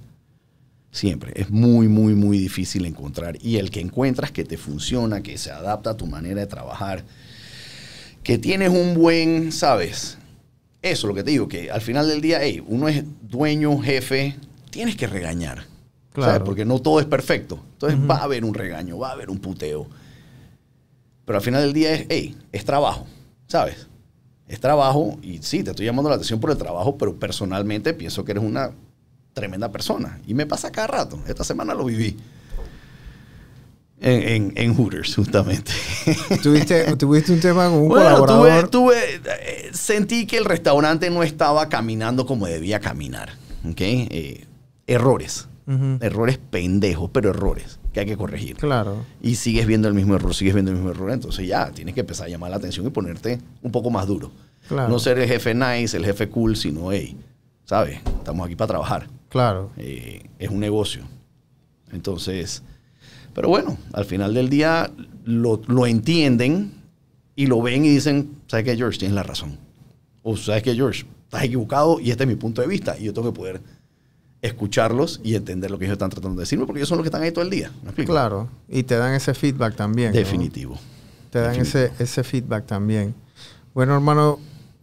Siempre. 0.98 1.32
Es 1.36 1.48
muy, 1.48 1.86
muy, 1.86 2.16
muy 2.16 2.38
difícil 2.38 2.84
encontrar. 2.84 3.38
Y 3.40 3.58
el 3.58 3.70
que 3.70 3.78
encuentras 3.78 4.32
que 4.32 4.42
te 4.42 4.56
funciona, 4.56 5.22
que 5.22 5.38
se 5.38 5.52
adapta 5.52 5.90
a 5.90 5.96
tu 5.96 6.08
manera 6.08 6.40
de 6.40 6.48
trabajar, 6.48 7.04
que 8.24 8.36
tienes 8.36 8.70
un 8.70 8.94
buen, 8.94 9.52
¿sabes? 9.52 10.18
Eso 10.82 11.06
es 11.06 11.08
lo 11.08 11.14
que 11.14 11.22
te 11.22 11.30
digo, 11.30 11.46
que 11.46 11.70
al 11.70 11.82
final 11.82 12.08
del 12.08 12.20
día, 12.20 12.40
hey, 12.42 12.64
uno 12.66 12.88
es 12.88 13.04
dueño, 13.22 13.78
jefe, 13.78 14.34
tienes 14.70 14.96
que 14.96 15.06
regañar. 15.06 15.66
Claro. 16.12 16.32
¿sabes? 16.32 16.42
Porque 16.44 16.64
no 16.64 16.80
todo 16.80 16.98
es 16.98 17.06
perfecto. 17.06 17.62
Entonces 17.74 18.00
va 18.10 18.16
a 18.16 18.24
haber 18.24 18.44
un 18.44 18.54
regaño, 18.54 18.98
va 18.98 19.10
a 19.10 19.12
haber 19.12 19.30
un 19.30 19.38
puteo. 19.38 19.86
Pero 21.24 21.38
al 21.38 21.44
final 21.44 21.62
del 21.62 21.74
día 21.74 21.94
es, 21.94 22.06
hey, 22.08 22.36
es 22.50 22.64
trabajo, 22.64 23.06
¿sabes? 23.46 23.86
Es 24.48 24.58
trabajo 24.58 25.16
y 25.22 25.38
sí, 25.42 25.62
te 25.62 25.70
estoy 25.70 25.86
llamando 25.86 26.08
la 26.10 26.16
atención 26.16 26.40
por 26.40 26.50
el 26.50 26.58
trabajo, 26.58 26.98
pero 26.98 27.16
personalmente 27.20 27.94
pienso 27.94 28.24
que 28.24 28.32
eres 28.32 28.42
una 28.42 28.72
tremenda 29.34 29.70
persona. 29.70 30.18
Y 30.26 30.34
me 30.34 30.46
pasa 30.46 30.70
cada 30.72 30.86
rato. 30.88 31.18
Esta 31.26 31.44
semana 31.44 31.74
lo 31.74 31.84
viví. 31.84 32.16
En, 34.00 34.28
en, 34.28 34.52
en 34.54 34.74
Hooters, 34.76 35.16
justamente. 35.16 35.72
¿Tuviste, 36.42 36.96
tuviste 36.96 37.32
un 37.32 37.40
tema 37.40 37.68
con 37.68 37.78
un 37.80 37.88
Bueno, 37.88 38.18
colaborador. 38.18 38.68
tuve, 38.68 38.96
eh, 39.16 39.70
sentí 39.72 40.24
que 40.26 40.38
el 40.38 40.44
restaurante 40.44 41.10
no 41.10 41.24
estaba 41.24 41.68
caminando 41.68 42.24
como 42.24 42.46
debía 42.46 42.78
caminar. 42.78 43.30
¿ok? 43.68 43.80
Eh, 43.80 44.46
errores. 44.86 45.48
Errores 46.00 46.38
pendejos, 46.38 47.10
pero 47.12 47.28
errores 47.28 47.78
que 47.92 48.00
hay 48.00 48.06
que 48.06 48.16
corregir. 48.16 48.56
Claro. 48.56 49.04
Y 49.20 49.34
sigues 49.34 49.66
viendo 49.66 49.86
el 49.86 49.92
mismo 49.92 50.14
error, 50.14 50.34
sigues 50.34 50.54
viendo 50.54 50.70
el 50.70 50.78
mismo 50.78 50.92
error. 50.92 51.10
Entonces 51.10 51.46
ya 51.46 51.70
tienes 51.72 51.94
que 51.94 52.00
empezar 52.00 52.26
a 52.26 52.30
llamar 52.30 52.50
la 52.50 52.56
atención 52.56 52.86
y 52.86 52.90
ponerte 52.90 53.38
un 53.60 53.70
poco 53.70 53.90
más 53.90 54.06
duro. 54.06 54.30
Claro. 54.66 54.88
No 54.88 54.98
ser 54.98 55.18
el 55.18 55.28
jefe 55.28 55.54
nice, 55.54 55.94
el 55.94 56.06
jefe 56.06 56.30
cool, 56.30 56.56
sino, 56.56 56.90
hey, 56.90 57.18
¿sabes? 57.66 57.98
Estamos 58.18 58.46
aquí 58.46 58.56
para 58.56 58.68
trabajar. 58.68 59.08
Claro. 59.28 59.70
Eh, 59.76 60.28
es 60.38 60.50
un 60.50 60.60
negocio. 60.60 61.02
Entonces, 61.92 62.62
pero 63.34 63.48
bueno, 63.48 63.76
al 63.92 64.04
final 64.04 64.34
del 64.34 64.48
día 64.48 64.90
lo, 65.24 65.60
lo 65.66 65.86
entienden 65.86 66.72
y 67.36 67.46
lo 67.46 67.62
ven 67.62 67.84
y 67.84 67.88
dicen, 67.88 68.32
¿sabes 68.46 68.64
qué, 68.64 68.76
George? 68.76 68.98
Tienes 68.98 69.14
la 69.14 69.22
razón. 69.22 69.58
O 70.22 70.36
¿sabes 70.36 70.62
qué, 70.62 70.74
George? 70.74 71.06
Estás 71.24 71.44
equivocado 71.44 72.00
y 72.00 72.10
este 72.10 72.24
es 72.24 72.28
mi 72.28 72.36
punto 72.36 72.62
de 72.62 72.68
vista. 72.68 72.98
Y 72.98 73.04
yo 73.04 73.12
tengo 73.14 73.32
que 73.32 73.36
poder 73.36 73.60
escucharlos 74.40 75.20
y 75.22 75.34
entender 75.34 75.70
lo 75.70 75.78
que 75.78 75.84
ellos 75.84 75.94
están 75.94 76.10
tratando 76.10 76.36
de 76.36 76.42
decirme 76.42 76.66
porque 76.66 76.80
ellos 76.80 76.88
son 76.88 76.98
los 76.98 77.04
que 77.04 77.08
están 77.08 77.22
ahí 77.22 77.32
todo 77.32 77.44
el 77.44 77.50
día. 77.50 77.70
¿Me 77.82 77.88
explico? 77.88 78.12
Claro. 78.12 78.48
Y 78.68 78.82
te 78.82 78.96
dan 78.96 79.14
ese 79.14 79.34
feedback 79.34 79.76
también. 79.76 80.10
¿no? 80.10 80.18
Definitivo. 80.18 80.78
Te 81.30 81.40
dan 81.40 81.56
ese, 81.56 81.92
ese 81.98 82.24
feedback 82.24 82.66
también. 82.66 83.14
Bueno, 83.74 83.94
hermano, 83.94 84.38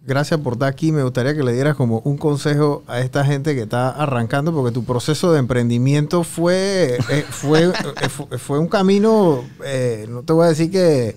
gracias 0.06 0.40
por 0.40 0.54
estar 0.54 0.70
aquí. 0.70 0.92
Me 0.92 1.04
gustaría 1.04 1.36
que 1.36 1.44
le 1.44 1.54
dieras 1.54 1.76
como 1.76 2.00
un 2.06 2.18
consejo 2.18 2.84
a 2.88 3.00
esta 3.00 3.24
gente 3.26 3.56
que 3.56 3.62
está 3.64 3.90
arrancando, 3.90 4.54
porque 4.54 4.72
tu 4.74 4.84
proceso 4.84 5.32
de 5.34 5.40
emprendimiento 5.40 6.24
fue, 6.24 6.98
eh, 7.10 7.26
fue, 7.30 7.64
eh, 8.02 8.10
fu- 8.10 8.28
fue 8.38 8.60
un 8.60 8.68
camino, 8.68 9.44
eh, 9.66 10.06
no 10.10 10.24
te 10.24 10.34
voy 10.34 10.46
a 10.46 10.50
decir 10.50 10.70
que 10.72 11.16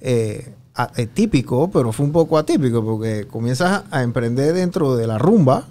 eh, 0.00 0.54
eh, 0.96 1.06
típico, 1.12 1.70
pero 1.70 1.92
fue 1.92 2.06
un 2.06 2.12
poco 2.12 2.38
atípico, 2.38 2.82
porque 2.84 3.26
comienzas 3.30 3.82
a 3.90 4.02
emprender 4.02 4.54
dentro 4.54 4.96
de 4.96 5.06
la 5.06 5.18
rumba. 5.18 5.68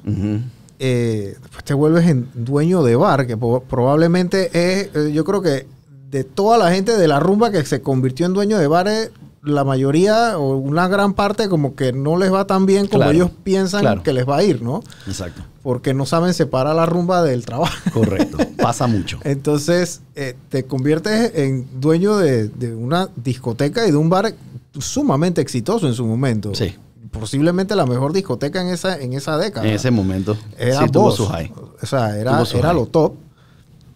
Eh, 0.81 1.35
después 1.41 1.63
te 1.65 1.73
vuelves 1.73 2.07
en 2.07 2.29
dueño 2.33 2.83
de 2.83 2.95
bar, 2.95 3.27
que 3.27 3.35
probablemente 3.35 4.45
es, 4.53 4.89
eh, 4.95 5.11
yo 5.11 5.25
creo 5.25 5.41
que 5.41 5.67
de 6.09 6.23
toda 6.23 6.57
la 6.57 6.71
gente 6.71 6.95
de 6.97 7.07
la 7.07 7.19
rumba 7.19 7.51
que 7.51 7.63
se 7.65 7.81
convirtió 7.81 8.25
en 8.25 8.33
dueño 8.33 8.57
de 8.57 8.67
bares, 8.67 9.11
la 9.41 9.63
mayoría 9.63 10.37
o 10.37 10.57
una 10.57 10.87
gran 10.87 11.13
parte 11.13 11.47
como 11.47 11.75
que 11.75 11.93
no 11.93 12.17
les 12.17 12.31
va 12.33 12.45
tan 12.45 12.65
bien 12.65 12.87
como 12.87 12.99
Claro, 13.03 13.11
ellos 13.11 13.31
piensan 13.43 13.81
claro. 13.81 14.03
que 14.03 14.11
les 14.13 14.27
va 14.27 14.37
a 14.37 14.43
ir, 14.43 14.61
¿no? 14.61 14.81
Exacto. 15.07 15.41
Porque 15.63 15.93
no 15.93 16.05
saben 16.05 16.33
separar 16.33 16.75
la 16.75 16.85
rumba 16.85 17.23
del 17.23 17.45
trabajo. 17.45 17.73
Correcto. 17.93 18.37
Pasa 18.61 18.87
mucho. 18.87 19.19
Entonces 19.23 20.01
eh, 20.15 20.35
te 20.49 20.65
conviertes 20.65 21.31
en 21.35 21.67
dueño 21.79 22.17
de, 22.17 22.49
de 22.49 22.75
una 22.75 23.09
discoteca 23.15 23.87
y 23.87 23.91
de 23.91 23.97
un 23.97 24.09
bar 24.09 24.33
sumamente 24.77 25.41
exitoso 25.41 25.87
en 25.87 25.93
su 25.93 26.05
momento. 26.05 26.53
Sí. 26.55 26.75
Posiblemente 27.11 27.75
la 27.75 27.85
mejor 27.85 28.13
discoteca 28.13 28.61
en 28.61 28.67
esa, 28.67 28.99
en 28.99 29.13
esa 29.13 29.37
década. 29.37 29.67
En 29.67 29.73
ese 29.73 29.89
momento. 29.89 30.37
Era 30.57 30.81
sí, 30.83 30.89
tuvo 30.91 31.05
Boss. 31.05 31.15
su 31.15 31.25
high. 31.27 31.51
O 31.81 31.85
sea, 31.85 32.17
era, 32.17 32.41
era 32.41 32.67
high. 32.69 32.75
lo 32.75 32.85
top. 32.87 33.13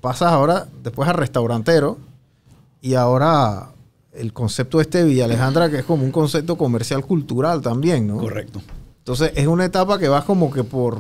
Pasas 0.01 0.32
ahora 0.32 0.67
después 0.84 1.08
a 1.08 1.13
restaurantero 1.13 1.97
y 2.82 2.95
ahora 2.95 3.69
el 4.15 4.32
concepto 4.34 4.80
este 4.82 4.99
de 4.99 5.06
Villa 5.06 5.26
Alejandra 5.26 5.69
que 5.69 5.80
es 5.80 5.84
como 5.86 6.04
un 6.04 6.12
concepto 6.12 6.58
comercial 6.58 7.04
cultural 7.06 7.62
también, 7.62 8.08
¿no? 8.08 8.17
Correcto. 8.17 8.62
Entonces 8.99 9.32
es 9.36 9.47
una 9.47 9.65
etapa 9.65 9.97
que 9.99 10.08
vas 10.08 10.23
como 10.23 10.52
que 10.52 10.63
por... 10.63 10.97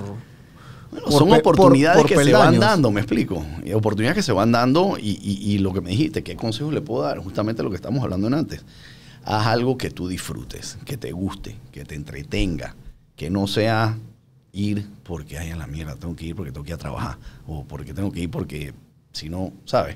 Bueno, 0.91 1.05
por 1.07 1.13
son 1.13 1.31
oportunidades 1.33 2.01
por- 2.01 2.09
por 2.09 2.17
que 2.17 2.23
se 2.25 2.33
van 2.33 2.59
dando, 2.59 2.91
me 2.91 2.99
explico. 3.01 3.43
Y 3.63 3.73
oportunidades 3.73 4.15
que 4.15 4.23
se 4.23 4.31
van 4.31 4.51
dando 4.51 4.95
y, 4.99 5.19
y- 5.23 5.53
y 5.53 5.57
lo 5.59 5.73
que 5.73 5.81
me 5.81 5.89
dijiste, 5.89 6.21
¿qué 6.23 6.35
consejos 6.35 6.73
le 6.73 6.81
puedo 6.81 7.03
dar? 7.03 7.17
Justamente 7.19 7.63
lo 7.63 7.69
que 7.69 7.75
estamos 7.77 8.03
hablando 8.03 8.27
en 8.27 8.33
antes. 8.35 8.63
Haz 9.23 9.47
algo 9.47 9.77
que 9.77 9.89
tú 9.89 10.07
disfrutes, 10.07 10.77
que 10.85 10.97
te 10.97 11.11
guste, 11.11 11.55
que 11.71 11.85
te 11.85 11.95
entretenga, 11.95 12.75
que 13.15 13.29
no 13.29 13.47
sea 13.47 13.97
ir 14.51 14.85
porque, 15.03 15.37
ay, 15.39 15.49
a 15.51 15.55
la 15.55 15.65
mierda, 15.65 15.95
tengo 15.95 16.15
que 16.15 16.25
ir 16.25 16.35
porque 16.35 16.51
tengo 16.51 16.63
que 16.65 16.71
ir 16.71 16.75
a 16.75 16.77
trabajar, 16.79 17.17
o 17.47 17.63
porque 17.63 17.93
tengo 17.93 18.11
que 18.11 18.19
ir 18.19 18.29
porque, 18.29 18.73
si 19.13 19.29
no, 19.29 19.51
¿sabes? 19.65 19.95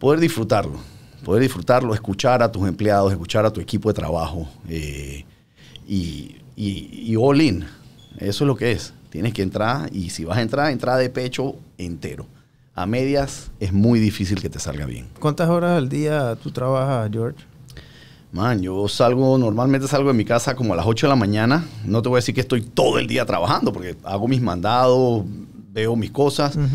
Poder 0.00 0.18
disfrutarlo, 0.18 0.78
poder 1.24 1.42
disfrutarlo, 1.42 1.94
escuchar 1.94 2.42
a 2.42 2.50
tus 2.50 2.66
empleados, 2.68 3.12
escuchar 3.12 3.44
a 3.46 3.52
tu 3.52 3.60
equipo 3.60 3.88
de 3.88 3.94
trabajo 3.94 4.48
eh, 4.68 5.24
y, 5.86 6.36
y, 6.56 7.12
y 7.12 7.16
all 7.16 7.40
in. 7.40 7.64
Eso 8.18 8.44
es 8.44 8.48
lo 8.48 8.56
que 8.56 8.72
es. 8.72 8.92
Tienes 9.10 9.32
que 9.32 9.42
entrar 9.42 9.88
y 9.94 10.10
si 10.10 10.24
vas 10.24 10.38
a 10.38 10.42
entrar, 10.42 10.70
entrar 10.70 10.98
de 10.98 11.08
pecho 11.10 11.56
entero. 11.78 12.26
A 12.74 12.84
medias 12.84 13.50
es 13.58 13.72
muy 13.72 13.98
difícil 13.98 14.40
que 14.42 14.50
te 14.50 14.58
salga 14.58 14.84
bien. 14.84 15.06
¿Cuántas 15.18 15.48
horas 15.48 15.78
al 15.78 15.88
día 15.88 16.36
tú 16.42 16.50
trabajas, 16.50 17.08
George? 17.10 17.38
Man, 18.32 18.60
yo 18.60 18.86
salgo, 18.88 19.38
normalmente 19.38 19.88
salgo 19.88 20.08
de 20.08 20.14
mi 20.14 20.26
casa 20.26 20.54
como 20.54 20.74
a 20.74 20.76
las 20.76 20.84
8 20.84 21.06
de 21.06 21.08
la 21.08 21.16
mañana. 21.16 21.64
No 21.86 22.02
te 22.02 22.10
voy 22.10 22.16
a 22.16 22.18
decir 22.18 22.34
que 22.34 22.42
estoy 22.42 22.60
todo 22.60 22.98
el 22.98 23.06
día 23.06 23.24
trabajando 23.24 23.72
porque 23.72 23.96
hago 24.04 24.28
mis 24.28 24.42
mandados, 24.42 25.24
veo 25.72 25.96
mis 25.96 26.10
cosas. 26.10 26.56
Ujú. 26.56 26.66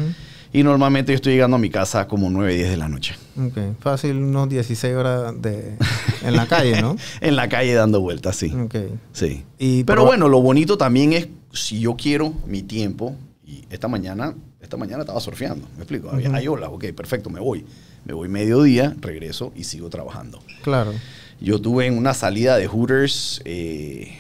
Y 0.54 0.64
normalmente 0.64 1.14
yo 1.14 1.16
estoy 1.16 1.34
llegando 1.34 1.56
a 1.56 1.60
mi 1.60 1.70
casa 1.70 2.08
como 2.08 2.30
9, 2.30 2.54
10 2.56 2.70
de 2.72 2.78
la 2.78 2.90
noche. 2.90 3.16
Ok, 3.38 3.58
fácil, 3.80 4.18
unos 4.18 4.50
16 4.50 4.96
horas 4.96 5.42
de, 5.42 5.78
en 6.24 6.36
la 6.36 6.46
calle, 6.48 6.82
¿no? 6.82 6.98
en 7.22 7.36
la 7.38 7.48
calle 7.48 7.74
dando 7.74 8.02
vueltas, 8.02 8.36
sí. 8.36 8.52
Ok. 8.54 8.76
Sí. 9.14 9.44
Y 9.58 9.84
Pero 9.86 10.06
bueno, 10.06 10.28
lo 10.28 10.42
bonito 10.42 10.78
también 10.78 11.14
es 11.14 11.30
si 11.54 11.80
yo 11.80 11.96
quiero 11.96 12.34
mi 12.48 12.64
tiempo 12.64 13.16
y 13.46 13.64
esta 13.70 13.88
mañana, 13.88 14.36
esta 14.60 14.76
mañana 14.76 15.02
estaba 15.04 15.22
surfeando, 15.22 15.66
¿me 15.76 15.84
explico? 15.84 16.10
Había- 16.10 16.28
Ujú. 16.30 16.38
Hay 16.38 16.48
olas, 16.50 16.70
ok, 16.74 16.86
perfecto, 16.96 17.30
me 17.30 17.40
voy. 17.40 17.66
Me 18.04 18.14
voy 18.14 18.28
mediodía, 18.28 18.96
regreso 19.00 19.54
y 19.56 19.64
sigo 19.64 19.90
trabajando. 19.90 20.42
Claro. 20.64 20.92
Yo 21.40 21.62
tuve 21.62 21.86
en 21.86 21.98
una 21.98 22.14
salida 22.14 22.58
de 22.58 22.68
Hooters, 22.68 23.42
eh, 23.46 24.12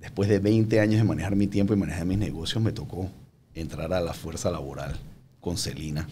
después 0.00 0.28
de 0.28 0.38
20 0.40 0.80
años 0.80 0.96
de 0.96 1.04
manejar 1.04 1.36
mi 1.36 1.46
tiempo 1.46 1.72
y 1.74 1.76
manejar 1.76 2.06
mis 2.06 2.18
negocios, 2.18 2.62
me 2.62 2.72
tocó 2.72 3.08
entrar 3.54 3.92
a 3.92 4.00
la 4.00 4.14
fuerza 4.14 4.50
laboral 4.50 4.96
con 5.40 5.56
Celina. 5.56 6.06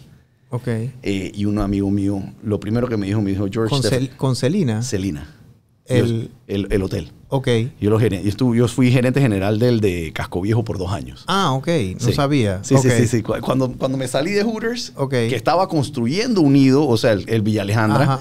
Ok. 0.49 0.67
Eh, 0.67 1.31
y 1.35 1.45
un 1.45 1.59
amigo 1.59 1.89
mío, 1.91 2.21
lo 2.43 2.59
primero 2.59 2.87
que 2.87 2.97
me 2.97 3.05
dijo, 3.07 3.21
me 3.21 3.31
dijo, 3.31 3.47
George, 3.51 3.69
Con, 3.69 3.81
Cel- 3.83 4.15
con 4.15 4.35
Celina. 4.35 4.81
Celina. 4.81 5.35
El- 5.85 6.29
el, 6.47 6.67
el 6.71 6.83
hotel. 6.83 7.11
Ok. 7.29 7.47
Yo, 7.81 7.89
lo 7.89 7.99
geren- 7.99 8.21
yo, 8.23 8.29
estuve- 8.29 8.57
yo 8.57 8.67
fui 8.67 8.91
gerente 8.91 9.21
general 9.21 9.57
del 9.59 9.79
de 9.81 10.11
Casco 10.13 10.41
Viejo 10.41 10.63
por 10.63 10.77
dos 10.77 10.91
años. 10.91 11.23
Ah, 11.27 11.51
ok. 11.53 11.67
No 11.99 12.07
Sí. 12.07 12.13
sabía. 12.13 12.63
Sí, 12.63 12.75
sí, 12.77 12.89
sí, 12.91 13.07
sí. 13.07 13.21
Cu- 13.23 13.39
Cuando, 13.41 13.71
cuando 13.71 13.97
me 13.97 14.07
salí 14.07 14.31
de 14.31 14.43
Hooters, 14.43 14.93
Ok. 14.95 15.11
que 15.11 15.35
estaba 15.35 15.67
construyendo 15.67 16.41
un 16.41 16.53
nido, 16.53 16.87
o 16.87 16.97
sea, 16.97 17.11
el, 17.13 17.27
el 17.27 17.41
Villa 17.41 17.61
Alejandra, 17.63 18.03
Ajá. 18.03 18.19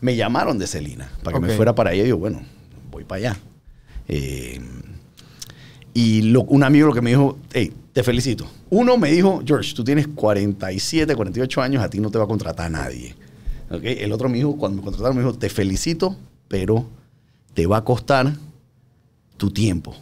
me 0.00 0.14
llamaron 0.16 0.58
de 0.58 0.66
Celina 0.68 1.10
para 1.24 1.38
que 1.40 1.46
me 1.46 1.52
fuera 1.54 1.74
para 1.74 1.90
allá. 1.90 2.04
Y 2.04 2.08
yo, 2.08 2.18
bueno, 2.18 2.40
voy 2.90 3.02
para 3.04 3.18
allá. 3.30 3.40
Eh, 4.08 4.60
y 5.98 6.32
un 6.36 6.62
amigo 6.62 6.86
lo 6.86 6.94
que 6.94 7.02
me 7.02 7.10
dijo, 7.10 7.40
hey, 7.52 7.72
te 7.92 8.04
felicito. 8.04 8.46
Uno 8.70 8.96
me 8.96 9.10
dijo, 9.10 9.42
George, 9.44 9.74
tú 9.74 9.82
tienes 9.82 10.06
47, 10.06 11.16
48 11.16 11.60
años, 11.60 11.82
a 11.82 11.90
ti 11.90 11.98
no 11.98 12.08
te 12.08 12.18
va 12.18 12.22
a 12.22 12.28
contratar 12.28 12.70
nadie. 12.70 13.16
¿Ok? 13.68 13.80
El 13.82 14.12
otro 14.12 14.28
me 14.28 14.36
dijo, 14.36 14.56
cuando 14.56 14.76
me 14.76 14.84
contrataron, 14.84 15.16
me 15.16 15.24
dijo, 15.24 15.36
te 15.36 15.48
felicito, 15.48 16.16
pero 16.46 16.86
te 17.52 17.66
va 17.66 17.78
a 17.78 17.84
costar 17.84 18.32
tu 19.36 19.50
tiempo 19.50 19.92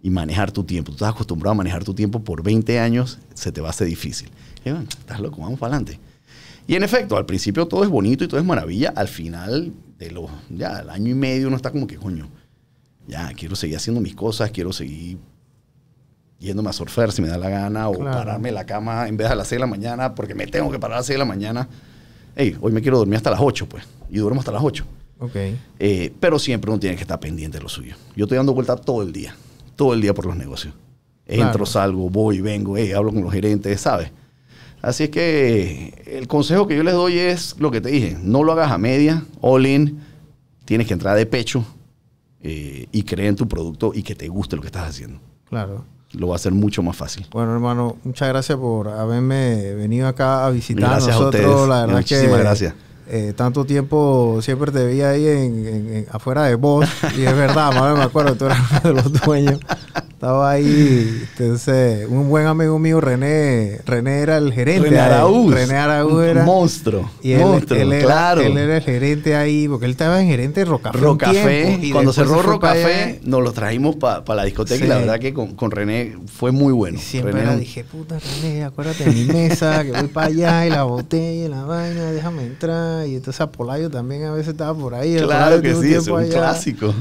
y 0.00 0.10
manejar 0.10 0.52
tu 0.52 0.62
tiempo. 0.62 0.92
Tú 0.92 0.98
estás 0.98 1.10
acostumbrado 1.10 1.50
a 1.50 1.56
manejar 1.56 1.82
tu 1.82 1.94
tiempo 1.94 2.20
por 2.22 2.44
20 2.44 2.78
años, 2.78 3.18
se 3.34 3.50
te 3.50 3.60
va 3.60 3.66
a 3.66 3.70
hacer 3.70 3.88
difícil. 3.88 4.28
Y 4.64 4.68
yo, 4.68 4.74
"Bueno, 4.74 4.88
estás 4.88 5.18
loco, 5.18 5.40
vamos 5.40 5.58
para 5.58 5.74
adelante. 5.74 5.98
Y 6.68 6.76
en 6.76 6.84
efecto, 6.84 7.16
al 7.16 7.26
principio 7.26 7.66
todo 7.66 7.82
es 7.82 7.90
bonito 7.90 8.22
y 8.22 8.28
todo 8.28 8.38
es 8.38 8.46
maravilla. 8.46 8.92
Al 8.94 9.08
final 9.08 9.72
de 9.98 10.12
los, 10.12 10.30
ya, 10.48 10.76
al 10.76 10.90
año 10.90 11.10
y 11.10 11.14
medio 11.14 11.48
uno 11.48 11.56
está 11.56 11.72
como 11.72 11.88
que, 11.88 11.96
coño, 11.96 12.28
ya, 13.08 13.32
quiero 13.34 13.56
seguir 13.56 13.76
haciendo 13.76 14.00
mis 14.00 14.14
cosas, 14.14 14.50
quiero 14.52 14.72
seguir 14.72 15.18
yéndome 16.38 16.70
a 16.70 16.72
surfear 16.72 17.10
si 17.10 17.20
me 17.22 17.28
da 17.28 17.36
la 17.38 17.48
gana, 17.48 17.88
o 17.88 17.94
Claro. 17.94 18.12
pararme 18.16 18.50
en 18.50 18.54
la 18.54 18.64
cama 18.66 19.08
en 19.08 19.16
vez 19.16 19.26
de 19.28 19.32
a 19.32 19.36
las 19.36 19.48
6 19.48 19.56
de 19.56 19.60
la 19.60 19.66
mañana, 19.66 20.14
porque 20.14 20.34
me 20.34 20.46
tengo 20.46 20.70
que 20.70 20.78
parar 20.78 20.96
a 20.96 20.98
las 21.00 21.06
6 21.06 21.14
de 21.14 21.18
la 21.18 21.24
mañana. 21.24 21.68
Hey, 22.36 22.56
hoy 22.60 22.70
me 22.70 22.80
quiero 22.80 22.98
dormir 22.98 23.16
hasta 23.16 23.30
las 23.30 23.40
8, 23.42 23.68
pues, 23.68 23.84
y 24.10 24.18
duermo 24.18 24.40
hasta 24.40 24.52
las 24.52 24.62
8. 24.62 24.84
Ok. 25.20 25.34
Eh, 25.80 26.12
pero 26.20 26.38
siempre 26.38 26.70
uno 26.70 26.78
tiene 26.78 26.94
que 26.94 27.02
estar 27.02 27.18
pendiente 27.18 27.58
de 27.58 27.62
lo 27.64 27.68
suyo. 27.68 27.96
Yo 28.14 28.26
estoy 28.26 28.36
dando 28.36 28.54
vuelta 28.54 28.76
todo 28.76 29.02
el 29.02 29.12
día, 29.12 29.34
todo 29.74 29.94
el 29.94 30.00
día 30.00 30.14
por 30.14 30.26
los 30.26 30.36
negocios. 30.36 30.74
Entro, 31.26 31.48
Claro. 31.50 31.66
salgo, 31.66 32.08
voy, 32.08 32.40
vengo, 32.40 32.76
hablo 32.96 33.12
con 33.12 33.22
los 33.22 33.32
gerentes, 33.32 33.80
¿sabes? 33.80 34.10
Así 34.80 35.04
es 35.04 35.10
que 35.10 36.04
el 36.06 36.28
consejo 36.28 36.68
que 36.68 36.76
yo 36.76 36.84
les 36.84 36.94
doy 36.94 37.18
es 37.18 37.56
lo 37.58 37.72
que 37.72 37.80
te 37.80 37.88
dije, 37.88 38.16
no 38.22 38.44
lo 38.44 38.52
hagas 38.52 38.70
a 38.70 38.78
media, 38.78 39.24
all 39.40 39.66
in, 39.66 39.98
tienes 40.64 40.86
que 40.86 40.92
entrar 40.94 41.16
de 41.16 41.26
pecho 41.26 41.64
eh, 42.42 42.86
y 42.92 43.02
creer 43.02 43.30
en 43.30 43.36
tu 43.36 43.48
producto 43.48 43.92
y 43.94 44.02
que 44.02 44.14
te 44.14 44.28
guste 44.28 44.56
lo 44.56 44.62
que 44.62 44.68
estás 44.68 44.88
haciendo. 44.88 45.20
Claro. 45.48 45.84
lo 46.12 46.28
va 46.28 46.34
a 46.34 46.36
hacer 46.36 46.52
mucho 46.52 46.82
más 46.82 46.96
fácil. 46.96 47.26
Bueno, 47.30 47.52
hermano, 47.52 47.96
muchas 48.04 48.28
gracias 48.28 48.56
por 48.58 48.88
haberme 48.88 49.74
venido 49.74 50.06
acá 50.08 50.46
a 50.46 50.50
visitar 50.50 50.90
Gracias 50.90 51.16
a 51.16 51.18
nosotros. 51.18 51.44
ustedes. 51.44 51.68
La 51.68 51.80
verdad 51.82 51.96
Muchísimas 51.96 52.36
que 52.36 52.42
gracias. 52.42 52.74
eh, 53.08 53.32
tanto 53.36 53.64
tiempo 53.64 54.38
siempre 54.42 54.70
te 54.72 54.84
veía 54.84 55.10
ahí 55.10 55.26
en, 55.26 55.66
en- 55.66 55.96
en- 55.96 56.06
afuera 56.10 56.44
de 56.44 56.54
vos. 56.54 56.86
Y 57.16 57.22
es 57.22 57.34
verdad, 57.36 57.72
madre, 57.78 57.96
me 57.98 58.04
acuerdo, 58.04 58.34
tú 58.36 58.46
eras 58.46 58.58
uno 58.70 58.80
de 58.94 59.02
los 59.02 59.12
dueños. 59.22 59.60
Estaba 60.18 60.50
ahí, 60.50 61.22
entonces, 61.38 62.08
un 62.08 62.28
buen 62.28 62.46
amigo 62.48 62.76
mío, 62.80 63.00
René, 63.00 63.80
René 63.86 64.18
era 64.18 64.38
el 64.38 64.52
gerente. 64.52 64.88
René. 64.88 64.98
Araúz. 64.98 65.54
René 65.54 65.76
Araúz 65.76 66.12
Un 66.14 66.24
era. 66.24 66.42
monstruo. 66.44 67.08
Y 67.22 67.34
él, 67.34 67.42
monstruo, 67.42 67.78
él 67.78 67.92
era, 67.92 68.04
claro. 68.04 68.40
él 68.40 68.58
era 68.58 68.78
el 68.78 68.82
gerente 68.82 69.36
ahí, 69.36 69.68
porque 69.68 69.84
él 69.84 69.92
estaba 69.92 70.20
en 70.20 70.26
gerente 70.26 70.58
de 70.58 70.64
Rocafé. 70.66 70.98
Rocafé, 70.98 71.64
tiempo, 71.66 71.86
y 71.86 71.90
cuando 71.92 72.12
cerró. 72.12 72.42
Rocafé, 72.42 73.20
nos 73.22 73.44
lo 73.44 73.52
trajimos 73.52 73.94
para 73.94 74.24
la 74.34 74.44
discoteca 74.44 74.78
Sí. 74.80 74.86
y 74.86 74.88
la 74.88 74.98
verdad 74.98 75.20
que 75.20 75.32
con, 75.32 75.54
con 75.54 75.70
René 75.70 76.16
fue 76.26 76.50
muy 76.50 76.72
bueno. 76.72 76.98
Y 76.98 77.00
siempre 77.00 77.30
René 77.32 77.44
era, 77.44 77.56
dije, 77.56 77.84
puta 77.84 78.18
René, 78.18 78.64
acuérdate 78.64 79.04
de 79.04 79.12
mi 79.12 79.24
mesa, 79.24 79.84
que 79.84 79.92
voy 79.92 80.08
para 80.08 80.26
allá 80.26 80.66
y 80.66 80.70
la 80.70 80.82
botella 80.82 81.46
y 81.46 81.48
la 81.48 81.62
vaina, 81.62 82.10
déjame 82.10 82.42
entrar. 82.42 83.06
Y 83.06 83.14
entonces 83.14 83.40
Apolayo 83.40 83.88
también 83.88 84.24
a 84.24 84.32
veces 84.32 84.48
estaba 84.48 84.76
por 84.76 84.96
ahí. 84.96 85.16
Claro 85.16 85.62
que 85.62 85.76
sí, 85.76 85.94
es 85.94 86.08
un 86.08 86.18
allá. 86.18 86.38
clásico. 86.38 86.92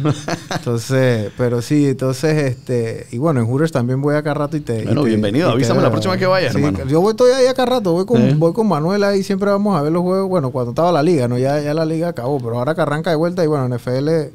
Entonces, 0.53 1.31
pero 1.35 1.63
sí, 1.63 1.87
entonces, 1.87 2.43
este, 2.51 3.06
y 3.11 3.17
bueno, 3.17 3.39
en 3.39 3.45
Hooters 3.47 3.71
también 3.71 4.01
voy 4.01 4.15
acá 4.15 4.33
rato 4.33 4.57
y 4.57 4.61
te. 4.61 4.83
Bueno, 4.83 5.01
y 5.01 5.03
te- 5.05 5.09
bienvenido, 5.09 5.47
y 5.47 5.49
te- 5.49 5.55
avísame 5.55 5.81
la 5.81 5.89
próxima 5.91 6.17
que 6.17 6.25
vayas, 6.25 6.53
Sí, 6.53 6.59
hermano. 6.63 6.85
Yo 6.87 7.01
voy 7.01 7.11
estoy 7.11 7.31
ahí 7.31 7.47
acá 7.47 7.65
rato, 7.65 7.93
voy 7.93 8.05
con, 8.05 8.39
voy 8.39 8.53
con 8.53 8.67
Manuela 8.67 9.15
y 9.15 9.23
siempre 9.23 9.49
vamos 9.49 9.77
a 9.77 9.81
ver 9.81 9.91
los 9.91 10.01
juegos. 10.03 10.29
Bueno, 10.29 10.51
cuando 10.51 10.71
estaba 10.71 10.91
la 10.91 11.01
liga, 11.03 11.27
¿no? 11.27 11.37
Ya, 11.37 11.59
ya 11.61 11.73
la 11.73 11.85
liga 11.85 12.09
acabó, 12.09 12.37
pero 12.39 12.57
ahora 12.59 12.75
que 12.75 12.81
arranca 12.81 13.09
de 13.09 13.15
vuelta, 13.15 13.43
y 13.43 13.47
bueno, 13.47 13.65
en 13.65 13.73
FL 13.73 14.31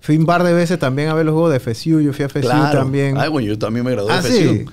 fui 0.00 0.16
un 0.16 0.26
par 0.26 0.42
de 0.42 0.52
veces 0.52 0.78
también 0.78 1.08
a 1.08 1.14
ver 1.14 1.24
los 1.26 1.32
juegos 1.34 1.52
de 1.52 1.60
FSU, 1.60 2.00
yo 2.00 2.12
fui 2.12 2.24
a 2.24 2.28
FSU 2.28 2.40
claro. 2.48 2.78
también. 2.80 3.16
Ay, 3.18 3.28
bueno, 3.30 3.46
yo 3.48 3.58
también 3.58 3.84
me 3.84 3.92
gradué 3.92 4.12
ah, 4.12 4.20
de. 4.22 4.28
FSU. 4.30 4.70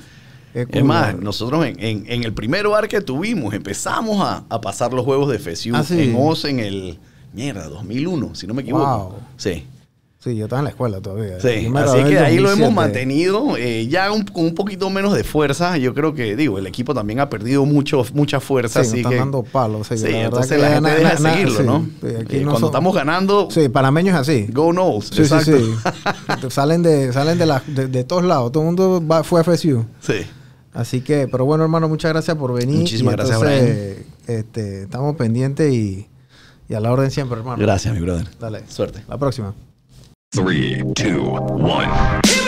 Es 0.54 0.84
más, 0.84 1.14
¿no? 1.16 1.22
nosotros 1.22 1.64
en, 1.66 1.80
en- 1.80 2.06
en 2.08 2.24
el 2.24 2.34
primer 2.34 2.68
bar 2.68 2.88
que 2.88 3.02
tuvimos 3.02 3.54
empezamos 3.54 4.20
a, 4.20 4.44
a 4.50 4.60
pasar 4.60 4.92
los 4.94 5.06
juegos 5.06 5.30
de 5.30 5.38
FSU 5.38 5.76
Ah, 5.76 5.84
sí. 5.84 6.02
en 6.02 6.16
Oz 6.18 6.44
en 6.46 6.60
el, 6.60 6.98
mierda, 7.34 7.68
2001, 7.70 8.34
si 8.34 8.48
no 8.48 8.56
me 8.56 8.64
equivoco. 8.64 8.86
Wow. 9.10 9.14
Sí, 9.38 9.64
Sí, 10.22 10.36
yo 10.36 10.46
estaba 10.48 10.60
en 10.60 10.66
la 10.66 10.72
escuela 10.72 11.00
todavía. 11.00 11.40
sí. 11.40 11.72
Así 11.74 12.04
que 12.04 12.20
ahí 12.20 12.40
lo 12.40 12.50
hemos 12.52 12.60
2007. 12.60 12.72
mantenido 12.76 13.56
eh, 13.56 13.88
ya 13.88 14.12
un- 14.12 14.24
con 14.26 14.44
un 14.44 14.54
poquito 14.54 14.90
menos 14.90 15.14
de 15.16 15.24
fuerza. 15.24 15.78
Yo 15.78 15.94
creo 15.94 16.14
que, 16.14 16.36
digo, 16.36 16.58
el 16.60 16.68
equipo 16.68 16.94
también 16.94 17.22
ha 17.22 17.30
perdido 17.30 17.64
mucho, 17.66 18.04
mucha 18.14 18.42
fuerza. 18.42 18.84
Sí, 18.84 18.90
así 18.90 18.98
están 18.98 19.14
que, 19.14 19.18
dando 19.20 19.44
palos. 19.44 19.88
Sí, 19.88 19.98
sí, 19.98 20.04
la 20.04 20.10
verdad 20.10 20.26
entonces 20.26 20.60
la 20.62 20.68
gente 20.72 20.82
na- 20.90 20.96
deja 20.96 21.16
de 21.16 21.22
na- 21.24 21.32
seguirlo, 21.34 21.58
sí, 21.60 21.64
¿no? 21.66 21.90
sí, 22.02 22.16
aquí 22.22 22.36
Eh, 22.36 22.40
no 22.42 22.46
cuando 22.52 22.60
son- 22.60 22.70
estamos 22.70 22.94
ganando, 22.96 23.48
Sí, 23.50 23.70
panameños 23.70 24.14
es 24.16 24.20
así. 24.20 24.48
go 24.52 24.72
Knowles. 24.74 25.06
Sí, 25.08 25.22
Exacto. 25.22 25.58
sí, 25.58 25.64
sí. 26.42 26.50
salen 26.50 26.84
de, 26.84 27.14
salen 27.14 27.38
de, 27.38 27.46
la- 27.46 27.64
de, 27.66 27.88
de 27.88 28.04
todos 28.04 28.26
lados. 28.26 28.52
Todo 28.52 28.64
el 28.64 28.68
mundo 28.68 29.02
va- 29.08 29.24
fue 29.24 29.40
a 29.40 29.44
FSU. 29.46 29.86
Sí. 30.02 30.16
Así 30.74 31.00
que, 31.00 31.30
pero 31.30 31.46
bueno, 31.46 31.64
hermano, 31.64 31.88
muchas 31.88 32.12
gracias 32.12 32.36
por 32.36 32.54
venir. 32.54 32.76
Muchísimas 32.80 33.14
Y 33.14 33.16
gracias, 33.16 33.38
entonces, 33.42 33.98
Este, 34.28 34.82
estamos 34.84 35.16
pendientes 35.16 35.74
y, 35.74 36.10
y 36.68 36.74
a 36.74 36.82
la 36.82 36.92
orden 36.92 37.10
siempre, 37.10 37.38
hermano. 37.40 37.58
Gracias, 37.62 37.94
mi 37.96 38.02
brother. 38.02 38.28
Dale. 38.38 38.64
Suerte. 38.68 39.02
La 39.08 39.18
próxima. 39.18 39.56
Three, 40.32 40.84
two, 40.96 41.24
one. 41.24 42.39